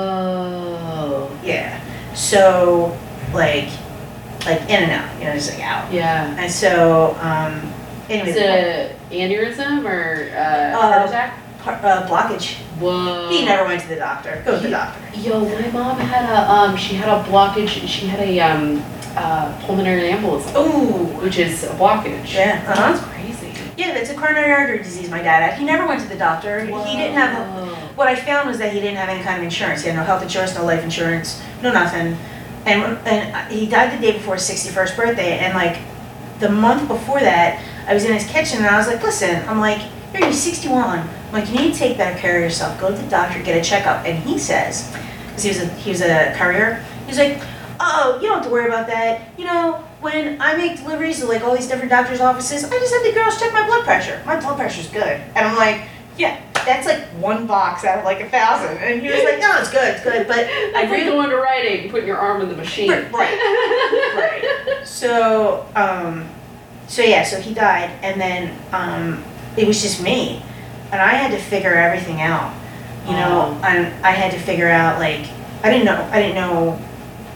[0.00, 1.30] Whoa.
[1.44, 1.80] Yeah.
[2.14, 2.96] So,
[3.32, 3.68] like,
[4.46, 5.92] like in and out, you know, just like out.
[5.92, 6.34] Yeah.
[6.38, 7.72] And so, um,
[8.08, 11.38] anyway, Is it aneurysm or uh, Uh, heart attack?
[11.62, 12.54] par- uh, blockage.
[12.80, 13.28] Whoa.
[13.28, 14.42] He never went to the doctor.
[14.46, 14.98] Go to the doctor.
[15.14, 17.68] Yo, my mom had a um, she had a blockage.
[17.86, 18.82] She had a um,
[19.16, 21.04] uh, pulmonary embolism, Ooh.
[21.20, 22.32] which is a blockage.
[22.32, 22.64] Yeah.
[22.66, 23.52] Uh That's crazy.
[23.76, 25.10] Yeah, that's a coronary artery disease.
[25.10, 25.58] My dad had.
[25.58, 26.60] He never went to the doctor.
[26.64, 27.46] He didn't have.
[27.96, 29.82] What I found was that he didn't have any kind of insurance.
[29.82, 32.16] He had no health insurance, no life insurance, no nothing.
[32.66, 35.38] And and he died the day before his 61st birthday.
[35.38, 35.80] And like
[36.40, 39.60] the month before that, I was in his kitchen and I was like, listen, I'm
[39.60, 39.82] like,
[40.12, 40.98] you're you're 61.
[40.98, 42.80] I'm like, you need to take better care of yourself.
[42.80, 44.04] Go to the doctor, get a checkup.
[44.04, 44.90] And he says,
[45.26, 47.42] because he was a he was a courier, he's like,
[47.80, 49.28] oh, you don't have to worry about that.
[49.38, 52.92] You know, when I make deliveries to like all these different doctors' offices, I just
[52.92, 54.22] have the girls check my blood pressure.
[54.26, 55.20] My blood pressure's good.
[55.34, 55.86] And I'm like,
[56.20, 58.76] yeah, that's like one box out of like a thousand.
[58.78, 60.26] And he was like, no, it's good, it's good.
[60.28, 62.90] But I That's like really going to Aid, putting your arm in the machine.
[62.90, 64.80] Right, right.
[64.84, 66.28] So, um,
[66.88, 69.24] so yeah, so he died, and then um,
[69.56, 70.42] it was just me,
[70.92, 72.54] and I had to figure everything out.
[73.06, 73.64] You know, Oh.
[73.64, 75.26] and I had to figure out like
[75.64, 76.78] I didn't know I didn't know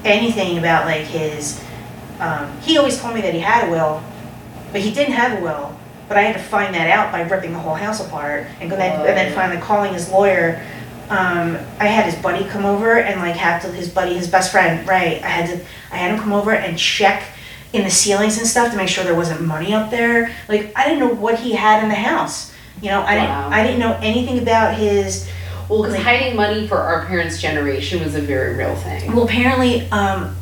[0.05, 1.63] anything about like his.
[2.21, 4.03] Um, he always told me that he had a will,
[4.73, 5.75] but he didn't have a will.
[6.09, 8.77] But I had to find that out by ripping the whole house apart and go
[8.77, 10.63] then and then finally calling his lawyer.
[11.11, 14.51] Um, I had his buddy come over and like have to his buddy his best
[14.53, 15.23] friend right.
[15.23, 17.23] I had to I had him come over and check
[17.73, 20.35] in the ceilings and stuff to make sure there wasn't money up there.
[20.49, 22.53] Like I didn't know what he had in the house.
[22.83, 23.21] You know, I Wow.
[23.49, 25.29] didn't I didn't know anything about his
[25.69, 29.15] Well, because Like- hiding money for our parents' generation was a very real thing.
[29.15, 30.37] Well, apparently, um,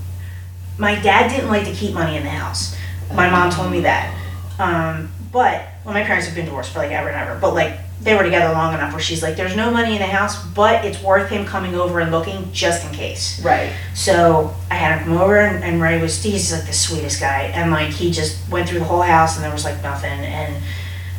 [0.79, 2.75] my dad didn't like to keep money in the house.
[3.15, 4.11] My mom told me that.
[4.59, 7.41] Um, but well, my parents have been divorced for like ever and ever.
[7.41, 10.07] But like they were together long enough where she's like, "There's no money in the
[10.07, 13.73] house, but it's worth him coming over and looking just in case." Right.
[13.95, 17.45] So I had him come over, and, and Ray was he's like the sweetest guy,
[17.55, 20.63] and like he just went through the whole house, and there was like nothing, and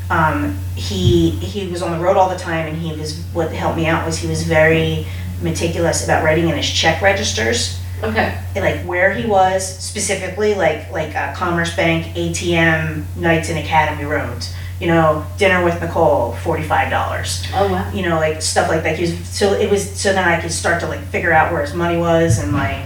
[0.09, 3.77] um, he he was on the road all the time, and he was what helped
[3.77, 5.07] me out was he was very
[5.41, 8.37] meticulous about writing in his check registers Okay.
[8.55, 14.45] like where he was specifically like like uh, commerce bank atm Knights in academy road
[14.79, 17.91] you know dinner with nicole $45 Oh wow.
[17.93, 18.97] you know like stuff like that.
[18.97, 21.61] He was so it was so then i could start to like figure out where
[21.61, 22.85] his money was and like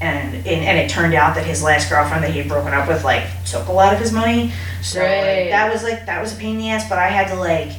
[0.00, 2.88] and and, and it turned out that his last girlfriend that he had broken up
[2.88, 4.52] with like took a lot of his money.
[4.82, 7.28] So like, that was like that was a pain in the ass but i had
[7.28, 7.70] to like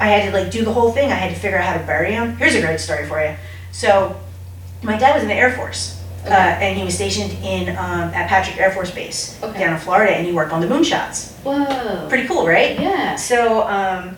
[0.00, 1.12] i had to like do the whole thing.
[1.12, 2.36] I had to figure out how to bury him.
[2.36, 3.36] Here's a great story for you.
[3.72, 4.18] So
[4.84, 6.68] my dad was in the air force uh, Okay.
[6.68, 9.58] and he was stationed in um, at patrick air force base Okay.
[9.60, 12.08] down in florida and he worked on the moonshots Whoa.
[12.08, 13.16] pretty cool right Yeah.
[13.16, 14.16] so um,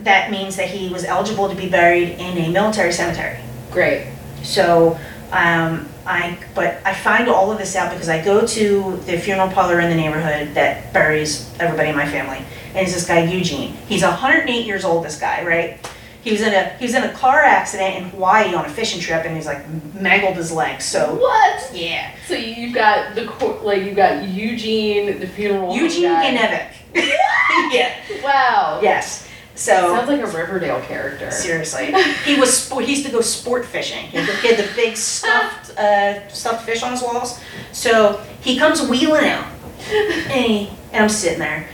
[0.00, 3.38] that means that he was eligible to be buried in a military cemetery.
[3.70, 4.06] Great.
[4.42, 4.98] So
[5.32, 9.48] um, I, but I find all of this out because I go to the funeral
[9.48, 12.36] parlor in the neighborhood that buries everybody in my family,
[12.74, 13.72] and it's this guy Eugene.
[13.88, 15.02] He's 108 years old.
[15.02, 15.90] This guy, right?
[16.26, 19.00] He was in a he was in a car accident in Hawaii on a fishing
[19.00, 19.62] trip, and he's like
[19.94, 20.82] mangled his leg.
[20.82, 21.70] So What?
[21.72, 25.72] yeah, So you've got the cor- like you've got Eugene, the funeral.
[25.76, 26.34] Eugene guy.
[26.36, 26.66] Ganevic.
[27.72, 27.94] yeah.
[28.24, 28.80] Wow.
[28.82, 29.28] Yes.
[29.54, 29.70] So.
[29.72, 31.30] Sounds like a Riverdale character.
[31.30, 31.94] Seriously,
[32.24, 34.06] he was sport, he used to go sport fishing.
[34.06, 37.38] He had the, he had the big stuffed uh, stuffed fish on his walls.
[37.70, 39.46] So he comes wheeling out,
[39.92, 41.68] and, he, and I'm sitting there,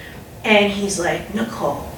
[0.45, 1.89] and he's like, Nicole,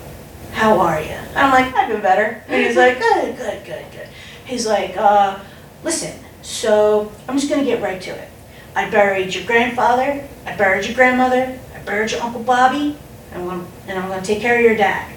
[0.54, 1.08] how are you?
[1.08, 2.42] And I'm like, I've been better.
[2.48, 4.08] And he's like, good, good, good, good.
[4.46, 5.38] He's like, uh,
[5.82, 8.28] listen, so I'm just gonna get right to it.
[8.76, 12.96] I buried your grandfather, I buried your grandmother, I buried your Uncle Bobby,
[13.32, 15.12] and I'm gonna, and I'm gonna take care of your dad.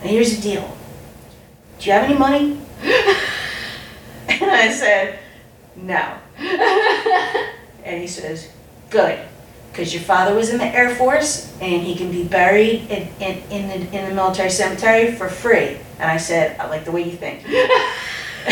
[0.00, 0.76] And here's the deal.
[1.78, 2.60] Do you have any money?
[2.82, 5.18] and I said,
[5.76, 6.18] no.
[7.84, 8.50] And he says,
[8.88, 9.20] good,
[9.74, 13.42] because your father was in the Air Force and he can be buried in, in,
[13.50, 15.78] in, the, in the military cemetery for free.
[15.98, 17.44] And I said, I like the way you think.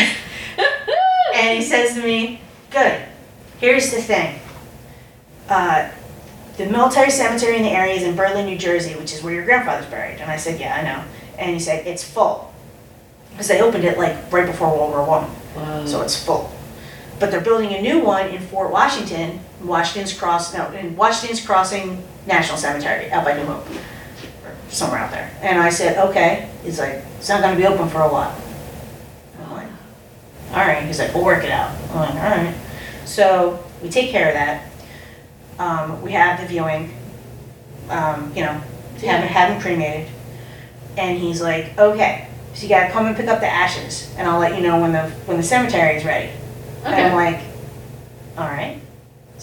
[1.33, 2.41] and he says to me,
[2.71, 3.01] good,
[3.61, 4.37] here's the thing.
[5.47, 5.89] Uh,
[6.57, 9.45] the military cemetery in the area is in Berlin, New Jersey, which is where your
[9.45, 10.19] grandfather's buried.
[10.19, 11.05] And I said, yeah, I know.
[11.37, 12.53] And he said, it's full.
[13.31, 16.53] Because they opened it like right before World War One, so it's full.
[17.17, 22.03] But they're building a new one in Fort Washington, Washington's Cross, no, in Washington's Crossing
[22.27, 23.65] National Cemetery, out by New Hope,
[24.45, 25.31] or somewhere out there.
[25.41, 26.49] And I said, okay.
[26.63, 28.35] He's like, it's not gonna be open for a while.
[29.41, 29.67] I'm like,
[30.51, 30.83] all right.
[30.83, 31.71] He's like, we'll work it out.
[31.91, 32.55] I'm like, all right.
[33.05, 34.69] So we take care of that.
[35.59, 36.93] Um, we have the viewing,
[37.89, 38.53] um, you know,
[39.01, 40.07] have have him cremated.
[40.97, 44.39] And he's like, okay, so you gotta come and pick up the ashes, and I'll
[44.39, 46.31] let you know when the when the cemetery is ready.
[46.85, 47.15] And I'm Okay.
[47.15, 47.41] like,
[48.37, 48.79] all right.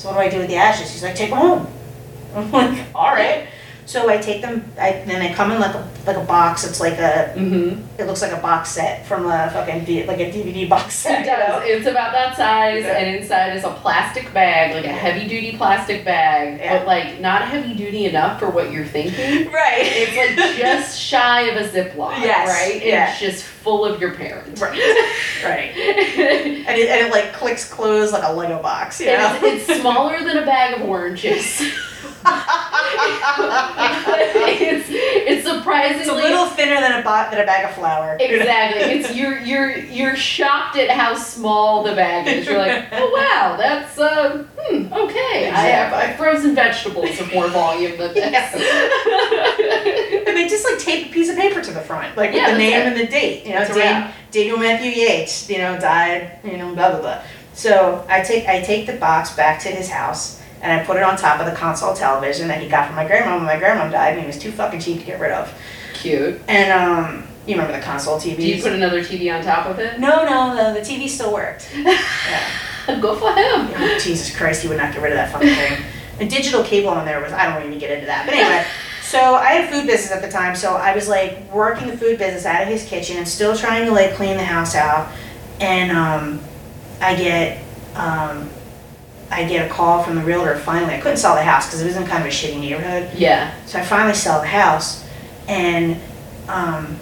[0.01, 0.91] So what do I do with the ashes?
[0.91, 1.67] He's like, take them home.
[2.35, 3.47] I'm like, all right.
[3.91, 4.65] So I take them.
[4.79, 6.63] I then they come in like a like a box.
[6.65, 8.01] It's like a Mm-hmm.
[8.01, 11.23] it looks like a box set from a fucking D, like a DVD box set.
[11.23, 11.59] It you know?
[11.59, 11.63] does.
[11.67, 12.99] It's about that size, Yeah.
[12.99, 16.79] and inside is a plastic bag, like a heavy duty plastic bag, Yeah.
[16.79, 19.51] but like not heavy duty enough for what you're thinking.
[19.61, 19.83] Right.
[19.83, 22.75] It's like just shy of a Ziploc, Yes, right?
[22.81, 23.11] And yeah.
[23.11, 24.61] It's just full of your parents.
[24.61, 24.79] Right.
[25.45, 25.73] Right.
[25.75, 29.01] And it, and it like clicks closed like a Lego box.
[29.01, 29.37] You know?
[29.43, 31.61] It's, it's smaller than a bag of oranges.
[34.47, 38.17] It's it's surprisingly it's a little thinner than a bo- than a bag of flour.
[38.21, 38.81] Exactly.
[39.01, 42.47] It's you're you're you're shocked at how small the bag is.
[42.47, 45.49] You're like, oh wow, that's uh, hmm, okay.
[45.51, 48.55] I have I have frozen vegetables of more volume than this.
[50.31, 52.55] And they just like tape a piece of paper to the front, like Yeah, with
[52.55, 52.87] the name it.
[52.87, 53.45] and the date.
[53.47, 54.13] You know, That's a.
[54.31, 57.23] Daniel Matthew Yates, you know, died, you know, blah blah blah.
[57.55, 61.03] So I take I take the box back to his house and I put it
[61.03, 63.89] on top of the console television that he got from my grandma when my grandma
[63.91, 65.53] died and he was too fucking cheap to get rid of.
[65.95, 66.41] Cute.
[66.49, 68.37] And um, you remember the console TV?
[68.37, 69.99] Do you put another TV on top of it?
[69.99, 71.71] no, no, no, the TV still worked.
[71.75, 73.01] Yeah.
[73.01, 73.71] Go for him.
[73.77, 75.85] Oh, Jesus Christ, he would not get rid of that fucking thing.
[76.19, 78.27] And digital cable on there was, I don't even get into that.
[78.27, 78.67] But anyway,
[79.03, 81.97] so I had a food business at the time, so I was like working the
[81.97, 85.13] food business out of his kitchen and still trying to like clean the house out.
[85.61, 86.41] And um,
[87.01, 87.63] I get,
[87.95, 88.49] um,
[89.31, 90.95] I get a call from the realtor finally.
[90.95, 93.11] I couldn't sell the house because it was in kind of a shitty neighborhood.
[93.17, 93.55] Yeah.
[93.67, 95.07] So I finally sell the house,
[95.49, 96.01] and
[96.49, 96.99] um,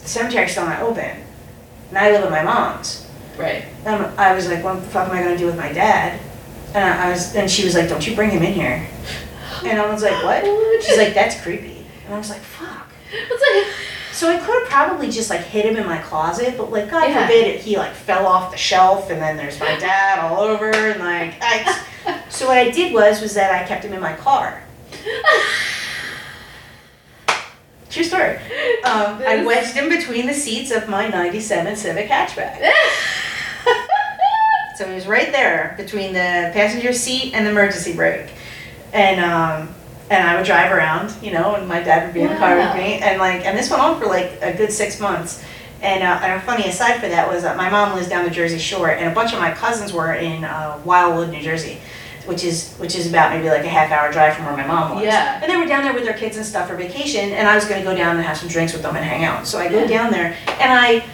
[0.00, 1.22] the cemetery's still not open.
[1.88, 3.08] And I live with my mom's.
[3.36, 3.64] Right.
[3.84, 6.20] And I was like, what the fuck am I gonna do with my dad?
[6.74, 8.86] And I I was, and she was like, don't you bring him in here.
[9.64, 10.44] And I was like, what?
[10.84, 11.84] She's like, that's creepy.
[12.06, 12.90] And I was like, fuck.
[13.12, 13.74] It's like
[14.14, 17.10] So I could have probably just like hid him in my closet, but like, God
[17.10, 17.26] Yeah.
[17.26, 21.00] forbid, he like fell off the shelf and then there's my dad all over and
[21.00, 21.82] like, I.
[22.28, 24.62] So what I did was, was that I kept him in my car.
[27.90, 28.36] True story.
[28.84, 32.60] Um, I wedged him between the seats of my 97 Civic hatchback.
[34.76, 38.28] So he was right there between the passenger seat and the emergency brake.
[38.92, 39.72] And um
[40.10, 42.56] and I would drive around, you know, and my dad would be in the car
[42.56, 42.76] with Wow.
[42.76, 42.98] me.
[43.00, 45.42] And like and this went on for like a good six months.
[45.82, 48.30] And, uh, and a funny aside for that was that my mom lives down the
[48.30, 51.78] Jersey Shore, and a bunch of my cousins were in uh, Wildwood, New Jersey,
[52.24, 54.94] which is which is about maybe like a half hour drive from where my mom
[54.94, 55.04] was.
[55.04, 55.40] Yeah.
[55.42, 57.66] And they were down there with their kids and stuff for vacation, and I was
[57.66, 59.46] going to go down and have some drinks with them and hang out.
[59.46, 61.04] So I go down there, and I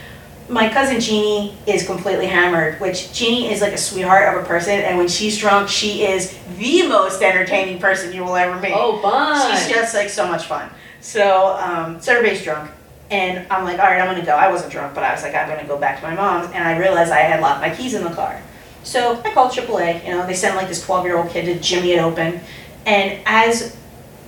[0.51, 4.75] my cousin Jeannie is completely hammered, which Jeannie is like a sweetheart of a person,
[4.75, 8.73] and when she's drunk, she is the most entertaining person you will ever meet.
[8.75, 9.57] oh fun.
[9.57, 10.69] She's just like so much fun.
[11.01, 12.71] So, um, so everybody's drunk,
[13.11, 14.35] and I'm like, all right, I'm gonna go.
[14.35, 16.65] I wasn't drunk, but I was like, I'm gonna go back to my mom's, and
[16.65, 18.43] I realized I had locked my keys in the car.
[18.83, 20.05] So I called AAA.
[20.05, 22.41] You know, they sent like this 12 year old kid to jimmy it open,
[22.87, 23.77] and as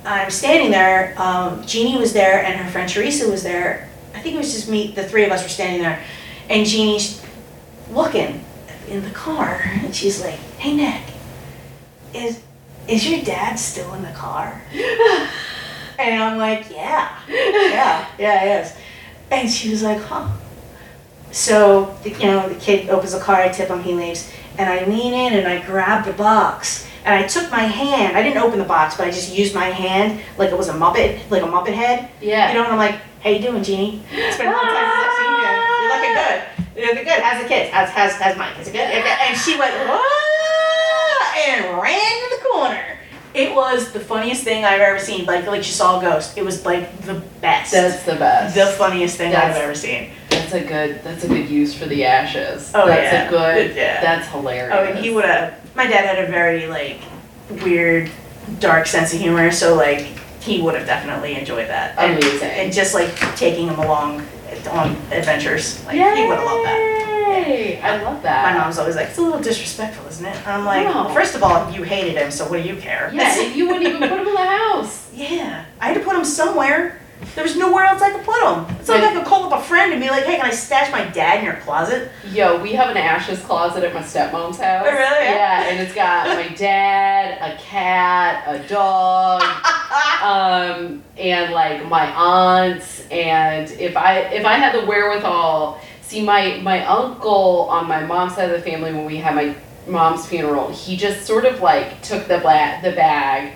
[0.05, 3.89] I'm standing there, um, Jeannie was there, and her friend Teresa was there.
[4.15, 4.93] I think it was just me.
[4.93, 6.03] The three of us were standing there,
[6.51, 7.25] and Jeannie's
[7.91, 8.45] looking
[8.89, 11.03] in the car, and she's like, "Hey Nick,
[12.15, 12.41] is
[12.89, 14.63] is your dad still in the car?"
[15.99, 18.73] And I'm like, yeah, yeah, yeah, it is.
[19.31, 20.27] And she was like, huh.
[21.31, 24.29] So, the- you know, the kid opens the car, I tip him, he leaves.
[24.59, 26.87] And I lean in and I grab the box.
[27.05, 29.67] And I took my hand, I didn't open the box, but I just used my
[29.67, 32.09] hand like it was a Muppet, like a Muppet head.
[32.21, 32.49] yeah.
[32.49, 34.03] You know, and I'm like, How you doing, Jeannie?
[34.11, 35.51] It's been a long time since I've seen you.
[35.81, 36.43] You're looking good.
[36.77, 37.23] You're looking good.
[37.23, 37.71] How's the kids?
[37.71, 38.59] How's how's how's Mike?
[38.59, 38.81] Is it good?
[38.81, 41.39] And she went what?
[41.39, 42.99] And ran to the corner.
[43.35, 45.25] It was the funniest thing I've ever seen.
[45.25, 46.37] Like like she saw a ghost.
[46.37, 47.73] It was like the best.
[47.73, 48.57] That's the best.
[48.57, 50.11] the funniest thing That's- I've ever seen.
[50.31, 51.03] That's a good.
[51.05, 52.73] That's a good use for the ashes.
[52.75, 53.27] Oh, that's yeah.
[53.29, 53.77] a good.
[53.77, 54.01] Yeah.
[54.01, 54.75] That's hilarious.
[54.77, 55.55] Oh, and he would have.
[55.77, 57.01] My dad had a very like
[57.63, 58.11] weird,
[58.59, 60.07] dark sense of humor, so like
[60.43, 61.97] he would have definitely enjoyed that.
[61.99, 62.49] And, Amazing.
[62.49, 64.27] and just like taking him along
[64.71, 66.99] on adventures, like he would have loved that.
[67.47, 67.81] Yay!
[67.81, 68.53] I love that.
[68.53, 70.37] My mom's always like, it's a little disrespectful, isn't it?
[70.37, 71.05] And I'm like, No.
[71.05, 73.11] well, first of all, you hated him, so what do you care?
[73.15, 75.11] Yeah, and you wouldn't even put him in the house.
[75.15, 75.65] yeah.
[75.81, 77.01] I had to put him somewhere.
[77.35, 78.67] There was nowhere else I could put them.
[78.79, 80.51] It's not like I could call up a friend and be like, hey, can I
[80.51, 82.11] stash my dad in your closet?
[82.31, 84.85] Yo, we have an ashes closet at my stepmom's house.
[84.87, 85.25] Oh, really?
[85.25, 89.43] Yeah, and it's got my dad, a cat, a dog,
[90.23, 93.07] um, and like my aunts.
[93.11, 98.35] And if I if I had the wherewithal, see my my uncle on my mom's
[98.35, 99.55] side of the family when we had my
[99.87, 103.55] mom's funeral, he just sort of like took the bla- the bag,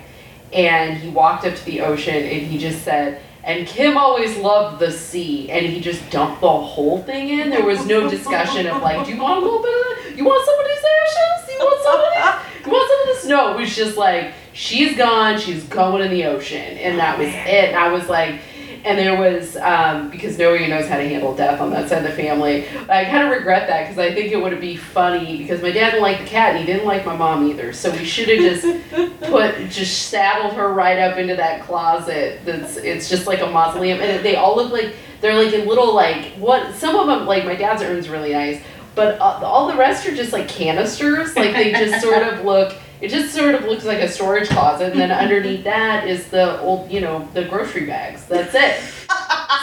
[0.51, 3.21] and he walked up to the ocean and he just said.
[3.47, 7.49] And Kim always loved the sea, and he just dumped the whole thing in.
[7.49, 10.17] There was no discussion of like, do you want a little bit of that?
[10.17, 11.49] You want some of these ashes?
[11.53, 12.65] You want some of this?
[12.65, 13.25] You want some of this?
[13.25, 17.29] No, it was just like, she's gone, she's going in the ocean, and that was
[17.29, 17.69] oh, it.
[17.69, 18.41] And I was like,
[18.87, 22.09] and there was um, because nobody knows how to handle death on that side of
[22.09, 22.65] the family.
[22.87, 25.91] I kind of regret that because I think it would be funny because my dad
[25.91, 27.73] didn't like the cat and he didn't like my mom either.
[27.73, 32.39] So we should have just put just saddled her right up into that closet.
[32.45, 35.93] That's it's just like a mausoleum, and they all look like they're like in little
[35.93, 38.63] like what some of them like my dad's urn's really nice,
[38.95, 41.35] but uh, all the rest are just like canisters.
[41.35, 42.73] Like they just sort of look.
[42.99, 46.59] It just sort of looks like a storage closet, and then underneath that is the
[46.61, 48.25] old, you know, the grocery bags.
[48.25, 48.81] That's it.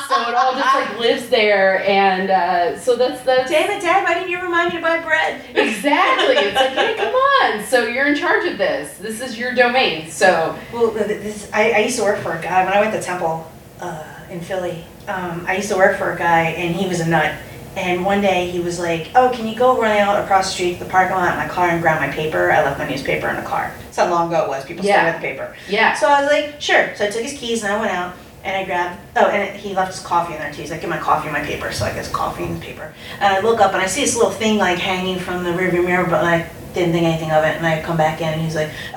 [0.08, 3.44] so it all just like lives there, and uh, so that's the.
[3.48, 5.42] Damn it, Dad, why didn't you remind me to buy bread?
[5.54, 6.36] exactly.
[6.36, 7.64] It's like, hey, come on.
[7.64, 8.98] So you're in charge of this.
[8.98, 10.10] This is your domain.
[10.10, 13.02] So Well, this, I, I used to work for a guy when I went to
[13.02, 13.50] Temple
[13.80, 14.84] uh, in Philly.
[15.08, 17.34] Um, I used to work for a guy, and he was a nut.
[17.76, 20.78] And one day he was like, "Oh, can you go run out across the street
[20.78, 22.52] to the parking lot in my car and grab my paper?
[22.52, 24.64] I left my newspaper in the car." That's how long ago it was.
[24.64, 25.04] People still Yeah.
[25.10, 25.54] had the paper.
[25.68, 28.12] yeah, So I was like, "Sure." So I took his keys and I went out
[28.44, 28.98] and I grabbed.
[29.16, 30.60] Oh, and he left his coffee in there too.
[30.62, 32.64] He's like, "Get my coffee and my paper." So I get his coffee and his
[32.64, 32.94] paper.
[33.20, 35.84] And I look up and I see this little thing like hanging from the rearview
[35.84, 37.56] mirror, but I didn't think anything of it.
[37.56, 38.70] And I come back in and he's like,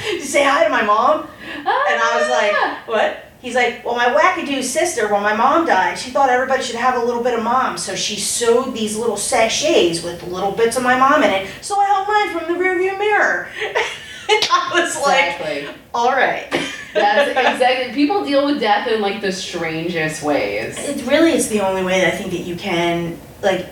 [0.00, 1.28] "Did you say hi to my mom?"
[1.66, 1.86] Ah.
[1.90, 3.24] And I was like, what?
[3.40, 7.00] He's like, well, my wackadoo sister, when my mom died, she thought everybody should have
[7.00, 7.78] a little bit of mom.
[7.78, 11.48] So she sewed these little sachets with little bits of my mom in it.
[11.62, 13.48] So I held mine from the rearview mirror.
[13.62, 16.50] and I was like, all right.
[16.94, 17.94] That's exactly.
[17.94, 20.76] People deal with death in like the strangest ways.
[20.76, 23.66] It really is the only way that I think that you can, like,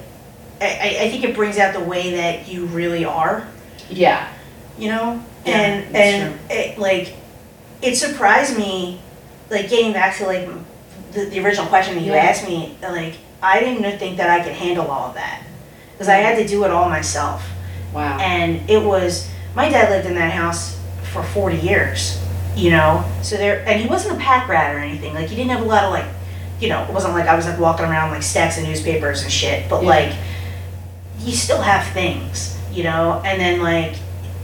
[0.60, 3.46] I, I- think it brings out the way that you really are.
[3.90, 4.32] Yeah.
[4.78, 7.14] you know Yeah, and and it, like
[7.82, 9.00] it surprised me
[9.50, 10.48] like getting back to like
[11.12, 12.18] the, the original question that you Yeah.
[12.24, 15.42] asked me like i didn't think that i could handle all of that
[15.92, 17.44] because i had to do it all myself
[17.92, 18.18] Wow.
[18.20, 20.78] and it was my dad lived in that house
[21.12, 22.20] for 40 years
[22.56, 25.50] you know so there and he wasn't a pack rat or anything like he didn't
[25.50, 26.06] have a lot of like
[26.60, 29.30] you know it wasn't like i was like walking around like stacks of newspapers and
[29.32, 29.88] shit but Yeah.
[29.88, 30.12] like
[31.20, 33.94] you still have things you know and then like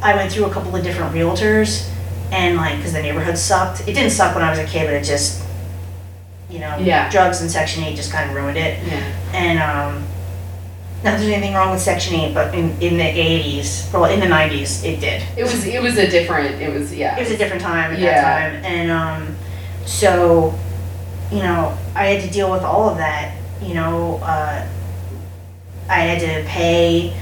[0.02, 1.88] i went through a couple of different realtors
[2.32, 4.94] and like because the neighborhood sucked it didn't suck when i was a kid but
[4.94, 5.42] it just
[6.50, 7.08] you know Yeah.
[7.10, 9.12] drugs and section 8 just kind of ruined it yeah.
[9.32, 10.02] and um,
[11.04, 14.20] not that there's anything wrong with Section 8, but in, in the 80s, well, in
[14.20, 15.20] the 90s, it did.
[15.36, 15.64] It was.
[15.66, 16.62] It was a different.
[16.62, 16.94] It was.
[16.94, 17.16] Yeah.
[17.16, 18.22] It was a different time at Yeah.
[18.22, 18.64] that time.
[18.64, 19.36] And um,
[19.84, 20.54] so,
[21.32, 23.36] you know, I had to deal with all of that.
[23.60, 24.64] You know, uh,
[25.88, 27.12] I had to pay.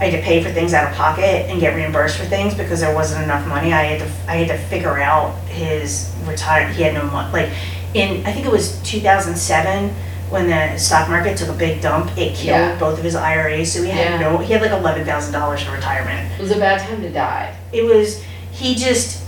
[0.00, 2.80] I had to pay for things out of pocket and get reimbursed for things because
[2.80, 3.72] there wasn't enough money.
[3.74, 6.68] I had to I had to figure out his retire.
[6.72, 7.30] He had no money.
[7.32, 7.50] Like
[7.94, 9.90] in I think it was 2007
[10.30, 12.10] when the stock market took a big dump.
[12.16, 12.78] It killed Yeah.
[12.78, 13.72] both of his IRAs.
[13.72, 14.30] So he had Yeah.
[14.30, 14.38] no.
[14.38, 17.54] He had like eleven thousand dollars in retirement It was a bad time to die.
[17.72, 18.22] it was
[18.52, 19.22] he just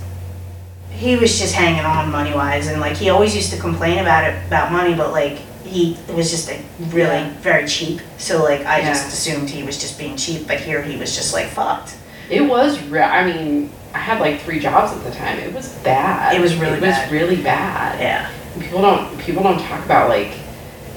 [0.91, 4.25] he was just hanging on money wise and like he always used to complain about
[4.25, 5.39] it about money but like
[5.73, 7.33] he was just like really Yeah.
[7.41, 9.09] very cheap so like i just Yeah.
[9.35, 11.95] assumed he was just being cheap but here he was just like fucked
[12.31, 12.81] It was.
[12.85, 15.39] Re- I mean, I had like three jobs at the time.
[15.39, 16.35] It was bad.
[16.35, 17.13] It was really It was bad.
[17.13, 18.01] really bad.
[18.01, 19.19] yeah People don't.
[19.19, 20.33] People don't talk about like.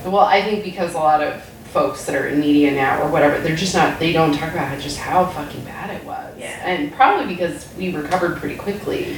[0.05, 1.43] Well, I think because a lot of
[1.73, 3.99] folks that are in media now or whatever, they're just not.
[3.99, 6.37] They don't talk about just how fucking bad it was.
[6.39, 6.55] Yeah.
[6.69, 9.17] And probably because we recovered pretty quickly.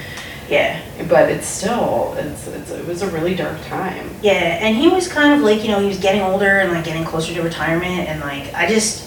[0.50, 0.82] Yeah.
[1.10, 4.10] But it's still, it's, it's, it was a really dark time.
[4.22, 6.86] Yeah, and he was kind of like, you know, he was getting older and like
[6.86, 9.06] getting closer to retirement and like I just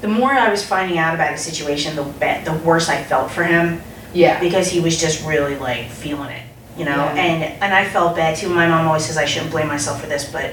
[0.00, 3.30] the more I was finding out about his situation, the be- the worse I felt
[3.30, 3.80] for him
[4.12, 4.38] Yeah.
[4.40, 6.42] because he was just really like feeling it,
[6.76, 6.90] you know.
[6.96, 7.14] Yeah.
[7.14, 8.48] And and I felt bad too.
[8.48, 10.52] My mom always says I shouldn't blame myself for this, but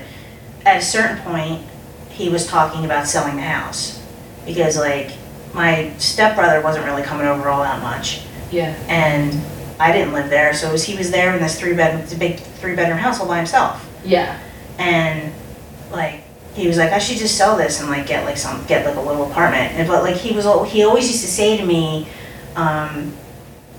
[0.66, 1.66] at a certain point,
[2.10, 4.02] he was talking about selling the house
[4.46, 5.12] because like
[5.54, 8.22] my stepbrother wasn't really coming over all that much,
[8.52, 8.74] Yeah.
[8.88, 9.34] and
[9.82, 12.16] I didn't live there, so it was, he was there in this three bed, the
[12.16, 14.40] big three bedroom house all by himself, Yeah.
[14.78, 15.34] and
[15.92, 16.22] like
[16.54, 18.96] he was like I should just sell this and like get like some get like
[18.96, 21.66] a little apartment, and but like he was al- he always used to say to
[21.66, 22.08] me,
[22.56, 23.14] um,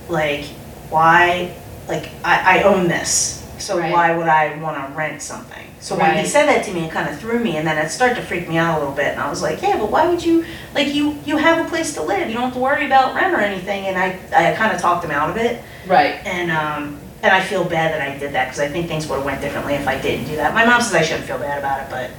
[0.09, 0.45] like
[0.91, 1.55] why
[1.89, 3.93] like I, I own this, so Right.
[3.93, 5.67] why would I want to rent something?
[5.81, 6.27] So when he Right.
[6.27, 8.49] said that to me, it kind of threw me, and then it started to freak
[8.49, 10.95] me out a little bit, and I was like, yeah, but why would you like
[10.95, 13.41] you you have a place to live, you don't have to worry about rent or
[13.41, 15.63] anything, and I I kind of talked him out of it.
[15.87, 16.17] Right.
[16.25, 19.17] And um, and I feel bad that I did that because I think things would
[19.17, 20.55] have went differently if I didn't do that.
[20.55, 22.11] My mom says I shouldn't feel bad about it, but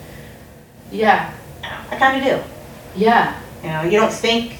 [0.92, 1.30] Yeah.
[1.92, 2.40] I kind of do.
[2.96, 3.34] Yeah.
[3.64, 4.58] You know, you don't think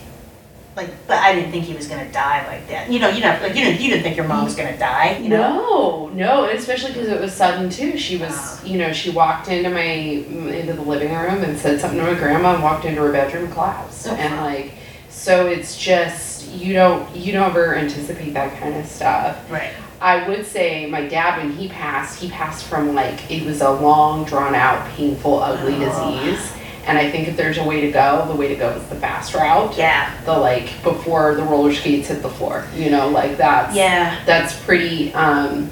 [0.76, 2.90] like, but I didn't think he was gonna die like that.
[2.92, 5.18] You know, you know, like you didn't you didn't think your mom was gonna die.
[5.18, 5.60] You know.
[5.60, 7.98] No, no, and especially because it was sudden too.
[7.98, 12.00] She was, you know, she walked into my into the living room and said something
[12.00, 14.08] to my grandma and walked into her bedroom and collapsed.
[14.10, 14.74] Oh, and like,
[15.10, 19.50] so it's just you don't you don't ever anticipate that kind of stuff.
[19.52, 19.74] Right.
[20.02, 23.72] I would say my dad when he passed, he passed from like it was a
[23.72, 25.80] long, drawn out, painful, ugly Oh.
[26.20, 26.52] disease.
[26.86, 28.96] And I think if there's a way to go, the way to go is the
[28.96, 29.78] fast route.
[29.78, 30.14] Yeah.
[30.26, 32.66] The like before the roller skates hit the floor.
[32.76, 34.20] You know, like that's Yeah.
[34.26, 35.70] that's pretty um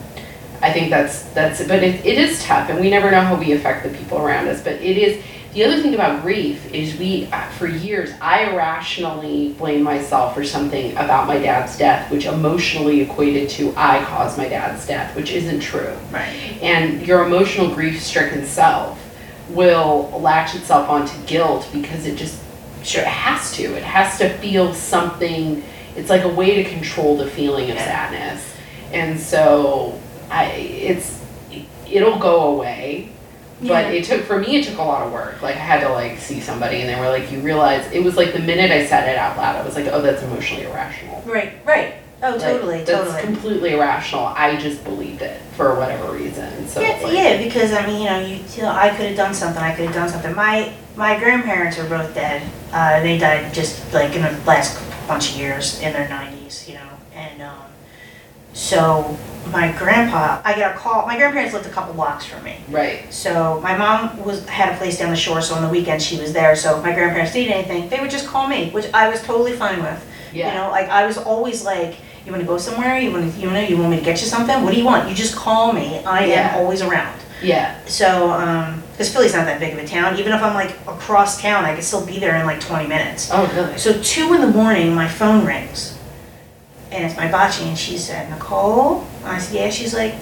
[0.63, 3.51] i think that's that's but it, it is tough and we never know how we
[3.53, 5.19] affect the people around us but it is
[5.55, 10.43] the other thing about grief is we uh, for years i irrationally blame myself for
[10.43, 15.31] something about my dad's death which emotionally equated to i caused my dad's death which
[15.31, 16.59] isn't true Right.
[16.61, 18.99] and your emotional grief stricken self
[19.53, 22.41] will latch itself onto guilt because it just
[22.83, 25.63] sure it has to it has to feel something
[25.95, 28.55] it's like a way to control the feeling of sadness
[28.91, 29.99] and so
[30.31, 31.23] i it's
[31.89, 33.09] it'll go away
[33.59, 33.89] but Yeah.
[33.91, 36.17] it took for me it took a lot of work like i had to like
[36.17, 39.07] see somebody and they were like you realize it was like the minute i said
[39.07, 41.53] it out loud i was like oh that's emotionally irrational Right.
[41.65, 41.95] Right.
[42.23, 42.83] Oh, Like, totally.
[42.83, 43.21] that's totally.
[43.23, 47.85] completely irrational i just believed it for whatever reason so yeah, like, yeah, because I
[47.87, 49.61] mean, you know, you, you know, I could have done something.
[49.61, 50.33] I could have done something.
[50.35, 52.41] My my grandparents are both dead.
[52.71, 56.75] Uh, they died just like in the last bunch of years in their nineties, you
[56.75, 57.65] know, and um,
[58.53, 59.17] so
[59.51, 61.05] my grandpa, I got a call.
[61.07, 62.57] My grandparents lived a couple blocks from me.
[62.69, 66.01] right So my mom was had a place down the shore, so on the weekend
[66.01, 66.55] she was there.
[66.55, 69.53] So if my grandparents needed anything, they would just call me, which I was totally
[69.53, 70.05] fine with.
[70.33, 71.95] yeah You know, like I was always like,
[72.25, 72.97] you want to go somewhere?
[72.99, 74.63] You want to, you know, you want me to get you something?
[74.63, 75.09] What do you want?
[75.09, 75.99] You just call me.
[76.05, 76.53] I Yeah.
[76.55, 77.19] am always around.
[77.41, 80.17] yeah So, um, because Philly's not that big of a town.
[80.19, 83.29] Even if I'm like across town, I could still be there in like 20 minutes.
[83.33, 85.97] oh really So two in the morning, my phone rings,
[86.91, 89.07] and it's my bocce, and she said, Nicole.
[89.25, 89.69] I said, yeah.
[89.71, 90.13] She's like,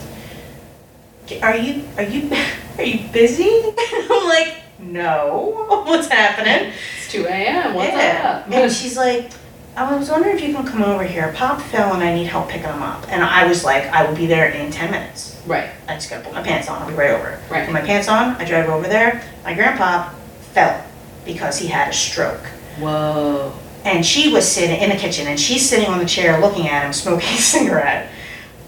[1.42, 2.32] are you, are you,
[2.78, 3.50] are you busy?
[3.78, 5.84] I'm like, no.
[5.86, 6.72] What's happening?
[7.00, 7.74] It's 2 a.m.
[7.74, 8.44] What's yeah.
[8.46, 8.52] up?
[8.54, 9.32] And she's like,
[9.80, 11.32] I was wondering if you can come over here.
[11.38, 13.08] Pop fell and I need help picking him up.
[13.10, 15.42] And I was like, I will be there in 10 minutes.
[15.48, 16.82] right, I just gotta put my pants on.
[16.82, 17.40] I'll be right over.
[17.50, 17.64] Right.
[17.64, 18.36] Put my pants on.
[18.36, 19.24] I drive over there.
[19.46, 20.10] My grandpa
[20.52, 20.84] fell
[21.24, 22.46] because he had a stroke.
[22.78, 26.68] whoa, And she was sitting in the kitchen and she's sitting on the chair looking
[26.68, 28.12] at him smoking a cigarette.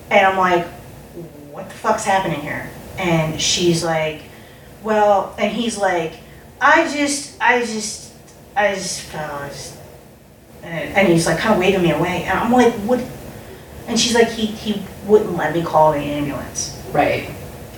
[0.09, 0.65] And I'm like,
[1.51, 2.69] what the fuck's happening here?
[2.97, 4.21] And she's like,
[4.81, 6.13] well, and he's like,
[6.61, 8.13] I just, I just,
[8.55, 9.35] I just fell.
[9.35, 9.77] I just,
[10.63, 12.23] and, and he's like kind of waving me away.
[12.23, 13.03] And I'm like, what?
[13.87, 16.81] And she's like, he, he wouldn't let me call the ambulance.
[16.93, 17.29] right.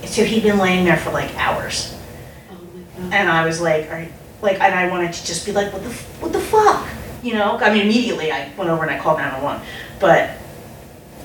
[0.05, 1.97] So he'd been laying there for like hours.
[2.51, 3.13] Oh my god.
[3.13, 4.05] And I was like, are,
[4.41, 5.89] like, and I wanted to just be like, what the,
[6.19, 6.85] what the fuck?
[7.23, 9.65] You know, I mean, immediately I went over and I called 911.
[10.01, 10.31] But,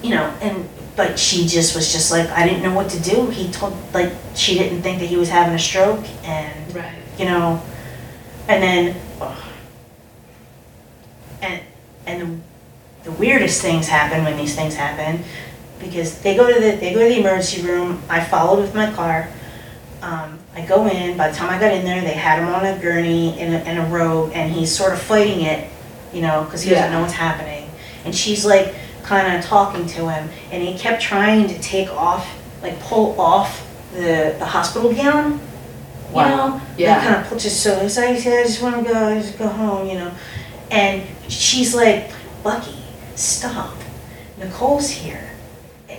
[0.01, 3.31] you know, and, but she just was just like, I didn't know what to do.
[3.31, 6.95] He told, like, she didn't think that he was having a stroke and, Right.
[7.19, 7.61] you know,
[8.47, 8.97] and then.
[11.43, 11.61] And,
[12.07, 12.43] and
[13.05, 15.23] the weirdest things happen when these things happen
[15.79, 18.03] because they go to the, they go to the emergency room.
[18.09, 19.29] I followed with my car.
[20.03, 22.65] Um, I go in, by the time I got in there, they had him on
[22.67, 25.71] a gurney in a, in a robe, and he's sort of fighting it,
[26.13, 26.93] you know, because he doesn't Yeah.
[26.97, 27.69] know what's happening.
[28.05, 32.29] And she's like kind of talking to him, and he kept trying to take off,
[32.63, 35.39] like pull off the, the hospital gown, you
[36.15, 36.29] Wow.
[36.59, 36.61] know?
[36.77, 37.03] Yeah.
[37.23, 39.89] Kind of just so, it's like, I just want to go, I just go home,
[39.89, 40.11] you know?
[40.71, 42.11] And she's like,
[42.43, 42.79] Bucky,
[43.15, 43.75] stop.
[44.39, 45.31] Nicole's here.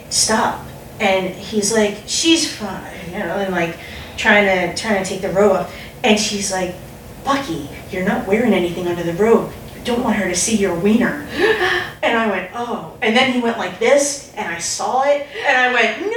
[0.09, 0.65] stop.
[0.99, 3.77] And he's like, she's fine, you know, and like
[4.17, 5.75] trying to trying to take the robe off.
[6.03, 6.75] And she's like,
[7.23, 9.51] Bucky, you're not wearing anything under the robe.
[9.75, 11.25] You don't want her to see your wiener.
[12.01, 12.97] And I went, oh.
[13.01, 16.07] And then he went like this, and I saw it, and I went, no,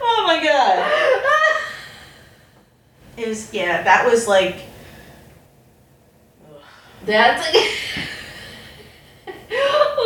[0.00, 1.07] Oh my god.
[3.18, 4.62] It was yeah, that was like
[7.04, 7.46] That's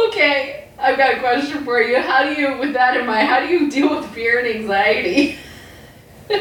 [0.08, 0.68] okay.
[0.78, 2.00] I've got a question for you.
[2.00, 5.38] How do you, with that in mind, how do you deal with fear and anxiety?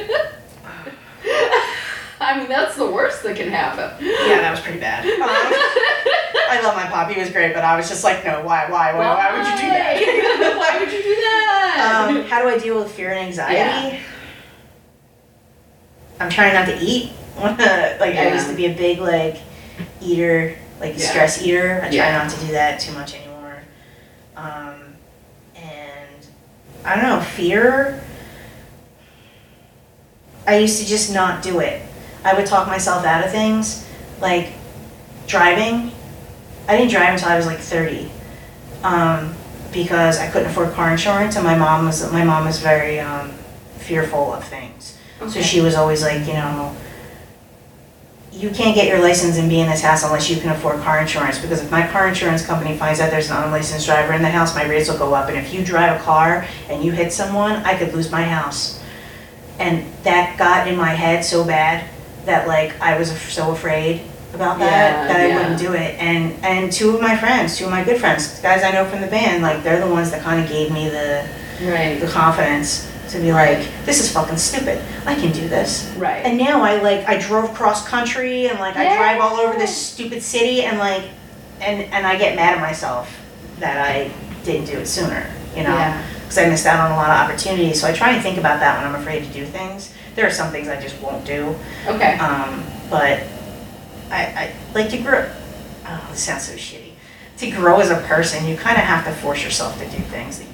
[2.19, 4.03] I mean, that's the worst that can happen.
[4.03, 5.05] yeah, that was pretty bad.
[5.05, 5.29] Um,
[6.49, 7.09] I love my pop.
[7.09, 9.55] He was great, but I was just like, no, why, why, why, why would you
[9.61, 10.57] do that?
[10.57, 12.07] Why would you do that?
[12.09, 13.99] um, how do I deal with fear and anxiety?
[16.21, 17.11] I'm trying not to eat.
[17.37, 19.37] like I used to be a big like
[20.01, 21.09] eater, like Yeah.
[21.09, 21.77] stress eater.
[21.83, 22.17] I try Yeah.
[22.17, 23.63] not to do that too much anymore.
[24.35, 24.95] Um,
[25.55, 26.25] and
[26.85, 28.03] I don't know, fear.
[30.45, 31.81] I used to just not do it.
[32.23, 33.87] I would talk myself out of things,
[34.19, 34.49] like
[35.27, 35.91] driving.
[36.67, 38.09] I didn't drive until I was like 30,
[38.83, 39.33] um,
[39.73, 43.31] because I couldn't afford car insurance, and my mom was my mom was very um,
[43.79, 44.90] fearful of things.
[45.21, 45.41] So Okay.
[45.43, 46.75] she was always like, you know,
[48.31, 50.99] you can't get your license and be in this house unless you can afford car
[50.99, 51.37] insurance.
[51.37, 54.55] Because if my car insurance company finds out there's an unlicensed driver in the house,
[54.55, 55.27] my rates will go up.
[55.29, 58.81] And if you drive a car and you hit someone, I could lose my house.
[59.59, 61.87] And that got in my head so bad
[62.25, 64.01] that like I was af- so afraid
[64.33, 65.37] about that Yeah, that I yeah.
[65.37, 65.99] wouldn't do it.
[65.99, 69.01] And and two of my friends, two of my good friends, guys I know from
[69.01, 71.27] the band, like they're the ones that kind of gave me the
[71.61, 71.99] Right.
[71.99, 74.81] the confidence to be like, this is fucking stupid.
[75.05, 75.91] I can do this.
[75.97, 76.25] Right.
[76.25, 79.75] And now I like I drove cross country and like I drive all over this
[79.75, 81.03] stupid city and like
[81.59, 83.09] and and I get mad at myself
[83.59, 84.11] that I
[84.43, 86.01] didn't do it sooner, you know, Yeah.
[86.21, 87.79] because I missed out on a lot of opportunities.
[87.81, 89.93] So I try and think about that when I'm afraid to do things.
[90.15, 91.55] There are some things I just won't do,
[91.87, 92.17] Okay.
[92.17, 93.23] um, but
[94.09, 95.29] I, I like to grow.
[95.85, 96.91] Oh, this sounds so shitty.
[97.37, 100.39] To grow as a person, you kind of have to force yourself to do things
[100.39, 100.47] that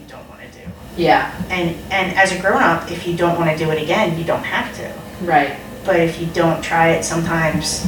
[0.98, 1.32] Yeah.
[1.50, 4.24] And and as a grown up, if you don't want to do it again, you
[4.24, 4.94] don't have to.
[5.26, 5.58] Right.
[5.86, 7.86] But if you don't try it, sometimes,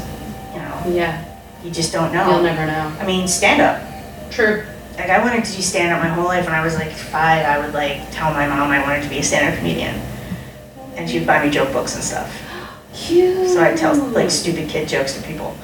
[0.53, 1.25] you know, Yeah.
[1.63, 2.23] you just don't know.
[2.29, 2.43] You'll know.
[2.53, 2.93] never know.
[2.99, 3.81] I mean, stand up.
[4.31, 4.63] True.
[4.95, 6.45] Like I wanted to do stand up my whole life.
[6.45, 9.19] When I was like five, I would like tell my mom I wanted to be
[9.19, 9.95] a stand up comedian,
[10.95, 12.29] and she'd buy me joke books and stuff.
[12.93, 13.49] Cute.
[13.49, 15.55] So I'd tell like stupid kid jokes to people.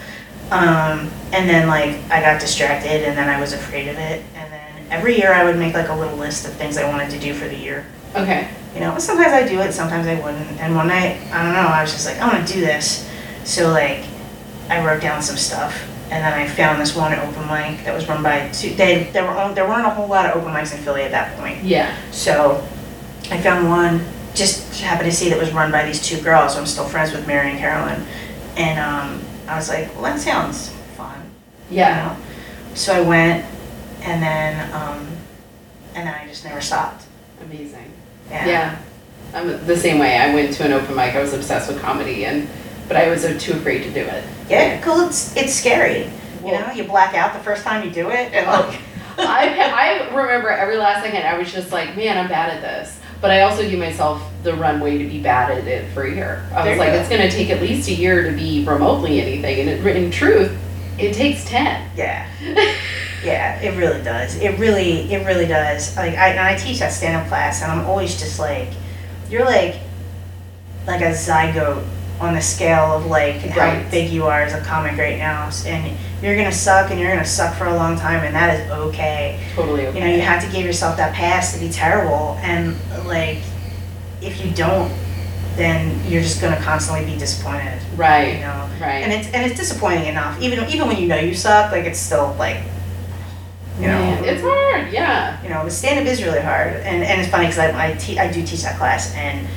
[0.52, 4.24] Um, and then like I got distracted, and then I was afraid of it.
[4.90, 7.34] Every year I would make like a little list of things I wanted to do
[7.34, 7.86] for the year.
[8.16, 8.50] Okay.
[8.74, 10.60] You know, sometimes I do it, sometimes I wouldn't.
[10.60, 13.10] And one night, I don't know, I was just like, I want to do this.
[13.46, 14.04] So like,
[14.70, 15.80] I wrote down some stuff,
[16.12, 18.74] and then I found this one open mic that was run by two.
[18.74, 21.38] They there were there weren't a whole lot of open mics in Philly at that
[21.38, 21.64] point.
[21.64, 21.96] Yeah.
[22.12, 22.68] So
[23.32, 24.04] I found one,
[24.34, 26.56] just happened to see that was run by these two girls.
[26.58, 28.06] I'm still friends with Mary and Carolyn,
[28.58, 31.22] and um, I was like, well, that sounds fun.
[31.70, 32.18] you Yeah.
[32.18, 32.76] know?
[32.76, 33.46] So I went,
[34.06, 35.08] and then um,
[35.96, 37.06] and then I just never stopped.
[37.42, 37.92] Amazing.
[38.30, 38.48] Yeah.
[38.48, 38.82] Yeah.
[39.34, 40.18] I'm the same way.
[40.18, 41.14] I went to an open mic.
[41.14, 42.48] I was obsessed with comedy, and
[42.88, 44.24] but I was too afraid to do it.
[44.50, 45.08] Yeah, cool.
[45.08, 46.10] It's it's scary.
[46.44, 48.80] You know, you black out the first time you do it, and like,
[49.18, 53.00] I, I remember every last second I was just like, man, I'm bad at this.
[53.22, 56.48] But I also give myself the runway to be bad at it for a year.
[56.54, 59.62] I was like, it's going to take at least a year to be remotely anything.
[59.62, 60.56] And it, in truth,
[61.00, 61.92] it takes 10.
[61.96, 62.30] yeah,
[63.26, 64.36] yeah, it really does.
[64.38, 65.96] It really, it really does.
[65.98, 68.70] Like, I and I teach that stand up class, and I'm always just like,
[69.30, 69.78] you're like,
[70.88, 71.86] like a zygote
[72.20, 75.98] on the scale of like how big you are as a comic right now, and
[76.22, 79.40] you're gonna suck, and you're gonna suck for a long time, and that is okay.
[79.56, 80.00] Totally okay.
[80.00, 82.76] You know, you have to give yourself that pass to be terrible, and
[83.06, 83.40] like,
[84.22, 84.92] if you don't,
[85.56, 87.80] then you're just gonna constantly be disappointed.
[87.96, 88.28] Right.
[88.28, 89.20] You Right, know, and right.
[89.20, 90.40] it's and it's disappointing enough.
[90.42, 92.58] Even even when you know you suck, like it's still like,
[93.80, 95.42] you know, it's hard, yeah.
[95.44, 97.94] you know, the stand up is really hard, and and it's funny because I I,
[97.94, 99.48] te- I do teach that class, and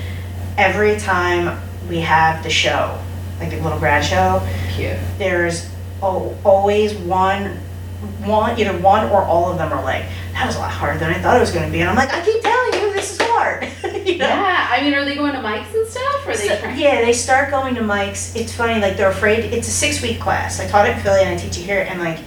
[0.56, 2.98] every time we have the show,
[3.40, 4.96] like the little grad show, Cute.
[5.18, 5.68] there's
[6.02, 7.56] al- always one
[8.24, 10.04] one either one or all of them are like
[10.34, 11.96] that was a lot harder than I thought it was going to be, and I'm
[11.96, 13.64] like I keep telling you this is hard.
[14.06, 14.26] you know?
[14.26, 16.26] Yeah, I mean, are they going to mics and stuff?
[16.26, 16.78] Or are they So- trying?
[16.78, 18.34] yeah, they start going to mics.
[18.36, 19.52] It's funny, like they're afraid.
[19.52, 20.58] It's a six week class.
[20.60, 22.18] I taught it in Philly and I teach it here, and like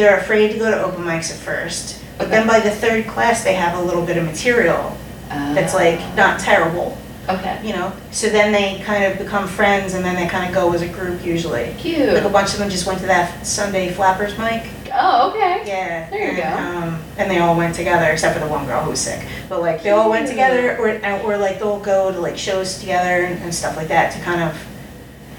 [0.00, 2.02] they're afraid to go to open mics at first.
[2.18, 4.96] But then by the third class, they have a little bit of material
[5.28, 6.98] that's like not terrible,
[7.28, 7.60] Okay.
[7.64, 7.92] you know.
[8.10, 10.88] So then they kind of become friends, and then they kind of go as a
[10.88, 11.74] group usually.
[11.78, 12.12] Cute.
[12.12, 14.68] Like a bunch of them just went to that Sunday Flappers mic.
[14.92, 15.62] Oh, okay.
[15.66, 16.10] Yeah.
[16.10, 16.86] There you and, go.
[16.86, 19.24] Um, and they all went together, except for the one girl who was sick.
[19.48, 20.88] But like they all went together, or
[21.24, 24.42] or like they'll go to like shows together and, and stuff like that to kind
[24.42, 24.66] of,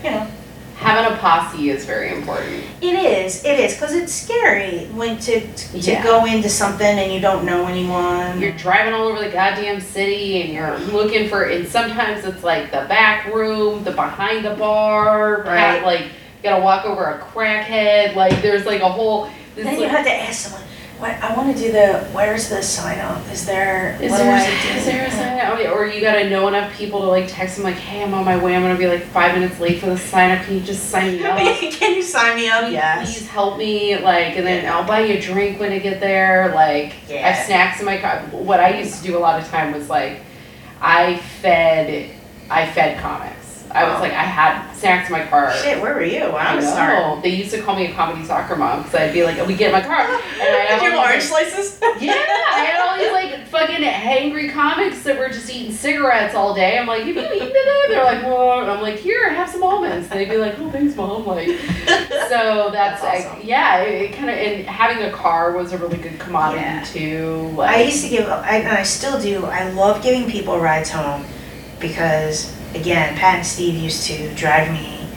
[0.03, 0.27] you know.
[0.81, 2.63] Having a posse is very important.
[2.81, 6.03] It is, it is, because it's scary when to to Yeah.
[6.03, 8.41] go into something and you don't know anyone.
[8.41, 12.71] You're driving all over the goddamn city and you're looking for, and sometimes it's like
[12.71, 15.83] the back room, the behind the bar, Right.
[15.85, 18.15] like you gotta walk over a crackhead.
[18.15, 19.29] Like there's like a whole.
[19.55, 20.63] This then you like, have to ask someone.
[21.01, 22.07] What I want to do the.
[22.13, 23.27] Where's the sign up?
[23.31, 23.97] Is there?
[23.99, 25.53] Is what there, do I is there a sign up?
[25.55, 28.13] Okay, oh, Or you gotta know enough people to like text them like, hey, I'm
[28.13, 28.55] on my way.
[28.55, 30.45] I'm gonna be like five minutes late for the sign up.
[30.45, 31.37] Can you just sign me up?
[31.73, 32.65] Can you sign me up?
[32.65, 33.17] Please- Yes.
[33.17, 34.71] Please help me, like, and then.
[34.71, 36.53] I'll buy you a drink when I get there.
[36.53, 37.31] Like, I Yeah.
[37.31, 38.19] have snacks in my car.
[38.31, 40.19] What I used to do a lot of time was like,
[40.79, 42.11] I fed,
[42.47, 43.40] I fed comics.
[43.75, 44.01] I was Oh.
[44.01, 45.53] like, I had snacks in my car.
[45.53, 46.23] Shit, where were you?
[46.25, 46.69] I I'm know.
[46.69, 47.21] sorry.
[47.21, 49.55] They used to call me a comedy soccer mom because I'd be like, oh, we
[49.55, 51.79] get in my car and I have Did you all have these, orange slices?
[52.01, 56.53] yeah, I had all these like fucking hangry comics that were just eating cigarettes all
[56.55, 56.77] day.
[56.79, 57.85] I'm like, have you eaten today?
[57.89, 58.69] They're like, what?
[58.69, 60.09] I'm like, here, have some almonds.
[60.09, 61.25] And they'd be like, oh, thanks, mom.
[61.25, 61.47] Like,
[62.29, 63.47] so that's, That's like, awesome.
[63.47, 66.83] yeah, it, it kind of, and having a car was a really good commodity Yeah.
[66.83, 67.51] too.
[67.55, 70.89] Like, I used to give, I, and I still do, I love giving people rides
[70.89, 71.25] home
[71.79, 75.07] because, again, Pat and Steve used to drive me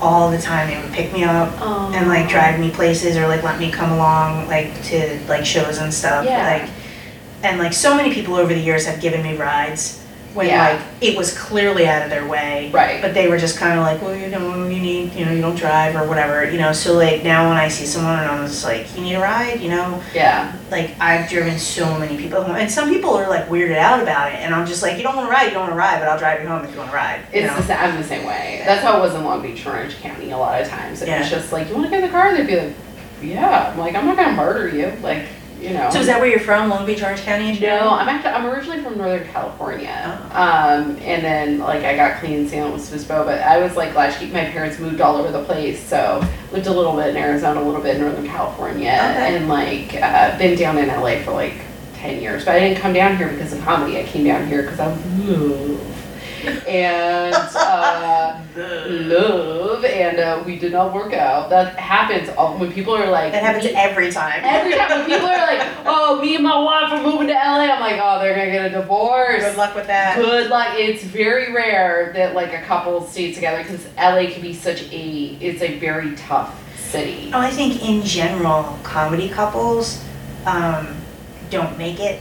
[0.00, 0.68] all the time.
[0.68, 3.70] They would pick me up oh, and like drive me places or like let me
[3.70, 6.24] come along like to like shows and stuff.
[6.24, 6.60] Yeah.
[6.60, 6.70] Like,
[7.42, 10.03] and like so many people over the years have given me rides
[10.34, 10.70] when Yeah.
[10.72, 12.70] like it was clearly out of their way.
[12.72, 13.00] Right.
[13.00, 15.40] But they were just kind of like, well, you know, you need, you know, you
[15.40, 16.72] don't drive or whatever, you know.
[16.72, 19.60] So like now when I see someone and I'm just like, you need a ride,
[19.60, 20.52] you know, Yeah.
[20.70, 24.32] like I've driven so many people home, and some people are like weirded out about
[24.32, 26.00] it, and I'm just like, you don't want to ride, you don't want to ride,
[26.00, 27.20] but I'll drive you home if you want to ride.
[27.32, 27.56] You It's know?
[27.60, 28.62] the same, I'm the same way.
[28.66, 30.32] That's how it was in Long Beach, Orange County.
[30.32, 32.36] A lot of times, it was just like, "You want to get in the car?"
[32.36, 32.74] They'd be like,
[33.22, 35.22] "Yeah." I'm like, "I'm not gonna murder you." Like,
[35.64, 35.90] you know.
[35.90, 37.58] So is that where you're from, Long Beach, Orange County?
[37.58, 40.18] No, I'm actually I'm originally from Northern California.
[40.32, 40.36] Oh.
[40.36, 43.94] Um, and then like I got clean in San Luis Obispo, but I was like
[43.94, 44.26] latchkey.
[44.26, 46.22] My parents moved all over the place, so
[46.52, 49.36] lived a little bit in Arizona, a little bit in Northern California, Okay.
[49.36, 51.54] and like uh, been down in LA for like
[51.94, 52.44] ten years.
[52.44, 53.98] But I didn't come down here because of comedy.
[53.98, 55.00] I came down here because I love
[56.46, 58.40] and uh,
[58.86, 61.50] love, and uh, we did not work out.
[61.50, 64.40] That happens all, when people are like That happens every time.
[64.44, 67.72] Every time when people are like, "Oh, me and my wife are moving to LA,"
[67.72, 70.16] I'm like, "Oh, they're gonna get a divorce." Good luck with that.
[70.16, 70.68] Good luck.
[70.72, 75.38] It's very rare that like a couple stays together because LA can be such a.
[75.40, 77.30] It's a very tough city.
[77.32, 80.04] Oh, I think in general, comedy couples
[80.46, 80.94] um,
[81.50, 82.20] don't make it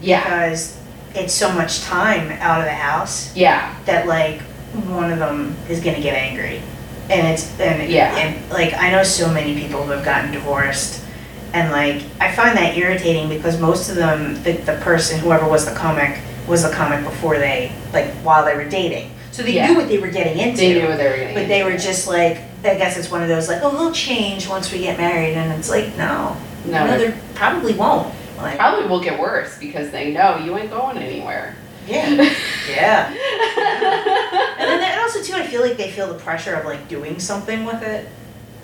[0.00, 0.78] Yeah, because
[1.14, 4.40] it's so much time out of the house yeah, that like
[4.88, 6.62] one of them is gonna get angry,
[7.10, 8.16] and it's and Yeah.
[8.16, 11.04] and like I know so many people who have gotten divorced,
[11.52, 15.64] and like I find that irritating because most of them, the the person whoever was
[15.66, 16.18] the comic
[16.48, 19.68] was the comic before they like while they were dating, so they Yeah.
[19.68, 20.56] knew what they were getting into.
[20.58, 21.34] they knew what they were getting.
[21.34, 24.48] But they were just like, I guess it's one of those like, oh, we'll change
[24.48, 26.86] once we get married, and it's like, no, no.
[26.86, 28.12] no, they they probably won't.
[28.42, 31.56] Like, probably will get worse because they know you ain't going anywhere.
[31.86, 32.08] yeah,
[32.68, 33.14] yeah.
[34.62, 37.18] And then and also too, I feel like they feel the pressure of like doing
[37.18, 38.08] something with it.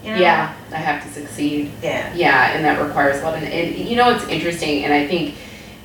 [0.04, 0.20] You know?
[0.20, 1.72] yeah, I have to succeed.
[1.82, 2.14] Yeah.
[2.14, 5.34] Yeah, and that requires a lot of, and you know, it's interesting, and I think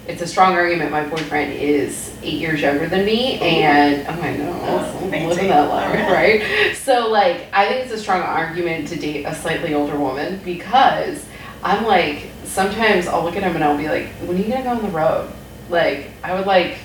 [0.07, 0.91] it's a strong argument.
[0.91, 5.48] My boyfriend is eight years younger than me, and oh, I know, Oh, I'm living
[5.48, 6.41] that life, Alright.
[6.41, 6.76] right?
[6.76, 11.26] So, like, I think it's a strong argument to date a slightly older woman because
[11.64, 14.63] I'm like, sometimes I'll look at him and I'll be like, when are you gonna
[14.63, 15.31] go on the road?
[15.69, 16.77] Like, I would like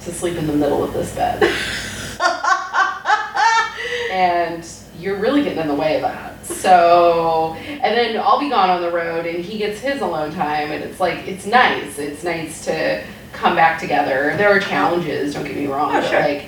[0.00, 1.42] to sleep in the middle of this bed,
[4.10, 4.66] and
[4.98, 6.44] you're really getting in the way of that.
[6.46, 10.72] So, and then I'll be gone on the road and he gets his alone time
[10.72, 11.98] and it's like, it's nice.
[11.98, 13.02] It's nice to
[13.32, 14.34] come back together.
[14.36, 15.94] There are challenges, don't get me wrong.
[15.94, 16.20] Oh, but sure.
[16.20, 16.46] like,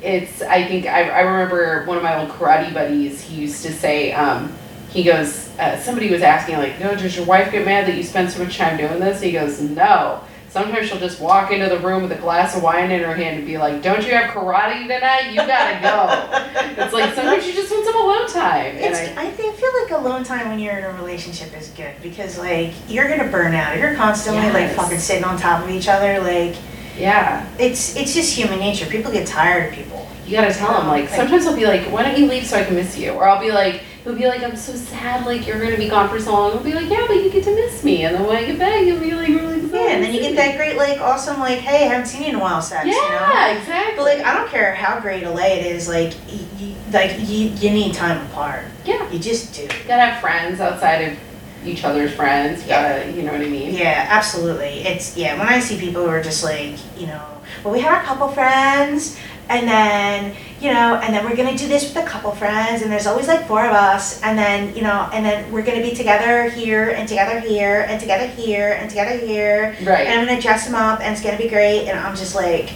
[0.00, 3.72] it's, I think, I, I remember one of my old karate buddies, he used to
[3.72, 4.52] say, um,
[4.88, 8.02] he goes, uh, somebody was asking like, no, does your wife get mad that you
[8.02, 9.20] spend so much time doing this?
[9.20, 10.22] He goes, no.
[10.48, 13.38] Sometimes she'll just walk into the room with a glass of wine in her hand
[13.38, 15.30] and be like, don't you have karate tonight?
[15.30, 16.82] You gotta go.
[16.82, 18.76] it's like sometimes you just want some alone time.
[18.76, 21.94] And I, I, think, feel like alone time when you're in a relationship is good
[22.02, 23.78] because like you're gonna burn out.
[23.78, 26.20] You're constantly like fucking sitting on top of each other.
[26.20, 26.54] Like
[26.98, 27.48] yeah.
[27.58, 28.84] it's it's just human nature.
[28.84, 30.06] People get tired of people.
[30.26, 32.58] You gotta tell them like, Like- sometimes he'll be like, why don't you leave so
[32.58, 33.12] I can miss you?
[33.12, 36.08] Or I'll be like, he'll be like, I'm so sad, like, you're gonna be gone
[36.08, 36.52] for so long.
[36.52, 38.04] I'll be like, yeah, but you get to miss me.
[38.04, 39.72] And then when I get back, you'll be like, really excited.
[39.72, 42.28] Yeah, and then you get that great like awesome like hey I haven't seen you
[42.30, 42.86] in a while sex.
[42.86, 43.60] Yeah, You know?
[43.60, 43.96] exactly.
[43.96, 45.88] But like I don't care how great LA it is.
[45.88, 48.64] Like y- y- like you you need time apart.
[48.84, 49.10] yeah.
[49.10, 49.62] You just do.
[49.62, 51.18] You gotta have friends outside of
[51.64, 52.62] each other's friends.
[52.62, 53.74] You gotta, you know what I mean?
[53.74, 54.80] Yeah, absolutely.
[54.84, 55.38] It's yeah.
[55.38, 57.24] When I see people who are just like, you know,
[57.64, 59.16] well, we have a couple friends,
[59.48, 62.92] and then you know, and then we're gonna do this with a couple friends, and
[62.92, 65.92] there's always like four of us, and then you know, and then we're gonna be
[65.94, 70.06] together here, and together here, and together here, and together here, Right.
[70.06, 72.70] and I'm gonna dress them up, and it's gonna be great, and I'm just like,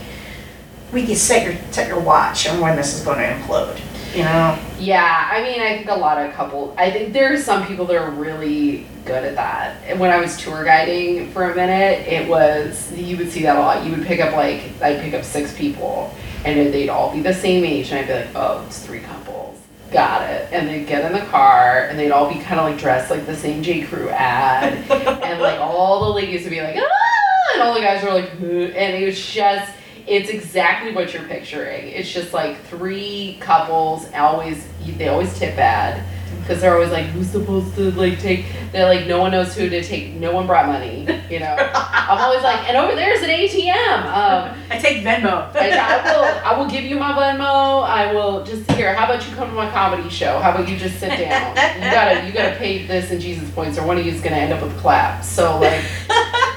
[0.93, 3.79] we can set your set your watch on when this is going to implode,
[4.15, 4.57] you know?
[4.79, 6.75] Yeah, I mean, I think a lot of couple.
[6.79, 9.77] I think there are some people that are really good at that.
[9.87, 13.57] And When I was tour guiding for a minute, it was you would see that
[13.57, 13.85] a lot.
[13.85, 16.15] You would pick up like I'd pick up six people,
[16.47, 19.61] and they'd all be the same age, and I'd be like, oh, it's three couples.
[19.91, 20.49] Got it.
[20.53, 23.27] And they'd get in the car, and they'd all be kind of like dressed like
[23.27, 27.63] the same J Crew ad, and like all the ladies would be like, ah, and
[27.63, 29.73] all the guys were like, "Huh," and it was just.
[30.07, 31.89] It's exactly what you're picturing.
[31.89, 36.01] It's just like three couples, always they always tip bad
[36.41, 38.47] because they're always like, who's supposed to like take?
[38.73, 40.15] They're like, no one knows who to take.
[40.15, 41.01] No one brought money.
[41.29, 44.05] You know, I'm always like, and over there's an ATM.
[44.05, 45.55] Um, I take Venmo.
[45.57, 47.83] I, I will I will give you my Venmo.
[47.83, 48.95] I will just here.
[48.95, 50.39] How about you come to my comedy show?
[50.39, 51.57] How about you just sit down?
[51.77, 54.37] You gotta you gotta pay this in Jesus points, or one of you is gonna
[54.37, 55.25] end up with clap.
[55.25, 55.83] So like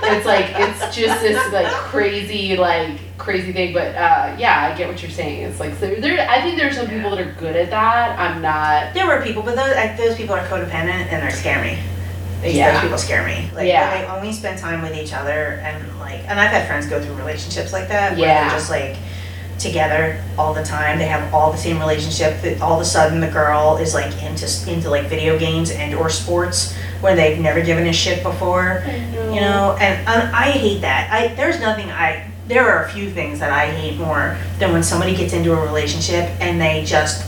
[0.03, 3.73] it's like it's just this like crazy like crazy thing.
[3.73, 5.43] But uh, yeah, I get what you're saying.
[5.43, 8.17] It's like there, there I think there's some people that are good at that.
[8.19, 8.93] I'm not.
[8.93, 11.77] There were people, but those like, those people are codependent and they're scary.
[12.41, 12.71] Those, Yeah.
[12.73, 13.49] those people scare me.
[13.53, 14.01] Like Yeah.
[14.01, 17.15] they only spend time with each other and like, and I've had friends go through
[17.15, 18.47] relationships like that where Yeah.
[18.49, 18.95] they're just like
[19.59, 20.97] together all the time.
[20.97, 22.41] They have all the same relationship.
[22.41, 25.93] That all of a sudden the girl is like into into like video games and
[25.93, 28.83] or sports where they've never given a shit before.
[28.87, 31.11] You know, and, I hate that.
[31.11, 34.81] I there's nothing I there are a few things that I hate more than when
[34.81, 37.25] somebody gets into a relationship and they just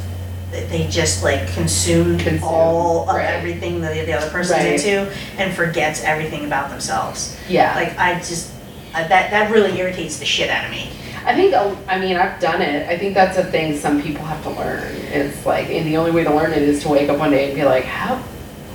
[0.52, 4.74] they just like consume, Consume, all of everything that the other person's Right.
[4.74, 7.38] into and forgets everything about themselves.
[7.48, 7.74] Yeah.
[7.76, 8.52] Like I just
[8.94, 10.90] uh, that that really irritates the shit out of me.
[11.26, 12.90] I think, uh, I mean, I've done it.
[12.90, 14.84] I think that's a thing some people have to learn.
[15.12, 17.48] It's like, and the only way to learn it is to wake up one day
[17.48, 18.16] and be like, how,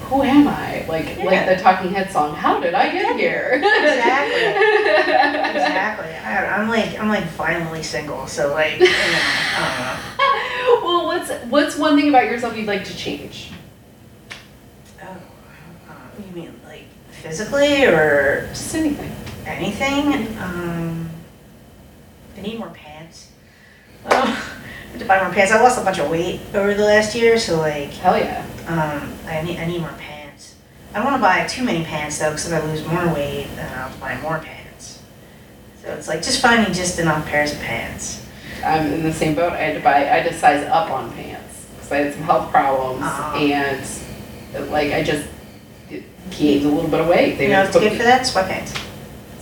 [0.05, 0.85] who am I?
[0.89, 3.61] Like, like the Talking Head song, how did I get here?
[3.65, 4.43] Exactly.
[5.57, 6.07] Exactly.
[6.15, 11.77] I, I'm like I'm like finally single, so like you know, I well, what's what's
[11.77, 13.51] one thing about yourself you'd like to change?
[14.99, 15.21] don't know.
[15.89, 19.13] Oh, uh, you mean like physically or Just anything.
[19.47, 20.39] anything?
[20.39, 21.11] Um,
[22.37, 23.31] I need more pants.
[24.05, 25.53] Oh, I have to buy more pants.
[25.53, 28.45] I lost a bunch of weight over the last year, so like, Hell yeah.
[28.69, 30.55] um, I need I need more pants.
[30.93, 33.49] I don't want to buy too many pants though, because if I lose more weight,
[33.57, 35.03] then I'll have to buy more pants.
[35.83, 38.27] So it's like just finding just enough pairs of pants.
[38.65, 39.53] I'm in the same boat.
[39.53, 42.23] I had to buy, I had to size up on pants because I had some
[42.23, 43.03] health problems
[43.37, 45.29] and like I just
[46.31, 47.37] gained a little bit of weight.
[47.37, 48.23] They You know put good me- for that?
[48.23, 48.83] Sweatpants.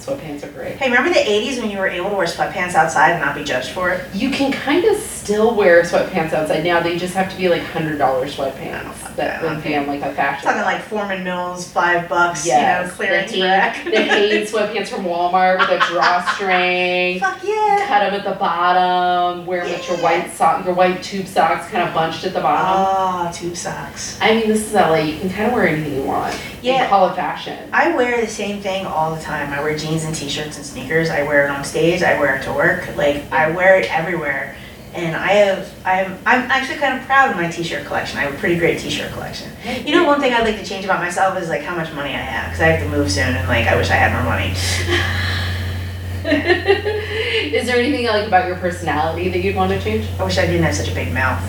[0.05, 0.77] Sweatpants are great.
[0.77, 3.43] Hey, remember the 80s when you were able to wear sweatpants outside and not be
[3.43, 4.15] judged for it?
[4.15, 6.83] You can kind of still wear sweatpants outside now.
[6.83, 9.79] They just have to be like hundred dollar sweatpants fuck that that, would be okay.
[9.79, 10.45] on like a fashion.
[10.45, 13.85] talking like Forman Mills, five bucks, you know, clearance the rack.
[13.85, 17.21] The Hanes sweatpants from Walmart with a drawstring.
[17.21, 17.85] Fuck yeah.
[17.87, 19.47] Cut them at the bottom.
[19.47, 22.41] Wear them with your white sock, your white tube socks, kind of bunched at the
[22.41, 22.65] bottom.
[22.67, 24.19] Ah, tube socks.
[24.21, 24.97] I mean, this is LA.
[24.97, 26.39] You can kind of wear anything you want.
[26.63, 26.83] Yeah.
[26.83, 27.69] And call it fashion.
[27.73, 29.53] I wear the same thing all the time.
[29.53, 31.11] I wear jeans and t-shirts and sneakers.
[31.11, 32.03] I wear it on stage.
[32.03, 32.97] I wear it to work.
[32.97, 34.57] Like I wear it everywhere.
[34.95, 38.17] And I have, I'm, I'm actually kind of proud of my t-shirt collection.
[38.17, 39.51] I have a pretty great t-shirt collection.
[39.85, 42.11] You know, one thing I'd like to change about myself is like how much money
[42.11, 44.23] I have, because I have to move soon, and like I wish I had more
[44.23, 44.53] money.
[47.57, 50.07] is there anything like about your personality that you'd want to change?
[50.21, 51.43] I wish I didn't have such a big mouth,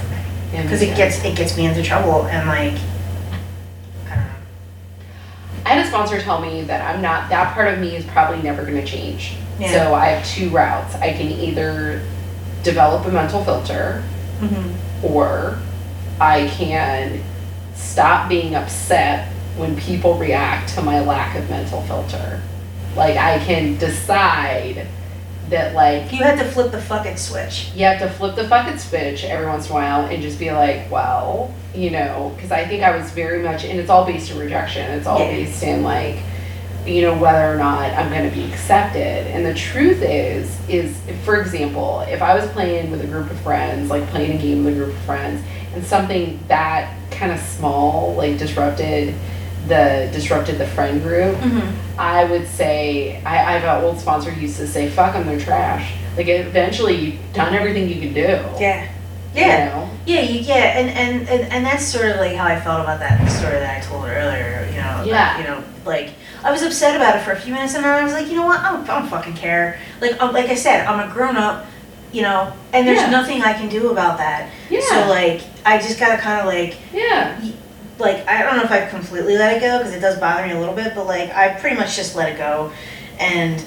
[0.51, 2.79] because it gets it gets me into trouble, and like,
[4.07, 4.33] I don't know.
[5.67, 8.41] I had a sponsor tell me that I'm not, that part of me is probably
[8.41, 9.35] never going to change.
[9.59, 9.71] Yeah.
[9.71, 10.95] So I have two routes.
[10.95, 12.01] I can either
[12.65, 14.03] develop a mental filter
[14.41, 15.05] Mm-hmm.
[15.05, 15.57] or
[16.19, 17.23] I can
[17.73, 22.41] stop being upset when people react to my lack of mental filter.
[22.97, 24.87] Like I can decide
[25.49, 27.71] that like You had to flip the fucking switch.
[27.75, 30.51] you have to flip the fucking switch every once in a while and just be
[30.51, 34.31] like, well, you know, because I think I was very much, and it's all based
[34.31, 34.89] in rejection.
[34.91, 35.31] It's all Yeah.
[35.31, 36.17] based in like,
[36.85, 39.27] you know, whether or not I'm going to be accepted.
[39.27, 43.39] And the truth is, is for example, if I was playing with a group of
[43.41, 45.43] friends, like playing a game with a group of friends,
[45.73, 49.13] and something that kind of small, like disrupted
[49.67, 51.99] the disrupted the friend group, Mm-hmm.
[51.99, 55.25] I would say I, I have an old sponsor who used to say, "Fuck them,
[55.25, 58.61] they're trash." Like eventually, you've done everything you can do.
[58.61, 58.87] Yeah.
[59.35, 59.65] You Yeah.
[59.69, 59.89] know?
[60.05, 62.99] Yeah, you yeah, and, and, and, and that's sort of like how I felt about
[62.99, 65.33] that story that I told earlier, you know, Yeah.
[65.35, 66.09] like, you know, like
[66.43, 68.35] I was upset about it for a few minutes and then I was like, you
[68.35, 69.79] know what, I don't, I don't fucking care.
[70.01, 71.65] Like, um, like I said, I'm a grown up,
[72.11, 73.09] you know, and there's Yeah.
[73.09, 74.49] nothing I can do about that.
[74.69, 74.81] Yeah.
[74.81, 77.43] So like, I just gotta kind of like, yeah.
[77.97, 80.53] like I don't know if I've completely let it go because it does bother me
[80.53, 82.71] a little bit, but like I pretty much just let it go,
[83.19, 83.63] and y-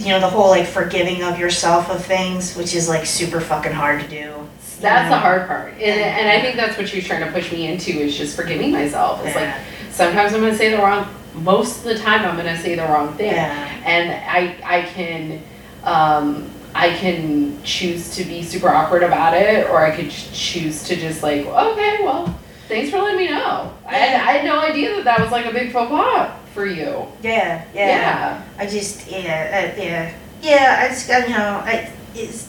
[0.00, 3.72] you know the whole like forgiving of yourself of things, which is like super fucking
[3.72, 4.48] hard to do.
[4.80, 5.74] That's you the hard part.
[5.74, 8.72] And, and I think that's what she's trying to push me into is just forgiving
[8.72, 9.24] myself.
[9.26, 9.54] It's like
[9.90, 13.12] sometimes I'm gonna say the wrong most of the time I'm gonna say the wrong
[13.14, 13.32] thing.
[13.32, 13.82] Yeah.
[13.84, 15.42] And I I can
[15.84, 20.96] um I can choose to be super awkward about it or I could choose to
[20.96, 23.74] just like, okay, well, thanks for letting me know.
[23.84, 26.66] I had, I had no idea that that was like a big faux pas for
[26.66, 27.06] you.
[27.22, 27.86] Yeah, yeah.
[27.86, 28.42] Yeah.
[28.58, 30.80] I just yeah, uh, yeah, yeah.
[30.84, 32.48] I just you know, I it's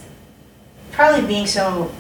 [0.92, 1.92] probably being so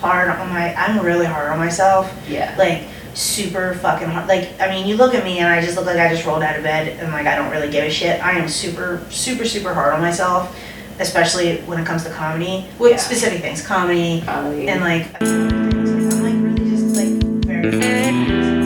[0.00, 0.74] hard on my.
[0.74, 2.12] I'm really hard on myself.
[2.28, 2.54] Yeah.
[2.58, 2.82] like
[3.14, 4.28] super fucking hard.
[4.28, 6.42] Like, I mean, you look at me and I just look like I just rolled
[6.42, 8.22] out of bed and like I don't really give a shit.
[8.22, 10.54] I am super, super, super hard on myself,
[11.00, 12.66] especially when it comes to comedy.
[12.78, 12.96] With Yeah.
[12.98, 14.68] specific things, comedy Comedy.
[14.68, 15.06] and like.
[15.22, 18.65] I'm like really just like very.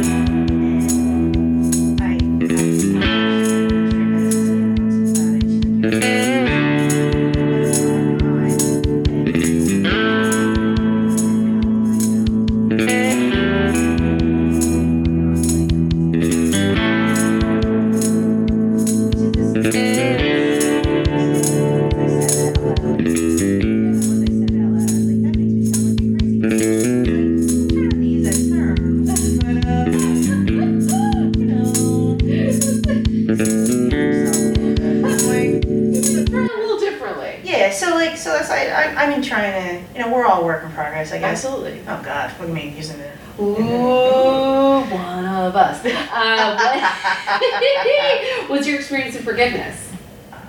[49.30, 49.92] Forgiveness?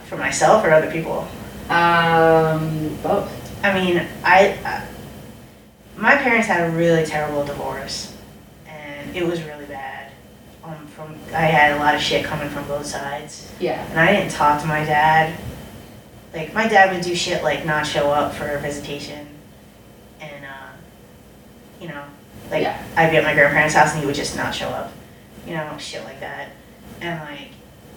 [0.06, 1.28] For myself or other people.
[1.70, 3.30] Um, both.
[3.64, 4.88] I mean, I, I
[5.96, 8.14] my parents had a really terrible divorce,
[8.68, 10.12] and it was really bad.
[10.64, 13.86] Um, from I had a lot of shit coming from both sides, Yeah.
[13.92, 15.38] and I didn't talk to my dad.
[16.34, 19.28] Like my dad would do shit like not show up for a visitation,
[20.20, 20.72] and uh,
[21.80, 22.04] you know,
[22.50, 22.84] like Yeah.
[22.98, 24.92] I'd be at my grandparents' house and he would just not show up,
[25.48, 26.50] you know, shit like that,
[27.00, 27.51] and like.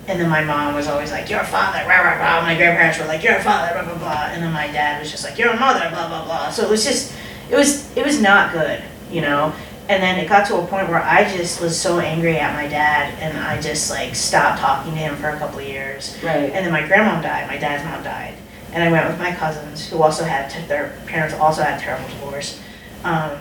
[0.07, 2.43] And then my mom was always like, "You're a father," blah blah blah.
[2.43, 4.27] My grandparents were like, "You're a father," blah blah blah.
[4.33, 6.51] And then my dad was just like, "You're a mother," blah blah blah.
[6.51, 7.13] So it was just,
[7.51, 9.53] it was, it was not good, you know.
[9.89, 12.67] And then it got to a point where I just was so angry at my
[12.69, 16.17] dad, and I just like stopped talking to him for a couple of years.
[16.23, 16.51] Right.
[16.53, 18.35] And then my grandmom died, my dad's mom died,
[18.73, 22.09] and I went with my cousins who also had t- their parents also had terrible
[22.09, 22.61] divorce,
[23.05, 23.39] um,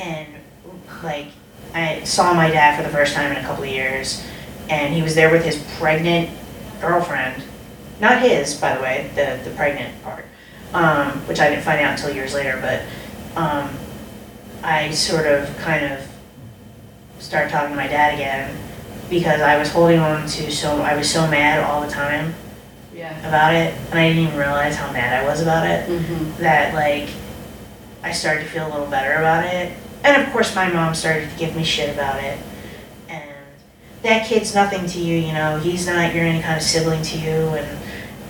[0.00, 0.28] and
[1.02, 1.28] like
[1.74, 4.24] I saw my dad for the first time in a couple of years,
[4.72, 6.30] and he was there with his pregnant
[6.80, 7.42] girlfriend,
[8.00, 10.24] not his by the way, the the pregnant part,
[10.72, 12.82] um, which I didn't find out until years later, but
[13.40, 13.68] um,
[14.62, 16.08] I sort of kind of
[17.18, 18.56] started talking to my dad again
[19.10, 22.34] because I was holding on to so I was so mad all the time
[22.94, 23.16] Yeah.
[23.28, 25.86] about it, and I didn't even realize how mad I was about it.
[25.88, 26.42] Mm-hmm.
[26.42, 27.10] That like
[28.02, 31.28] I started to feel a little better about it, and of course my mom started
[31.30, 32.38] to give me shit about it.
[34.02, 35.58] That kid's nothing to you, you know.
[35.58, 37.78] He's not your any kind of sibling to you, and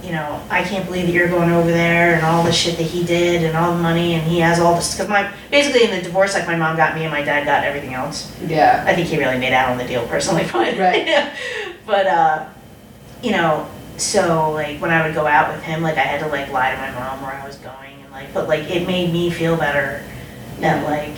[0.04, 2.84] you know I can't believe that you're going over there and all the shit that
[2.84, 4.94] he did and all the money and he has all this.
[4.94, 7.64] Because my basically in the divorce, like my mom got me and my dad got
[7.64, 8.30] everything else.
[8.46, 8.84] Yeah.
[8.86, 11.32] I think he really made out on the deal personally, but Right.
[11.86, 12.48] but uh,
[13.22, 16.26] you know, so like when I would go out with him, like I had to
[16.26, 19.12] like lie to my mom where I was going, and like, but like it made
[19.12, 20.04] me feel better
[20.60, 21.16] that like,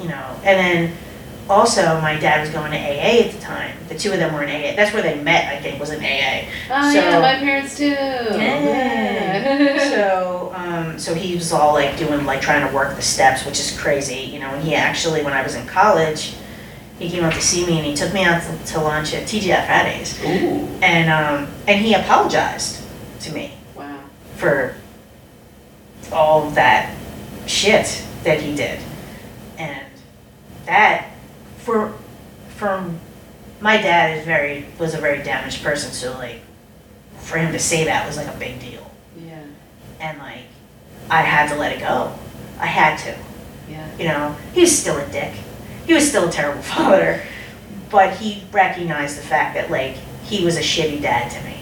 [0.00, 0.96] you know, and then
[1.48, 3.76] also my dad was going to AA at the time.
[3.88, 4.74] The two of them were in AA.
[4.76, 6.48] That's where they met, I think, was in AA.
[6.70, 7.86] Oh So- yeah, my parents too.
[7.86, 9.78] Yeah.
[9.90, 13.60] so, um, so he was all like doing like trying to work the steps, which
[13.60, 14.48] is crazy, you know.
[14.48, 16.34] And he actually, when I was in college,
[16.98, 19.24] he came up to see me and he took me out to, to lunch at
[19.24, 20.66] TGI Fridays, Ooh.
[20.82, 22.82] and um, and he apologized
[23.20, 23.98] to me Wow.
[24.36, 24.74] for
[26.12, 26.94] all that
[27.46, 28.80] shit that he did,
[29.58, 29.84] and
[30.64, 31.10] that
[31.66, 31.92] for
[32.56, 32.98] from
[33.60, 36.40] my dad is very was a very damaged person, so like
[37.18, 38.88] for him to say that was like a big deal
[39.18, 39.42] Yeah.
[40.00, 40.44] and like
[41.10, 42.12] I had to let it go.
[42.60, 43.16] I had to.
[43.68, 43.88] Yeah.
[43.98, 45.32] You know, he was still a dick.
[45.86, 47.22] He was still a terrible father,
[47.90, 49.94] but he recognized the fact that like
[50.24, 51.56] he was a shitty dad to me.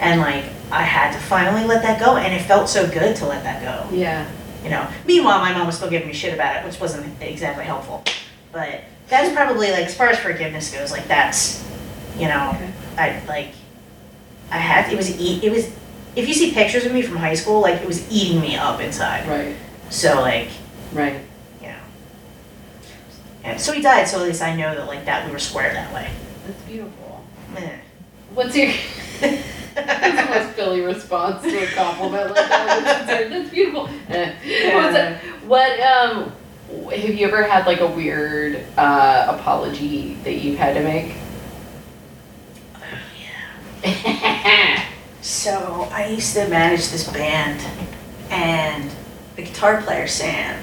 [0.00, 3.26] And like I had to finally let that go and it felt so good to
[3.26, 3.96] let that go.
[3.96, 4.28] Yeah.
[4.62, 4.86] You know.
[5.06, 8.04] Meanwhile, my mom was still giving me shit about it, which wasn't exactly helpful.
[8.52, 11.64] But that's probably like as far as forgiveness goes, like that's,
[12.18, 12.72] you know, Okay.
[12.96, 13.52] I like,
[14.50, 15.70] I had it was eat it was.
[16.16, 18.80] If you see pictures of me from high school, like it was eating me up
[18.80, 19.28] inside.
[19.28, 19.54] Right.
[19.90, 20.48] So like,
[20.92, 21.20] Right.
[21.60, 21.76] you know.
[23.44, 25.72] And so he died, so at least I know that like that we were square
[25.74, 26.10] that way.
[26.46, 27.24] That's beautiful.
[27.56, 27.70] Eh.
[28.34, 28.72] What's your
[29.20, 33.28] That's the most Philly response to a compliment like that.
[33.30, 33.88] That's beautiful.
[34.08, 35.18] Eh.
[35.46, 36.32] What um
[36.68, 41.14] have you ever had like a weird uh, apology that you've had to make?
[43.84, 44.84] Yeah.
[45.20, 47.60] So I used to manage this band,
[48.30, 48.90] and
[49.36, 50.58] the guitar player Sam,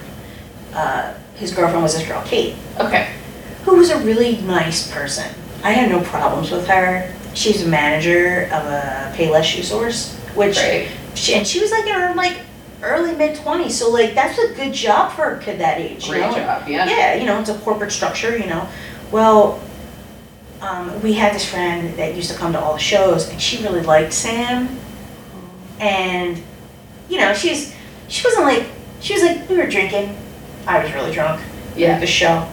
[0.74, 3.14] uh, his girlfriend was this girl Kate, okay.
[3.64, 5.32] who was a really nice person.
[5.64, 7.14] I had no problems with her.
[7.36, 10.90] She's a manager of a Payless shoe source, which Great.
[11.14, 12.40] she, and she was like in her like
[12.82, 13.78] early mid twenties.
[13.78, 16.06] So like that's a good job for a kid that age.
[16.06, 16.36] you Great know?
[16.36, 16.68] job.
[16.68, 16.86] Yeah.
[16.90, 18.68] Yeah, you know, it's a corporate structure, you know.
[19.12, 19.62] Well,
[20.62, 23.62] um, we had this friend that used to come to all the shows, and she
[23.64, 24.80] really liked Sam.
[25.80, 26.42] And,
[27.10, 27.74] you know, she's
[28.08, 28.66] she wasn't like
[29.02, 30.18] she was like we were drinking.
[30.68, 31.42] I was really drunk
[31.76, 31.90] Yeah.
[31.94, 32.50] at the show,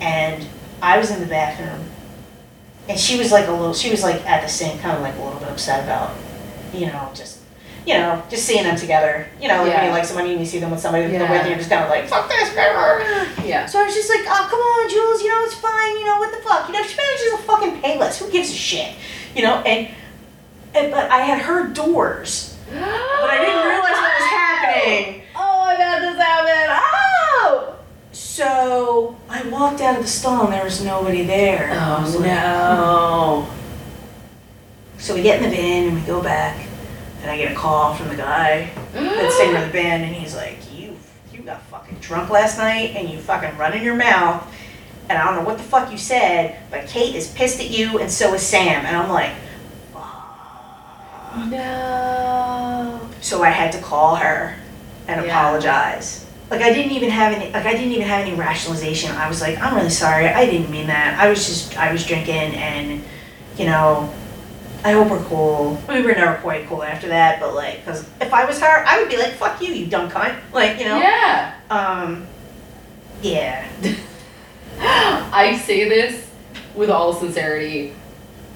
[0.00, 0.46] and
[0.82, 1.86] I was in the bathroom,
[2.88, 3.72] and she was like a little.
[3.72, 6.14] She was like at the sink, kind of like a little bit upset about,
[6.74, 7.39] you know, just.
[7.86, 9.26] You know, just seeing them together.
[9.40, 9.92] You know, like when you Yeah.
[9.94, 11.32] like somebody and you see them with somebody that they're Yeah.
[11.32, 13.02] with, you're just kind of like, fuck this, whatever.
[13.44, 13.66] Yeah.
[13.66, 16.18] So I was just like, oh, come on, Jules, you know, it's fine, you know,
[16.18, 16.68] what the fuck?
[16.68, 18.18] You know, she manages a fucking Payless.
[18.18, 18.94] Who gives a shit?
[19.34, 19.88] You know, and,
[20.74, 25.22] and but I had heard doors, but I didn't realize what was happening.
[25.42, 26.76] Oh, I've had this happen.
[27.42, 27.74] Oh.
[28.12, 31.70] So I walked out of the stall and there was nobody there.
[31.72, 33.48] I was Oh like, no.
[34.98, 36.56] So we get in the van and we go back,
[37.22, 40.34] and I get a call from the guy that's singing in the band, and he's
[40.34, 40.96] like, "You,
[41.32, 44.46] you got fucking drunk last night, and you fucking run in your mouth,
[45.08, 47.98] and I don't know what the fuck you said, but Kate is pissed at you,
[47.98, 49.32] and so is Sam." And I'm like,
[49.92, 53.00] "Fuck." No.
[53.20, 54.56] So I had to call her
[55.06, 55.28] and Yeah.
[55.30, 56.26] apologize.
[56.50, 59.12] Like I didn't even have any, like I didn't even have any rationalization.
[59.12, 60.26] I was like, "I'm really sorry.
[60.26, 61.18] I didn't mean that.
[61.20, 63.04] I was just, I was drinking, and
[63.58, 64.12] you know."
[64.82, 65.80] I hope we're cool.
[65.88, 68.98] We were never quite cool after that, but like, cause if I was her, I
[69.00, 70.98] would be like, "Fuck you, you dumb cunt!" Like, you know.
[70.98, 71.54] Yeah.
[71.70, 72.26] Um.
[73.22, 73.68] Yeah.
[74.80, 76.26] I say this
[76.74, 77.94] with all sincerity.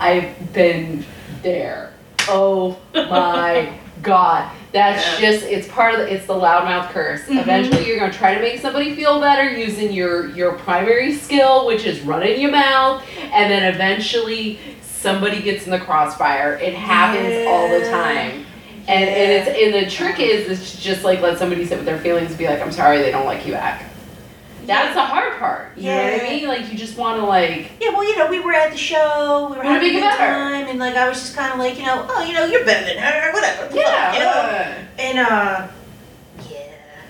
[0.01, 1.05] I've been
[1.43, 1.93] there.
[2.29, 4.51] Oh my god.
[4.73, 5.31] That's Yeah.
[5.31, 7.23] just it's part of the, it's the loudmouth curse.
[7.27, 7.41] Mhm.
[7.43, 11.85] Eventually you're gonna try to make somebody feel better using your your primary skill, which
[11.85, 14.59] is running your mouth, and then eventually
[15.05, 16.55] somebody gets in the crossfire.
[16.57, 18.47] It happens all the time.
[18.89, 21.87] And, and it's and the trick is is to just like let somebody sit with
[21.87, 23.91] their feelings and be like, I'm sorry they don't like you back.
[24.67, 25.77] That's the hard part.
[25.77, 26.49] You know what I mean?
[26.49, 27.91] Like you just wanna like Yeah.
[27.91, 29.49] Well, you know, we were at the show.
[29.51, 30.17] We were having a good better.
[30.33, 32.65] time, and like I was just kind of like, you know, oh, you know, you're
[32.65, 33.75] better than her, whatever.
[33.77, 34.13] Yeah.
[34.15, 34.87] You know.
[34.99, 35.69] And uh,
[36.51, 36.59] yeah.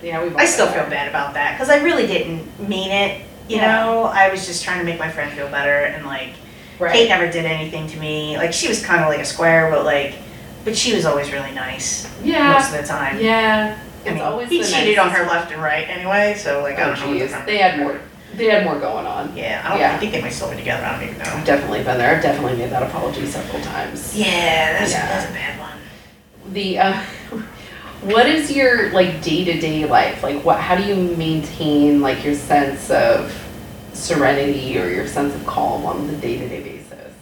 [0.03, 3.21] Yeah, we've I still feel bad about that because I really didn't mean it.
[3.49, 3.83] You Yeah.
[3.83, 6.33] know, I was just trying to make my friend feel better, and like
[6.79, 8.37] Kate never did anything to me.
[8.37, 10.15] Like she was kind of like a square, but like,
[10.63, 12.53] but she was always really nice Yeah.
[12.53, 13.19] most of the time.
[13.19, 13.77] Yeah.
[13.77, 16.83] I It's mean, always he cheated on her left and right anyway, so like I
[16.83, 17.07] Oh don't know.
[17.19, 17.45] what the jeez.
[17.45, 17.99] They had more
[18.35, 19.35] they had more going on.
[19.35, 19.95] Yeah, I don't Yeah.
[19.95, 20.83] I think they might still be together.
[20.85, 21.31] I don't even know.
[21.31, 22.15] I've definitely been there.
[22.15, 24.15] I've definitely made that apology several times.
[24.15, 25.07] Yeah, that's Yeah.
[25.07, 25.77] that's a bad one.
[26.53, 26.93] The uh
[28.01, 30.21] what is your like day to day life?
[30.21, 33.31] Like what how do you maintain like your sense of
[33.95, 37.13] serenity or your sense of calm on the day to day basis?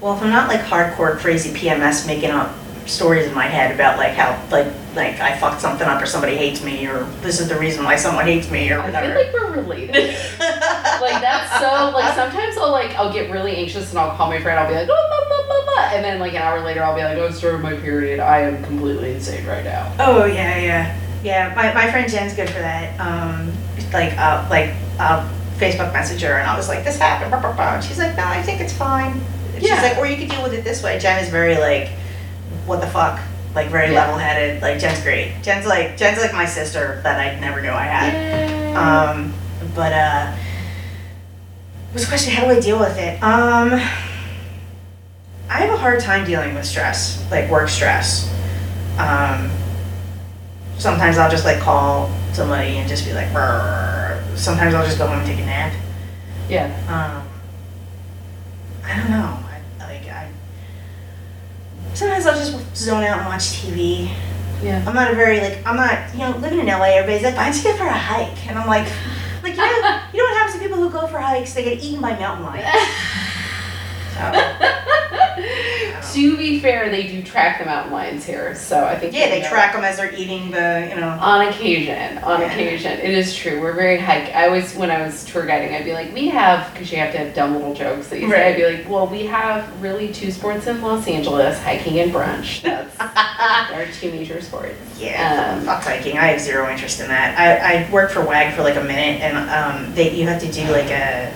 [0.00, 2.54] Well, if I'm not like hardcore crazy PMS making up
[2.88, 6.36] stories in my head about like how like like I fucked something up or somebody
[6.36, 9.12] hates me or this is the reason why someone hates me or whatever.
[9.18, 9.94] I feel like we're related.
[10.38, 14.40] like that's so like sometimes I'll like I'll get really anxious and I'll call my
[14.40, 16.82] friend I'll be like oh, blah, blah, blah, blah, and then like an hour later
[16.82, 20.58] I'll be like oh started my period I am completely insane right now Oh yeah,
[20.58, 21.52] yeah, yeah.
[21.54, 22.98] My, my friend Jen's good for that.
[23.00, 23.52] Um,
[23.92, 25.28] like uh, like uh,
[25.58, 27.30] Facebook Messenger, and I was like, this happened.
[27.30, 27.74] Blah, blah, blah.
[27.76, 29.20] And she's like, no, I think it's fine.
[29.54, 29.74] And Yeah.
[29.80, 30.98] She's like, or you could deal with it this way.
[30.98, 31.88] Jen is very like,
[32.66, 33.20] what the fuck,
[33.54, 34.00] like very Yeah.
[34.06, 34.60] level headed.
[34.62, 35.34] Like Jen's great.
[35.42, 38.76] Jen's like Jen's like my sister that I never knew I had.
[38.76, 39.32] Um,
[39.74, 40.36] but uh,
[41.92, 42.32] was the question?
[42.34, 43.22] How do I deal with it?
[43.22, 43.72] Um,
[45.48, 48.28] I have a hard time dealing with stress, like work stress.
[48.98, 49.50] Um,
[50.78, 55.06] sometimes I'll just like call somebody and just be like, "Brr." sometimes I'll just go
[55.06, 55.72] home and take a nap.
[56.48, 57.26] yeah Um,
[58.84, 59.38] I don't know.
[59.48, 60.30] I, like I.
[61.94, 64.10] Sometimes I'll just zone out and watch TV.
[64.62, 64.84] Yeah.
[64.86, 66.96] I'm not a very like I'm not you know living in LA.
[66.96, 68.46] Everybody's like, why don't you go for a hike?
[68.46, 68.86] And I'm like,
[69.42, 71.54] like you know, you know what happens to people who go for hikes?
[71.54, 72.66] They get eaten by mountain lions.
[74.16, 74.22] So,
[76.16, 79.42] to be fair, they do track the mountain lions here, so I think yeah, they
[79.42, 79.48] know.
[79.48, 81.08] track them as they're eating the you know.
[81.20, 82.46] On occasion, on Yeah.
[82.52, 83.60] occasion, it is true.
[83.60, 84.34] We're very hike.
[84.34, 87.12] I always, when I was tour guiding, I'd be like, we have, because you have
[87.12, 88.48] to have dumb little jokes that you say.
[88.50, 92.62] I'd be like, well, we have really two sports in Los Angeles: hiking and brunch.
[92.62, 94.74] That's our two major sports.
[94.98, 96.18] Yeah, Um, fuck hiking.
[96.18, 97.38] I have zero interest in that.
[97.38, 100.50] I, I worked for WAG for like a minute, and um, they you have to
[100.50, 101.32] do like a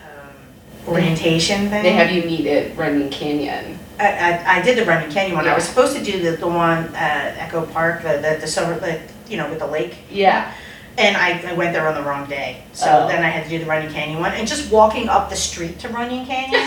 [0.00, 1.82] um, orientation thing.
[1.82, 3.75] They have you meet at Runyon Canyon.
[3.98, 5.46] I, I, I did the Runyon Canyon one.
[5.48, 8.78] I was supposed to do the, the one at Echo Park, the the, the silver,
[8.78, 9.96] the you know, with the lake.
[10.10, 10.52] Yeah.
[10.98, 13.08] And I, I went there on the wrong day, so Oh.
[13.08, 14.32] then I had to do the Runyon Canyon one.
[14.32, 16.60] And just walking up the street to Runyon Canyon,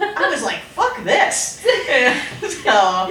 [0.00, 3.08] I was like, "Fuck this!" so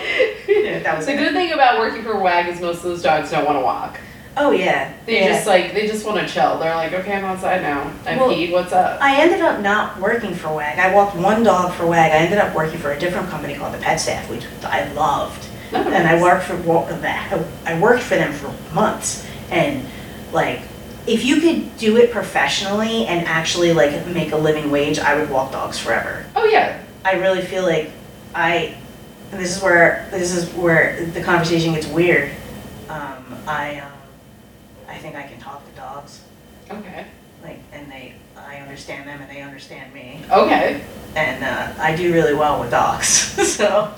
[0.48, 3.32] yeah, that was The good thing about working for WAG is most of those dogs
[3.32, 4.00] don't want to walk.
[4.40, 5.30] Oh yeah, They yeah.
[5.30, 6.60] just like they just want to chill.
[6.60, 7.92] They're like, okay, I'm outside now.
[8.06, 8.52] I Well- peed.
[8.52, 9.02] What's up?
[9.02, 10.78] I ended up not working for WAG.
[10.80, 12.12] I walked one dog for WAG.
[12.12, 15.46] I ended up working for a different company called the Pet Staff, which I loved.
[15.74, 17.46] And I worked for wa- that.
[17.66, 19.86] I worked for them for months, and
[20.32, 20.62] like,
[21.08, 25.30] if you could do it professionally and actually like make a living wage, I would
[25.30, 26.26] walk dogs forever.
[26.36, 26.82] Oh yeah.
[27.04, 27.92] I really feel like
[28.36, 28.78] I.
[29.32, 32.32] And this is where this is where the conversation gets weird.
[32.88, 33.92] Um, I um,
[34.88, 36.22] I think I can talk to dogs,
[36.70, 37.06] Okay.
[37.44, 40.82] like, and they I understand them and they understand me, Okay.
[41.16, 43.08] and uh, I do really well with dogs.
[43.56, 43.94] so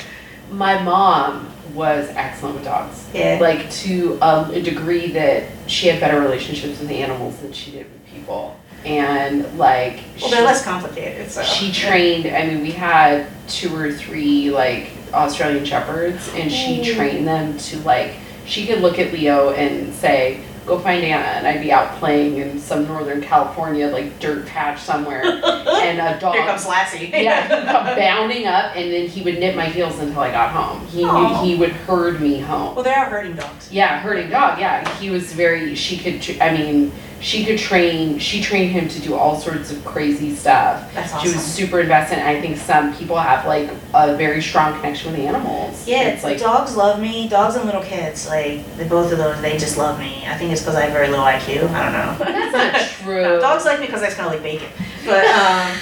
[0.52, 3.06] My mom was excellent with dogs.
[3.14, 3.38] yeah.
[3.40, 7.92] Like to um, a degree that she had better relationships with animals than she did
[7.92, 8.60] with people.
[8.86, 11.44] And like Well, they're she- less complicated, so.
[11.44, 17.28] she trained i mean we had two or three like australian shepherds and she trained
[17.28, 18.14] them to like
[18.46, 20.40] she could look at leo and say
[20.70, 24.80] go find anna and i'd be out playing in some northern california like dirt patch
[24.80, 25.24] somewhere
[25.90, 27.08] and a dog Here comes Lassie.
[27.14, 30.52] yeah, he'd come bounding up, and then he would nip my heels until I got
[30.52, 30.86] home.
[30.88, 32.76] He knew he would herd me home.
[32.76, 33.72] Well, they are herding dogs.
[33.72, 34.60] Yeah, herding dog.
[34.60, 35.76] Yeah, he was very.
[35.76, 36.42] She could.
[36.42, 36.92] I mean,
[37.22, 38.18] she could train.
[38.20, 40.94] She trained him to do all sorts of crazy stuff.
[40.94, 41.28] That's awesome.
[41.30, 42.20] She was super invested.
[42.20, 45.88] and I think some people have like a very strong connection with animals.
[45.88, 47.28] Yeah, it's like dogs love me.
[47.28, 50.24] Dogs and little kids, like the, both of those, they just love me.
[50.28, 51.70] I think it's because I have very low IQ.
[51.70, 52.26] I don't know.
[52.26, 53.40] that's not true.
[53.40, 54.70] Dogs like me because I smell like bacon.
[55.06, 55.78] But um,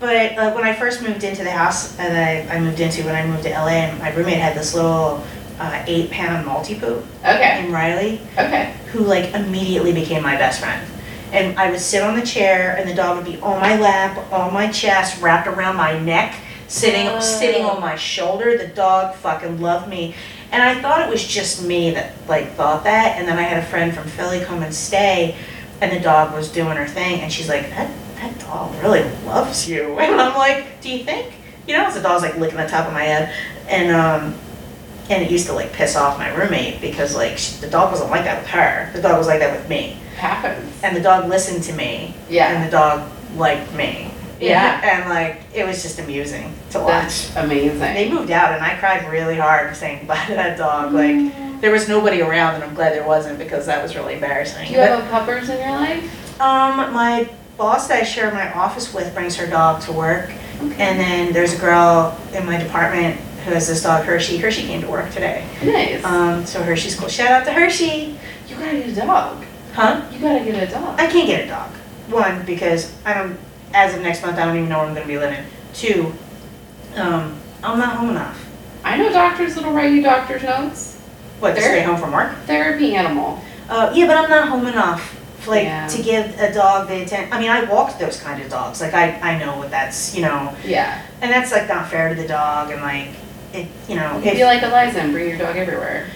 [0.00, 2.12] but uh, when I first moved into the house that
[2.50, 5.24] I, I moved into when I moved to LA, my roommate had this little
[5.58, 7.60] uh, eight pound Maltipoo Okay.
[7.62, 8.72] named Riley, Okay.
[8.92, 10.86] who like immediately became my best friend.
[11.32, 14.16] And I would sit on the chair, and the dog would be on my lap,
[14.32, 16.34] on my chest, wrapped around my neck,
[16.68, 17.20] sitting Oh.
[17.20, 18.56] sitting on my shoulder.
[18.56, 20.14] The dog fucking loved me,
[20.52, 23.18] and I thought it was just me that like thought that.
[23.18, 25.34] And then I had a friend from Philly come and stay,
[25.80, 27.90] and the dog was doing her thing, and she's like, "That
[28.20, 31.32] that dog really loves you," and I'm like, "Do you think?"
[31.66, 33.32] You know, the dog's like licking the top of my head,
[33.68, 34.34] and um,
[35.10, 38.10] and it used to like piss off my roommate because like she, the dog wasn't
[38.10, 38.90] like that with her.
[38.94, 40.72] The dog was like that with me, Happens.
[40.82, 42.48] and the dog listened to me, Yeah.
[42.52, 44.10] and the dog liked me.
[44.40, 44.80] Yeah.
[44.84, 46.88] and like it was just amusing to watch.
[46.88, 47.78] That's amazing.
[47.78, 50.92] They moved out, and I cried really hard saying goodbye to that dog.
[50.92, 54.68] Like there was nobody around, and I'm glad there wasn't because that was really embarrassing.
[54.68, 56.40] Do you have a puppers in your life?
[56.40, 60.98] Um, my boss that I share my office with brings her dog to work, and
[60.98, 64.38] then there's a girl in my department has this dog Hershey.
[64.38, 65.46] Hershey came to work today.
[65.62, 66.04] Nice.
[66.04, 67.08] Um, so Hershey's cool.
[67.08, 68.18] Shout out to Hershey.
[68.48, 69.44] you gotta get a dog.
[69.72, 70.02] Huh?
[70.12, 70.98] You gotta get a dog.
[70.98, 71.70] I can't get a dog.
[72.08, 73.38] One, because I don't,
[73.72, 75.44] as of next month, I don't even know where I'm gonna be living.
[75.72, 76.14] Two,
[76.96, 78.40] um, I'm not home enough.
[78.84, 81.00] I know doctors that'll write you doctor's notes.
[81.40, 82.32] What, to There- stay home from work?
[82.46, 83.40] Therapy animal.
[83.68, 85.18] Uh, yeah, but I'm not home enough,
[85.48, 85.86] like, Yeah.
[85.88, 87.32] to give a dog the attention.
[87.32, 88.80] I mean, I walked those kind of dogs.
[88.80, 91.00] Like, I, I know what that's, you know, Yeah.
[91.22, 93.08] and that's, like, not fair to the dog, and, like,
[93.54, 94.36] it, you know, You if.
[94.36, 96.08] be like Eliza and bring your dog everywhere.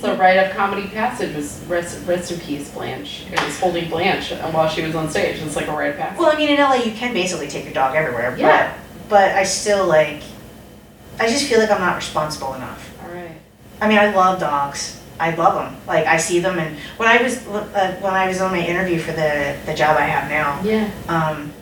[0.00, 3.24] So right up comedy passage was rest, rest in peace Blanche.
[3.30, 5.40] It was holding Blanche and while she was on stage.
[5.40, 6.18] It's like a rite of passage.
[6.18, 8.76] Well, I mean, in LA, you can basically take your dog everywhere, Yeah.
[9.08, 10.22] but, but I still, like,
[11.20, 12.92] I just feel like I'm not responsible enough.
[13.04, 13.30] All right.
[13.80, 15.00] I mean, I love dogs.
[15.18, 15.80] I love them.
[15.86, 18.98] Like I see them, and when I was uh, when I was on my interview
[18.98, 20.90] for the the job I have now, Yeah.
[21.08, 21.52] um,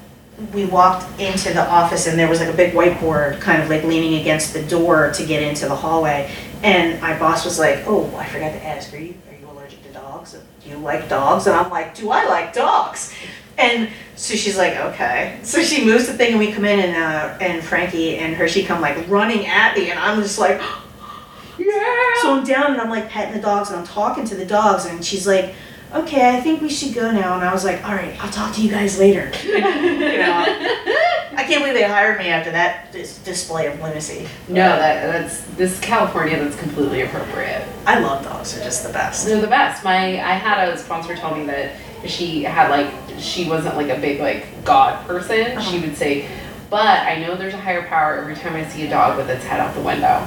[0.53, 3.85] we walked into the office, and there was like a big whiteboard, kind of like
[3.85, 6.31] leaning against the door to get into the hallway.
[6.63, 8.93] And my boss was like, "Oh, I forgot to ask.
[8.93, 10.37] Are you are you allergic to dogs?
[10.63, 13.15] Do you like dogs?" And I'm like, "Do I like dogs?"
[13.59, 16.97] And so she's like, "Okay." So she moves the thing, and we come in, and
[16.97, 20.61] uh, and Frankie and Hershey come like running at me, and I'm just like.
[21.57, 22.21] Yeah.
[22.21, 24.87] So I'm down and I'm like petting the dogs and I'm talking to the dogs
[24.87, 25.55] and she's like,
[25.95, 27.35] okay, I think we should go now.
[27.37, 29.31] And I was like, all right, I'll talk to you guys later.
[29.45, 30.45] you know,
[31.37, 34.27] I can't believe they hired me after that dis- display of lunacy.
[34.49, 36.39] No, that that's this California.
[36.43, 37.67] That's completely appropriate.
[37.87, 38.55] I love dogs.
[38.55, 39.27] They're just the best.
[39.27, 39.85] They're the best.
[39.85, 41.73] My I had a sponsor tell me that
[42.07, 45.37] she had like she wasn't like a big like God person.
[45.47, 45.81] She Uh-huh.
[45.81, 46.29] would say,
[46.71, 49.45] but I know there's a higher power every time I see a dog with its
[49.45, 50.27] head out the window.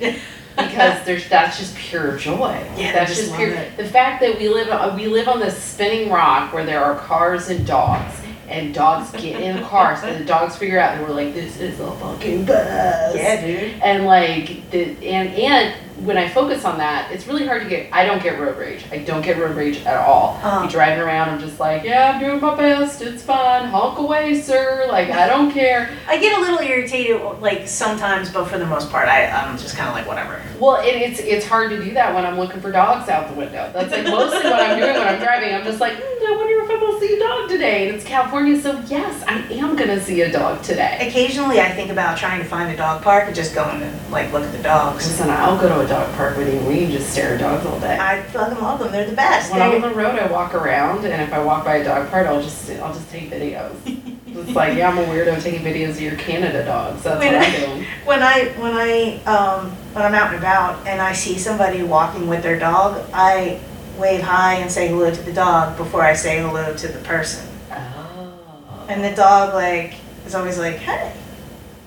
[0.56, 2.52] because there's that's just pure joy.
[2.76, 3.50] Yeah, that's they just just pure.
[3.50, 3.76] it.
[3.76, 6.96] The fact that we live on we live on this spinning rock where there are
[6.98, 11.14] cars and dogs, and dogs get in cars, and the dogs figure out, and we're
[11.14, 13.16] like, this is the fucking best.
[13.16, 13.82] Yeah, dude.
[13.82, 17.88] And like the and and when I focus on that, it's really hard to get.
[17.92, 18.84] I don't get road rage.
[18.90, 20.40] I don't get road rage at all.
[20.42, 20.66] Uh.
[20.66, 23.00] Be driving around, I'm just like, yeah, I'm doing my best.
[23.00, 23.66] It's fine.
[23.66, 24.86] Honk away, sir.
[24.88, 25.96] Like I don't care.
[26.08, 29.76] I get a little irritated, like sometimes, but for the most part, I, I'm just
[29.76, 30.42] kind of like whatever.
[30.58, 33.34] Well, it, it's it's hard to do that when I'm looking for dogs out the
[33.34, 33.70] window.
[33.72, 35.54] That's like mostly what I'm doing when I'm driving.
[35.54, 37.86] I'm just like, hmm, I wonder if I'm gonna see a dog today.
[37.86, 40.98] And it's California, so yes, I am gonna see a dog today.
[41.08, 44.32] Occasionally, I think about trying to find a dog park and just going and like
[44.32, 45.06] look at the dogs.
[45.06, 46.60] Listen, I'll go to a dog park with you.
[46.68, 47.98] We can just stare at dogs all day.
[47.98, 48.92] I fucking love them.
[48.92, 49.52] They're the best.
[49.52, 52.10] When I'm on the road, I walk around, and if I walk by a dog
[52.10, 53.74] park, I'll just I'll just take videos.
[54.36, 57.04] It's like, yeah, I'm a weirdo taking videos of your Canada dogs.
[57.04, 57.86] That's When what I- I'm doing.
[58.04, 62.26] When I when I um when I'm out and about and I see somebody walking
[62.26, 63.60] with their dog, I
[63.96, 67.46] wave hi and say hello to the dog before I say hello to the person.
[67.70, 68.86] Oh.
[68.88, 69.94] And the dog like
[70.26, 71.12] is always like, "Hey,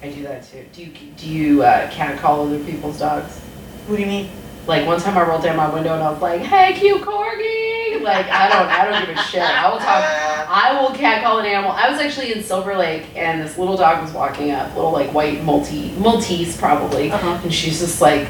[0.02, 0.64] I do that too.
[0.72, 3.42] Do you do you uh, cat call other people's dogs?
[3.88, 4.30] What do you mean?"
[4.68, 8.02] Like one time I rolled down my window and I was like, "Hey, cute corgi!"
[8.02, 9.42] Like I don't I don't give a shit.
[9.42, 10.04] I will talk.
[10.50, 11.72] I will cat call an animal.
[11.72, 15.10] I was actually in Silver Lake and this little dog was walking up, little like
[15.14, 17.40] white multi Maltese probably, Uh-huh.
[17.44, 18.28] and she's just like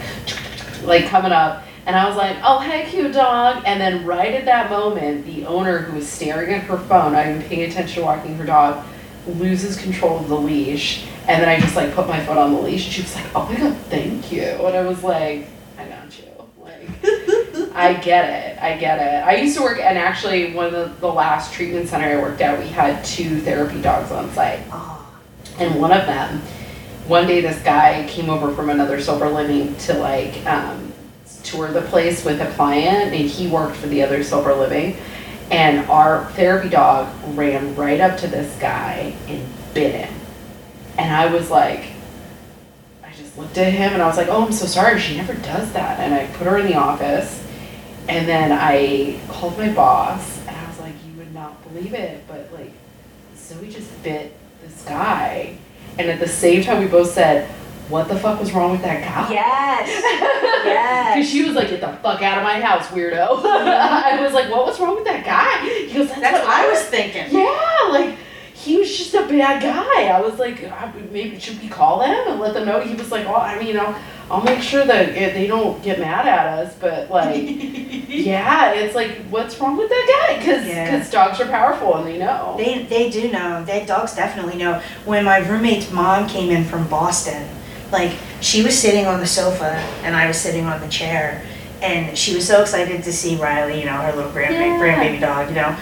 [0.84, 1.64] like coming up.
[1.88, 3.64] And I was like, oh, hey, cute dog.
[3.66, 7.24] And then right at that moment, the owner who was staring at her phone, I
[7.24, 8.86] didn't paying attention to walking her dog,
[9.28, 11.06] loses control of the leash.
[11.28, 13.36] And then I just like put my foot on the leash and she was like,
[13.36, 14.44] oh my God, thank you.
[14.44, 15.48] And I was like,
[15.78, 16.26] I got you.
[16.60, 16.90] Like,
[17.76, 18.62] I get it.
[18.62, 19.26] I get it.
[19.26, 22.42] I used to work, and actually, one of the, the last treatment center I worked
[22.42, 24.62] at, we had two therapy dogs on site.
[25.60, 26.42] And one of them,
[27.08, 30.92] one day this guy came over from another sober living to like um,
[31.44, 34.98] tour the place with a client, and he worked for the other sober living.
[35.50, 40.14] And our therapy dog ran right up to this guy and bit him.
[40.98, 41.86] And I was like,
[43.04, 45.00] I just looked at him and I was like, oh, I'm so sorry.
[45.00, 46.00] She never does that.
[46.00, 47.46] And I put her in the office.
[48.10, 52.26] And then I called my boss and I was like, you would not believe it,
[52.28, 52.72] but like,
[53.36, 55.58] Zoe just bit this guy.
[55.98, 57.50] And at the same time, we both said,
[57.90, 59.32] what the fuck was wrong with that guy?
[59.34, 59.88] yes,
[60.66, 61.16] yes.
[61.16, 63.42] Because she was like, get the fuck out of my house, weirdo.
[63.46, 65.68] I was like, what was wrong with that guy?
[65.88, 67.28] He goes, that's, That's what I was thinking.
[67.32, 68.16] Yeah, like,
[68.54, 70.08] he was just a bad guy.
[70.08, 70.60] I was like,
[71.12, 72.82] maybe should we call them and let them know?
[72.82, 73.98] He was like, oh, I mean, I'll,
[74.30, 77.36] I'll make sure that it, they don't get mad at us, but like,
[78.10, 80.40] yeah, it's like, what's wrong with that guy?
[80.40, 81.10] Because Yeah.
[81.10, 82.56] dogs are powerful and they know.
[82.58, 83.64] They, they do know.
[83.64, 84.82] They dogs definitely know.
[85.06, 87.48] When my roommate's mom came in from Boston,
[87.92, 89.72] like she was sitting on the sofa
[90.04, 91.44] and I was sitting on the chair,
[91.82, 94.78] and she was so excited to see Riley, you know, her little grand Yeah.
[94.80, 95.76] grandbaby dog, you know.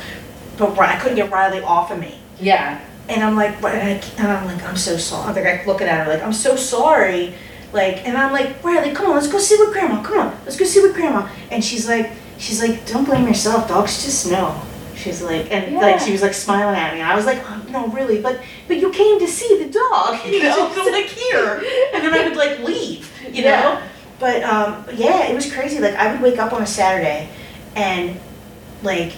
[0.58, 2.80] But Ri- I couldn't get Riley off of me, yeah,
[3.10, 5.28] and I'm like, "Ri- and, I, and I'm like, I'm so sorry.
[5.30, 7.34] I'm like looking at her like, I'm so sorry.
[7.74, 10.02] Like, and I'm like, Riley, come on, let's go sit with grandma.
[10.02, 11.28] Come on, let's go sit with grandma.
[11.52, 13.68] And she's like, she's like, don't blame yourself.
[13.68, 14.62] Dogs just know.
[14.96, 17.02] She's like, and like she was like smiling at me.
[17.02, 20.26] And I was like, oh, no, really, but but you came to see the dog,
[20.26, 21.64] you know, so like here.
[21.94, 23.82] And then I would like leave, you know.
[24.20, 25.80] But um, yeah, it was crazy.
[25.80, 27.30] Like I would wake up on a Saturday,
[27.76, 28.20] and
[28.82, 29.14] like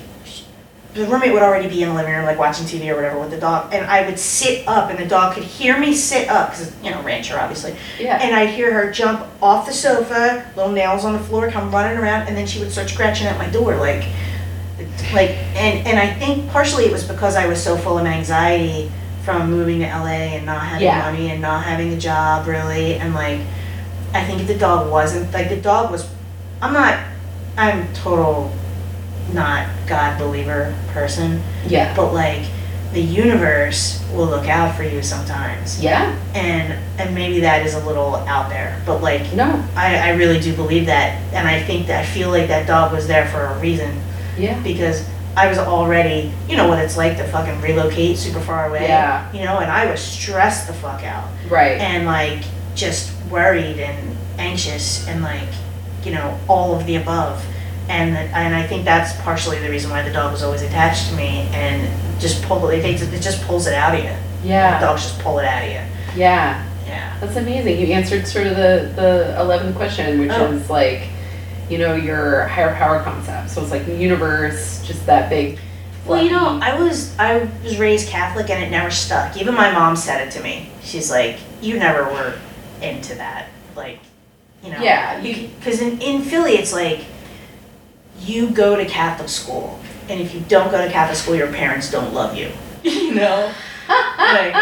[0.98, 3.30] the roommate would already be in the living room, like watching TV or whatever with
[3.30, 6.50] the dog, and I would sit up, and the dog could hear me sit up
[6.50, 8.18] because you know rancher obviously, yeah.
[8.22, 11.98] and I'd hear her jump off the sofa, little nails on the floor, come running
[11.98, 14.04] around, and then she would start scratching at my door, like,
[15.14, 18.92] like, and and I think partially it was because I was so full of anxiety
[19.24, 21.02] from moving to LA and not having Yeah.
[21.12, 23.42] money and not having a job really, and like,
[24.14, 26.08] I think if the dog wasn't like the dog was,
[26.62, 27.00] I'm not,
[27.58, 28.54] I'm total,
[29.34, 31.96] not God believer person, yeah.
[31.96, 32.44] but like.
[32.94, 36.18] The universe will look out for you sometimes Yeah.
[36.34, 39.62] and and maybe that is a little out there but like No.
[39.76, 42.94] I, I really do believe that and i think that i feel like that dog
[42.94, 44.02] was there for a reason
[44.38, 44.62] Yeah.
[44.64, 48.84] because i was already you know what it's like to fucking relocate super far away
[48.88, 49.32] Yeah.
[49.34, 51.80] you know and i was stressed the fuck out Right.
[51.80, 52.44] and like
[52.76, 55.50] just worried and anxious and like,
[56.04, 57.44] you know, all of the above.
[57.90, 61.16] And and I think that's partially the reason why the dog was always attached to
[61.16, 61.90] me and
[62.22, 62.86] just pull it.
[62.86, 64.12] It, it just pulls it out of you.
[64.44, 64.80] Yeah.
[64.80, 65.82] Dogs just pull it out of you.
[66.16, 66.64] Yeah.
[66.86, 67.18] Yeah.
[67.20, 67.80] That's amazing.
[67.80, 70.52] You answered sort of the the eleventh question, which Oh.
[70.52, 71.10] is like,
[71.70, 73.50] you know, your higher power concept.
[73.50, 75.60] So it's like the universe, just that big.
[76.06, 79.36] Well, you know, I was I was raised Catholic and it never stuck.
[79.36, 80.70] Even my mom said it to me.
[80.82, 82.40] She's like, "You never were
[82.82, 84.00] into that." Like,
[84.64, 84.80] you know.
[84.80, 87.06] Yeah, because in in Philly, it's like
[88.22, 91.92] you go to Catholic school, and if you don't go to Catholic school, your parents
[91.92, 92.50] don't love you.
[92.84, 93.52] you know.
[93.90, 94.56] Like,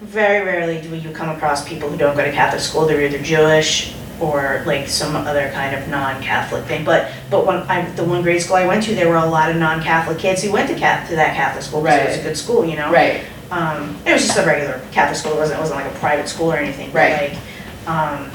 [0.00, 2.86] very rarely do you come across people who don't go to Catholic school.
[2.86, 6.84] They're either Jewish or like some other kind of non-Catholic thing.
[6.84, 9.50] But but when I the one grade school I went to, there were a lot
[9.50, 12.24] of non-Catholic kids who went to to that Catholic school because it was a Right.
[12.26, 12.90] good school, you know.
[12.92, 13.22] right.
[13.50, 15.32] Um, it was just a regular Catholic school.
[15.32, 16.90] It wasn't it wasn't like a private school or anything.
[16.92, 17.30] But Right.
[17.32, 17.38] like,
[17.88, 18.30] um,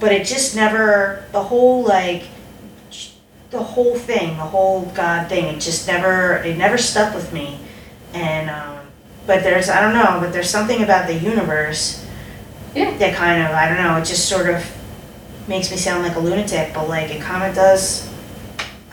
[0.00, 2.24] but it just never the whole like
[3.50, 5.44] the whole thing, the whole God thing.
[5.46, 7.60] It just never it never stuck with me,
[8.14, 8.78] and um,
[9.26, 12.04] but there's I don't know, but there's something about the universe.
[12.74, 12.96] Yeah.
[12.96, 13.96] That kind of I don't know.
[13.98, 14.64] It just sort of
[15.48, 18.08] makes me sound like a lunatic, but like it kind of does.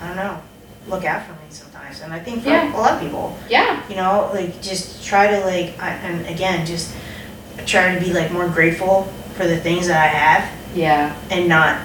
[0.02, 0.42] I don't know.
[0.88, 2.76] Look out for me sometimes, and I think for Yeah.
[2.76, 3.82] a lot of people Yeah.
[3.90, 6.96] you know like just try to like I, and again just
[7.68, 9.04] try to be like more grateful
[9.36, 11.14] for the things that i have Yeah.
[11.30, 11.80] and not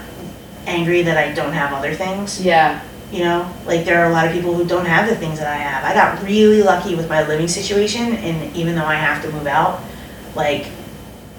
[0.66, 2.80] angry that i don't have other things Yeah.
[3.12, 5.48] you know like there are a lot of people who don't have the things that
[5.48, 9.20] i have i got really lucky with my living situation and even though i have
[9.22, 9.80] to move out
[10.34, 10.66] like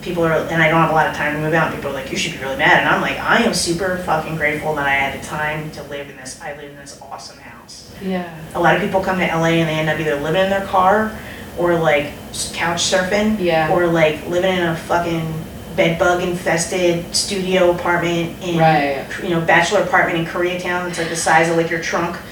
[0.02, 1.90] people are and i don't have a lot of time to move out and people
[1.90, 4.76] are like you should be really mad and i'm like i am super fucking grateful
[4.76, 7.92] that i had the time to live in this i live in this awesome house
[8.02, 8.30] Yeah.
[8.54, 10.66] a lot of people come to LA and they end up either living in their
[10.66, 11.18] car
[11.58, 12.12] or like
[12.54, 13.72] couch surfing Yeah.
[13.72, 15.34] or like living in a fucking
[15.76, 19.06] bed bug infested studio apartment in Right.
[19.24, 22.18] you know bachelor apartment in Koreatown that's like the size of like your trunk.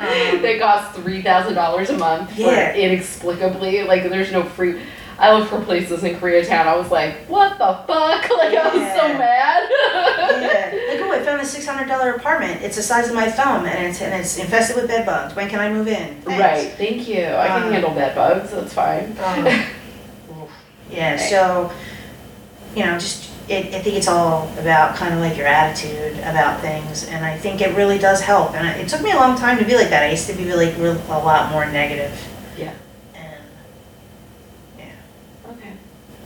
[0.00, 2.32] Um, they cost three thousand dollars a month.
[2.34, 2.72] for Yeah.
[2.74, 4.80] inexplicably, like there's no free.
[5.20, 6.66] I looked for places in Koreatown.
[6.66, 8.28] I was like, what the fuck?
[8.40, 9.68] Like I was so mad.
[9.70, 10.70] yeah.
[10.90, 12.62] Like oh I found a six hundred dollar apartment.
[12.62, 15.36] It's the size of my thumb and it's and it's infested with bed bugs.
[15.36, 16.20] When can I move in?
[16.22, 16.40] Thanks.
[16.40, 16.72] Right.
[16.76, 17.26] Thank you.
[17.26, 18.50] I can Um, handle bed bugs.
[18.50, 19.16] That's fine.
[19.22, 19.46] Um,
[20.90, 21.70] Yeah, so,
[22.74, 26.60] you know, just, it, I think it's all about kind of like your attitude about
[26.60, 28.54] things, and I think it really does help.
[28.54, 30.02] And it took me a long time to be like that.
[30.02, 30.82] I used to be like a
[31.24, 32.10] lot more negative.
[32.58, 32.72] Yeah.
[33.14, 33.44] And,
[34.78, 34.84] yeah.
[35.52, 35.72] Okay.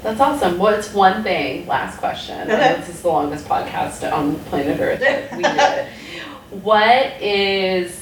[0.05, 0.59] That's awesome.
[0.59, 1.67] What's one thing?
[1.67, 2.43] Last question.
[2.43, 2.77] Okay.
[2.79, 5.01] This is the longest podcast on planet Earth.
[5.01, 5.43] that We
[6.53, 6.63] did.
[6.63, 8.01] what is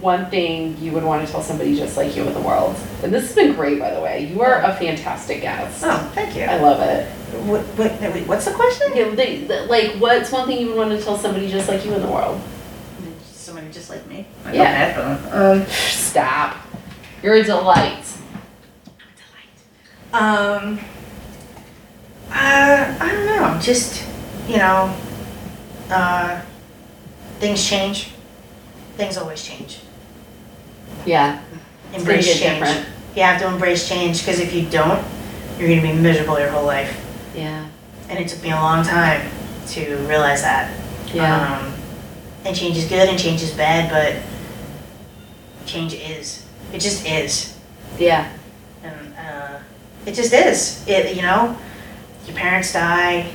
[0.00, 2.76] one thing you would want to tell somebody just like you in the world?
[3.02, 4.26] And this has been great, by the way.
[4.32, 5.82] You are a fantastic guest.
[5.84, 6.44] Oh, thank you.
[6.44, 7.08] I love it.
[7.44, 8.92] What, what, wait, what's the question?
[8.92, 11.84] Okay, they, the- like, what's one thing you would want to tell somebody just like
[11.84, 12.40] you in the world?
[13.24, 14.24] Somebody just like me.
[14.44, 14.94] I Yeah.
[14.96, 15.60] don't have them.
[15.62, 16.56] Um, Stop.
[17.24, 18.04] You're a delight.
[20.12, 20.78] Um,
[22.30, 23.58] uh, I don't know.
[23.60, 24.06] Just,
[24.48, 24.94] you know,
[25.90, 26.40] uh,
[27.38, 28.10] things change.
[28.96, 29.80] Things always change.
[31.06, 31.42] Yeah.
[31.92, 32.60] Embrace change.
[32.60, 32.86] different.
[33.16, 35.04] You have to embrace change because if you don't,
[35.58, 37.04] you're going to be miserable your whole life.
[37.34, 37.66] Yeah.
[38.08, 39.30] And it took me a long time
[39.68, 40.72] to realize that.
[41.12, 41.58] Yeah.
[41.58, 41.74] Um,
[42.44, 44.22] and change is good and change is bad, but
[45.66, 46.46] change is.
[46.72, 47.58] It just is.
[47.98, 48.32] yeah.
[48.82, 49.58] And uh,
[50.06, 50.84] it just is.
[50.88, 51.56] It you know,
[52.26, 53.30] your parents die,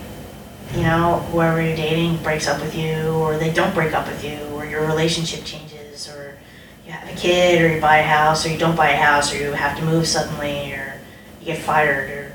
[0.74, 4.24] you know, whoever you're dating breaks up with you, or they don't break up with
[4.24, 6.38] you, or your relationship changes, or
[6.86, 9.34] you have a kid, or you buy a house, or you don't buy a house,
[9.34, 11.00] or you have to move suddenly, or
[11.40, 12.32] you get fired, or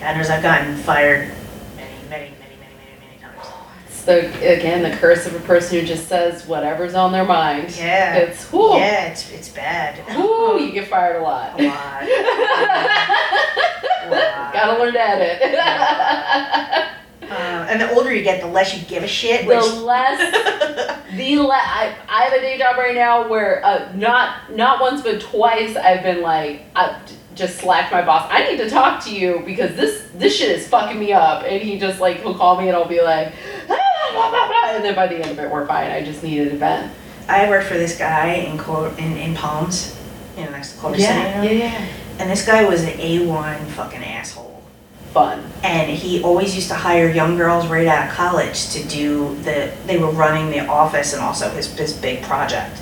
[0.00, 1.32] God knows I've gotten fired
[4.02, 7.72] It's the again the curse of a person who just says whatever's on their mind.
[7.76, 8.16] Yeah.
[8.16, 8.74] It's whoo.
[8.74, 10.04] Yeah, it's it's bad.
[10.16, 11.60] Whoo, you get fired a lot.
[11.60, 11.70] a lot.
[11.70, 12.02] lot.
[14.52, 15.40] Gotta learn to edit.
[17.30, 19.46] Uh, and the older you get, the less you give a shit.
[19.46, 20.18] Which, the less
[21.16, 25.02] the le- I, I have a day job right now where uh, not not once
[25.02, 27.00] but twice I've been like I
[27.34, 28.28] just slacked my boss.
[28.30, 31.44] I need to talk to you because this this shit is fucking me up.
[31.44, 33.32] And he just like he'll call me and I'll be like,
[34.14, 35.90] and then by the end of it we're fine.
[35.90, 36.92] I just needed an event.
[37.28, 38.58] I worked for this guy in
[38.98, 39.98] in, in Palms,
[40.36, 41.12] you know, next to Culver City.
[41.12, 41.64] you know?
[41.64, 41.88] yeah.
[42.18, 44.62] And this guy was an A1 fucking asshole.
[45.12, 45.44] Fun.
[45.62, 49.72] And he always used to hire young girls right out of college to do the,
[49.86, 52.80] they were running the office and also his, his big project.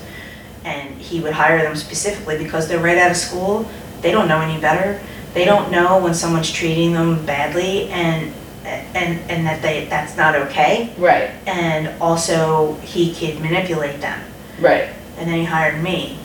[0.64, 3.68] And he would hire them specifically because they're right out of school,
[4.00, 5.00] they don't know any better.
[5.34, 8.32] They don't know when someone's treating them badly and
[8.64, 10.92] and, and that they, that's not okay.
[10.98, 11.30] Right.
[11.46, 14.20] And also, he could manipulate them.
[14.60, 14.90] Right.
[15.18, 16.18] And then he hired me,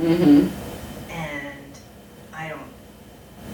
[0.00, 0.48] Mm-hmm.
[1.10, 1.78] and
[2.32, 2.70] I don't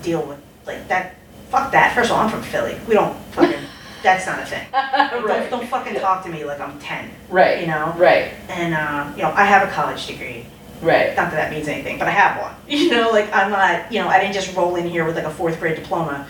[0.03, 1.15] deal with, like, that,
[1.51, 1.95] fuck that.
[1.95, 2.77] First of all, I'm from Philly.
[2.87, 3.61] We don't fucking,
[4.03, 4.67] that's not a thing.
[4.73, 5.49] Don't, right.
[5.51, 7.61] don't fucking talk to me like I'm 10, Right.
[7.67, 7.67] you Right.
[7.67, 7.95] know?
[7.97, 8.33] Right.
[8.51, 10.45] And, uh, you know, I have a college degree.
[10.83, 11.17] Right.
[11.17, 12.55] Not that that means anything, but I have one.
[12.69, 15.25] You know, like, I'm not, you know, I didn't just roll in here with like
[15.25, 16.27] a fourth grade diploma.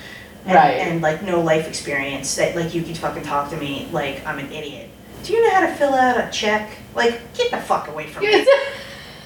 [0.47, 0.75] And, Right.
[0.79, 4.39] And like no life experience that like you can fucking talk to me like I'm
[4.39, 4.91] an idiot.
[5.23, 6.71] Do you know how to fill out a check?
[6.95, 8.47] Like, get the fuck away from me.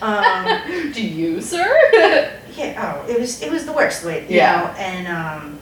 [0.01, 1.67] Um, Do you, sir?
[2.57, 4.61] yeah, oh, it was, it was the worst, way, you Yeah.
[4.61, 5.59] know, and, um,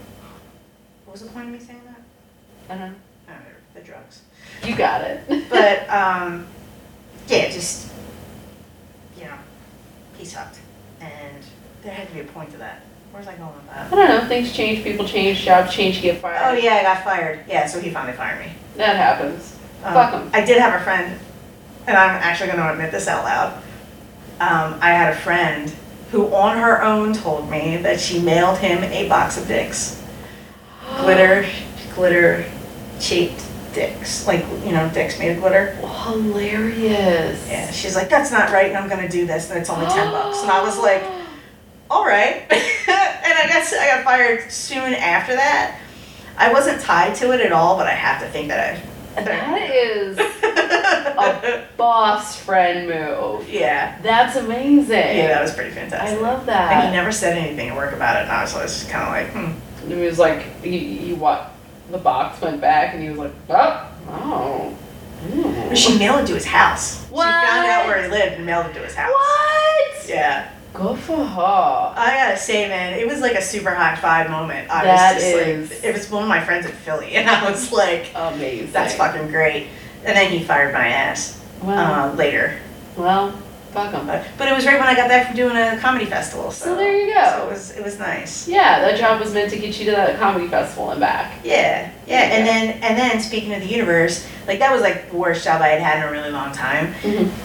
[1.05, 2.75] what was the point of me saying that?
[2.75, 2.89] uh-huh.
[3.29, 3.33] Oh,
[3.73, 4.21] the drugs.
[4.63, 5.23] You got it.
[5.49, 6.45] But, um,
[7.27, 7.91] yeah, just,
[9.17, 9.37] you know,
[10.19, 10.59] he sucked.
[11.01, 11.43] And
[11.81, 12.83] there had to be a point to that.
[13.17, 13.91] Where's I going with that?
[13.91, 14.27] I don't know.
[14.27, 14.83] Things change.
[14.83, 15.39] People change.
[15.39, 15.95] Jobs change.
[15.95, 16.37] You get fired.
[16.39, 17.39] Oh, yeah, I got fired.
[17.47, 18.51] Yeah, so he finally fired me.
[18.75, 19.57] That happens.
[19.83, 20.29] Um, Fuck 'em.
[20.33, 21.19] I did have a friend,
[21.87, 23.53] and I'm actually going to admit this out loud.
[24.39, 25.73] Um, I had a friend
[26.11, 29.99] who, on her own, told me that she mailed him a box of dicks.
[30.97, 31.49] Glitter,
[31.95, 32.45] glitter
[32.99, 34.27] shaped dicks.
[34.27, 35.73] Like, you know, dicks made of glitter.
[35.77, 37.49] Hilarious.
[37.49, 39.87] Yeah, she's like, that's not right, and I'm going to do this, and it's only
[39.87, 40.43] 10 bucks.
[40.43, 41.01] And I was like,
[41.89, 42.45] all right.
[42.49, 42.59] and
[42.89, 45.79] I got, I got fired soon after that.
[46.37, 48.77] I wasn't tied to it at all, but I have to think that
[49.17, 49.23] I.
[49.23, 53.49] that is a boss friend move.
[53.49, 53.99] yeah.
[54.03, 54.91] That's amazing.
[54.91, 56.19] Yeah, that was pretty fantastic.
[56.19, 58.89] I love And he never said anything at work about it, and I was just
[58.89, 59.91] kind of like, hmm.
[59.91, 61.53] It was like he, he what
[61.89, 64.77] the box went back and he was like, oh, oh.
[65.73, 67.05] She mailed it to his house.
[67.05, 67.25] What?
[67.25, 69.11] She found out where he lived and mailed it to his house.
[69.11, 70.09] What?
[70.09, 70.51] Yeah.
[70.73, 71.93] Good for her.
[71.95, 74.69] I gotta say, man, it was like a super high five moment.
[74.69, 77.29] I That was just is- like, it was one of my friends in Philly, and
[77.29, 78.71] I was like, Amazing.
[78.71, 79.67] that's fucking great.
[80.05, 82.59] And then he fired my ass Well, uh, later.
[82.95, 83.31] well,
[83.73, 84.05] fuck 'em.
[84.05, 86.51] But, but it was right when I got back from doing a comedy festival.
[86.51, 87.25] So, So there you go.
[87.25, 88.47] So it was it was nice.
[88.47, 91.39] Yeah, that job was meant to get you to that comedy festival and back.
[91.43, 95.17] Yeah, yeah, and then and then speaking of the universe, like that was like the
[95.17, 96.93] worst job I had had in a really long time.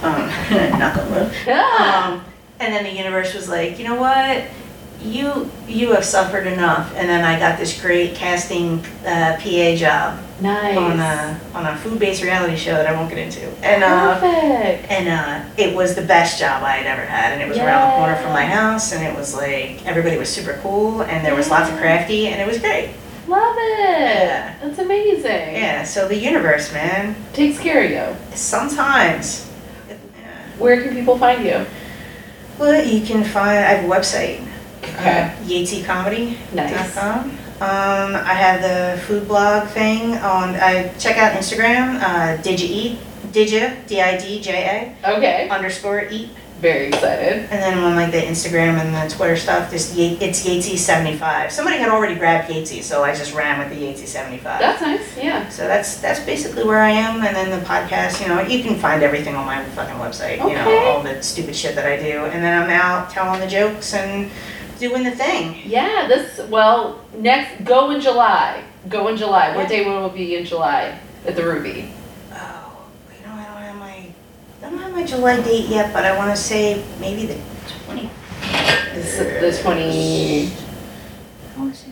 [0.03, 0.29] Um,
[0.79, 1.33] knock on wood.
[1.49, 2.25] Ah, Um,
[2.63, 4.45] and then the universe was like, you know what?
[5.03, 6.95] You you have suffered enough.
[6.95, 10.77] And then I got this great casting uh, PA job nice.
[10.77, 13.49] on a on a food based reality show that I won't get into.
[13.65, 14.89] And uh, Perfect.
[14.89, 17.33] and uh, it was the best job I had ever had.
[17.33, 18.93] And it was around the corner from my house.
[18.93, 21.03] And it was like everybody was super cool.
[21.03, 22.29] And there was lots of crafty.
[22.29, 22.95] And it was great.
[23.27, 23.79] Love it.
[23.81, 24.59] Yeah.
[24.63, 25.25] That's amazing.
[25.25, 25.83] Yeah.
[25.83, 27.17] So the universe, man.
[27.33, 28.37] Takes care of you.
[28.37, 29.49] Sometimes.
[30.59, 31.67] Where can people find you?
[32.59, 33.59] Well, you can find.
[33.59, 34.47] I have a website.
[34.83, 35.23] Okay.
[35.23, 36.57] Uh, YatesyComedy.com.
[36.57, 36.97] Nice.
[37.63, 40.57] Um, I have the food blog thing on.
[40.57, 42.01] I check out Instagram.
[42.03, 42.99] Uh, did you eat?
[43.33, 43.71] Did you?
[43.87, 45.49] D I D J Okay.
[45.49, 46.31] Underscore eat.
[46.63, 47.39] Very excited.
[47.51, 51.17] And then on like the Instagram and the Twitter stuff, just Ye- it's Yatesy seventy
[51.19, 51.51] five.
[51.51, 54.61] Somebody had already grabbed Yatesy, so I just ran with the Yatesy seventy five.
[54.61, 55.17] That's nice.
[55.19, 55.49] Yeah.
[55.49, 58.23] So that's that's basically where I am, and then the podcast.
[58.23, 60.39] You know, you can find everything on my fucking website.
[60.39, 60.51] Okay.
[60.51, 63.49] You know, all the stupid shit that I do, and then I'm out telling the
[63.49, 64.31] jokes and
[64.79, 65.61] doing the thing.
[65.65, 66.07] Yeah.
[66.07, 66.41] This.
[66.49, 67.65] Well, next.
[67.65, 68.63] Go in July.
[68.89, 69.57] Go in July.
[69.57, 69.83] What Yeah.
[69.83, 71.93] day will it be in July at the Ruby?
[72.33, 72.85] Oh,
[73.19, 74.13] you know, I don't have my, I
[74.71, 77.39] don't have my July date yet, but I want to say maybe the
[77.85, 78.11] twenty.
[78.95, 80.53] This the twenty.
[81.55, 81.91] I want to say.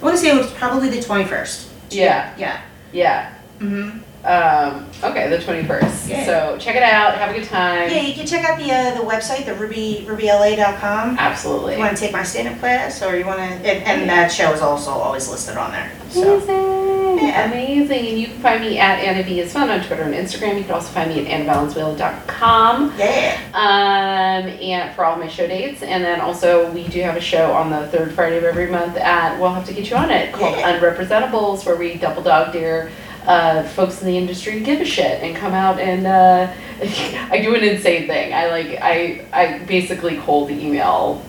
[0.00, 1.70] I want to say it was probably the twenty first.
[1.90, 2.34] Yeah.
[2.38, 2.60] Yeah.
[2.92, 3.34] Yeah.
[3.58, 3.98] Mm-hmm.
[4.24, 4.86] Um.
[5.02, 5.28] Okay.
[5.28, 6.08] The twenty first.
[6.08, 6.24] Yeah.
[6.24, 7.16] So check it out.
[7.18, 7.90] Have a good time.
[7.90, 11.18] Yeah, you can check out the uh, the website, the ruby rubyla.com.
[11.18, 11.74] Absolutely.
[11.74, 14.52] You want to take my stand-up class, or you want to, and, and that show
[14.52, 15.92] is also always listed on there.
[16.10, 16.36] So.
[16.38, 16.94] Amazing.
[17.28, 17.48] Yeah.
[17.50, 18.06] Amazing.
[18.08, 20.56] And you can find me at Anna B is fun on Twitter and Instagram.
[20.58, 22.94] You can also find me at AnnaValenzuela.com.
[22.98, 23.38] Yeah.
[23.54, 25.82] Um, and for all my show dates.
[25.82, 28.96] And then also we do have a show on the third Friday of every month
[28.96, 30.78] at we'll have to get you on it called Yeah.
[30.78, 32.90] Unrepresentables where we double dog dare
[33.26, 36.52] uh, folks in the industry give a shit and come out and uh,
[37.30, 38.32] I do an insane thing.
[38.34, 41.24] I like I I basically cold email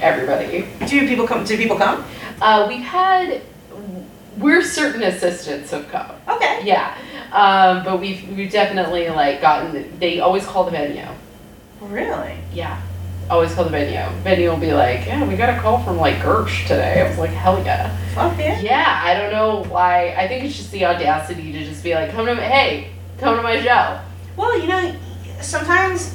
[0.00, 0.66] everybody.
[0.86, 1.44] Do people come?
[1.44, 2.04] Do people come?
[2.40, 3.42] Uh, we've had
[4.38, 6.12] we're certain assistants have come.
[6.28, 6.62] Okay.
[6.64, 6.96] Yeah.
[7.32, 11.06] Um, but we've we've definitely like gotten they always call the venue.
[11.80, 12.38] Really?
[12.52, 12.80] Yeah.
[13.30, 14.08] Always call the venue.
[14.22, 17.02] Venue will be like, Yeah, we got a call from like Gersh today.
[17.02, 17.94] I was like, Hell yeah.
[18.14, 18.60] Fuck yeah.
[18.60, 22.10] Yeah, I don't know why I think it's just the audacity to just be like,
[22.10, 24.00] Come to my hey, come to my show.
[24.36, 24.96] Well, you know,
[25.40, 26.14] sometimes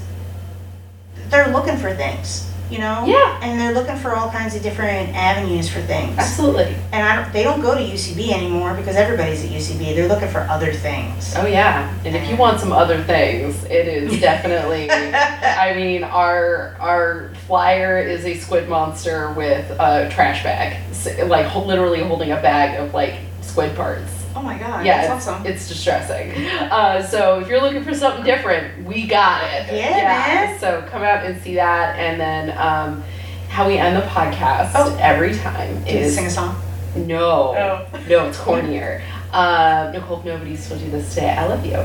[1.29, 2.49] they're looking for things.
[2.73, 3.05] You know?
[3.05, 3.39] Yeah.
[3.43, 6.17] And they're looking for all kinds of different avenues for things.
[6.17, 6.75] Absolutely.
[6.91, 9.95] And I don't, they don't go to UCB anymore because everybody's at UCB.
[9.95, 11.35] They're looking for other things.
[11.37, 11.93] Oh yeah.
[12.03, 14.89] And if you want some other things, it is definitely.
[14.89, 20.81] I mean, our our flyer is a squid monster with a trash bag,
[21.27, 24.22] like literally holding a bag of like squid parts.
[24.35, 25.45] Oh my god, Yeah, that's awesome.
[25.45, 26.31] It's distressing.
[26.71, 29.73] Uh, so if you're looking for something different, we got it.
[29.73, 30.59] Yeah, man.
[30.59, 33.03] So come out and see that, and then um,
[33.49, 34.97] how we end the podcast Oh.
[34.99, 36.55] every time you is sing a song?
[36.95, 37.85] no, Oh.
[38.09, 39.01] no, it's cornier.
[39.31, 41.77] Uh, Nicole, if nobody's told you this today, I love you.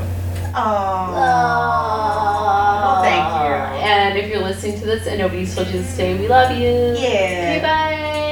[0.55, 1.13] Oh.
[2.83, 3.87] Well, thank you.
[3.87, 6.95] And if you're listening to this and nobody's told you this today, we love you.
[7.01, 7.59] Yeah.
[7.59, 7.67] bye.
[8.11, 8.28] Bye.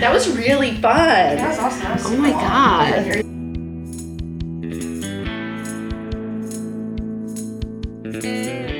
[0.00, 0.82] That was really fun.
[0.82, 1.80] That was awesome.
[1.80, 2.40] That was oh my cool.
[8.20, 8.73] god.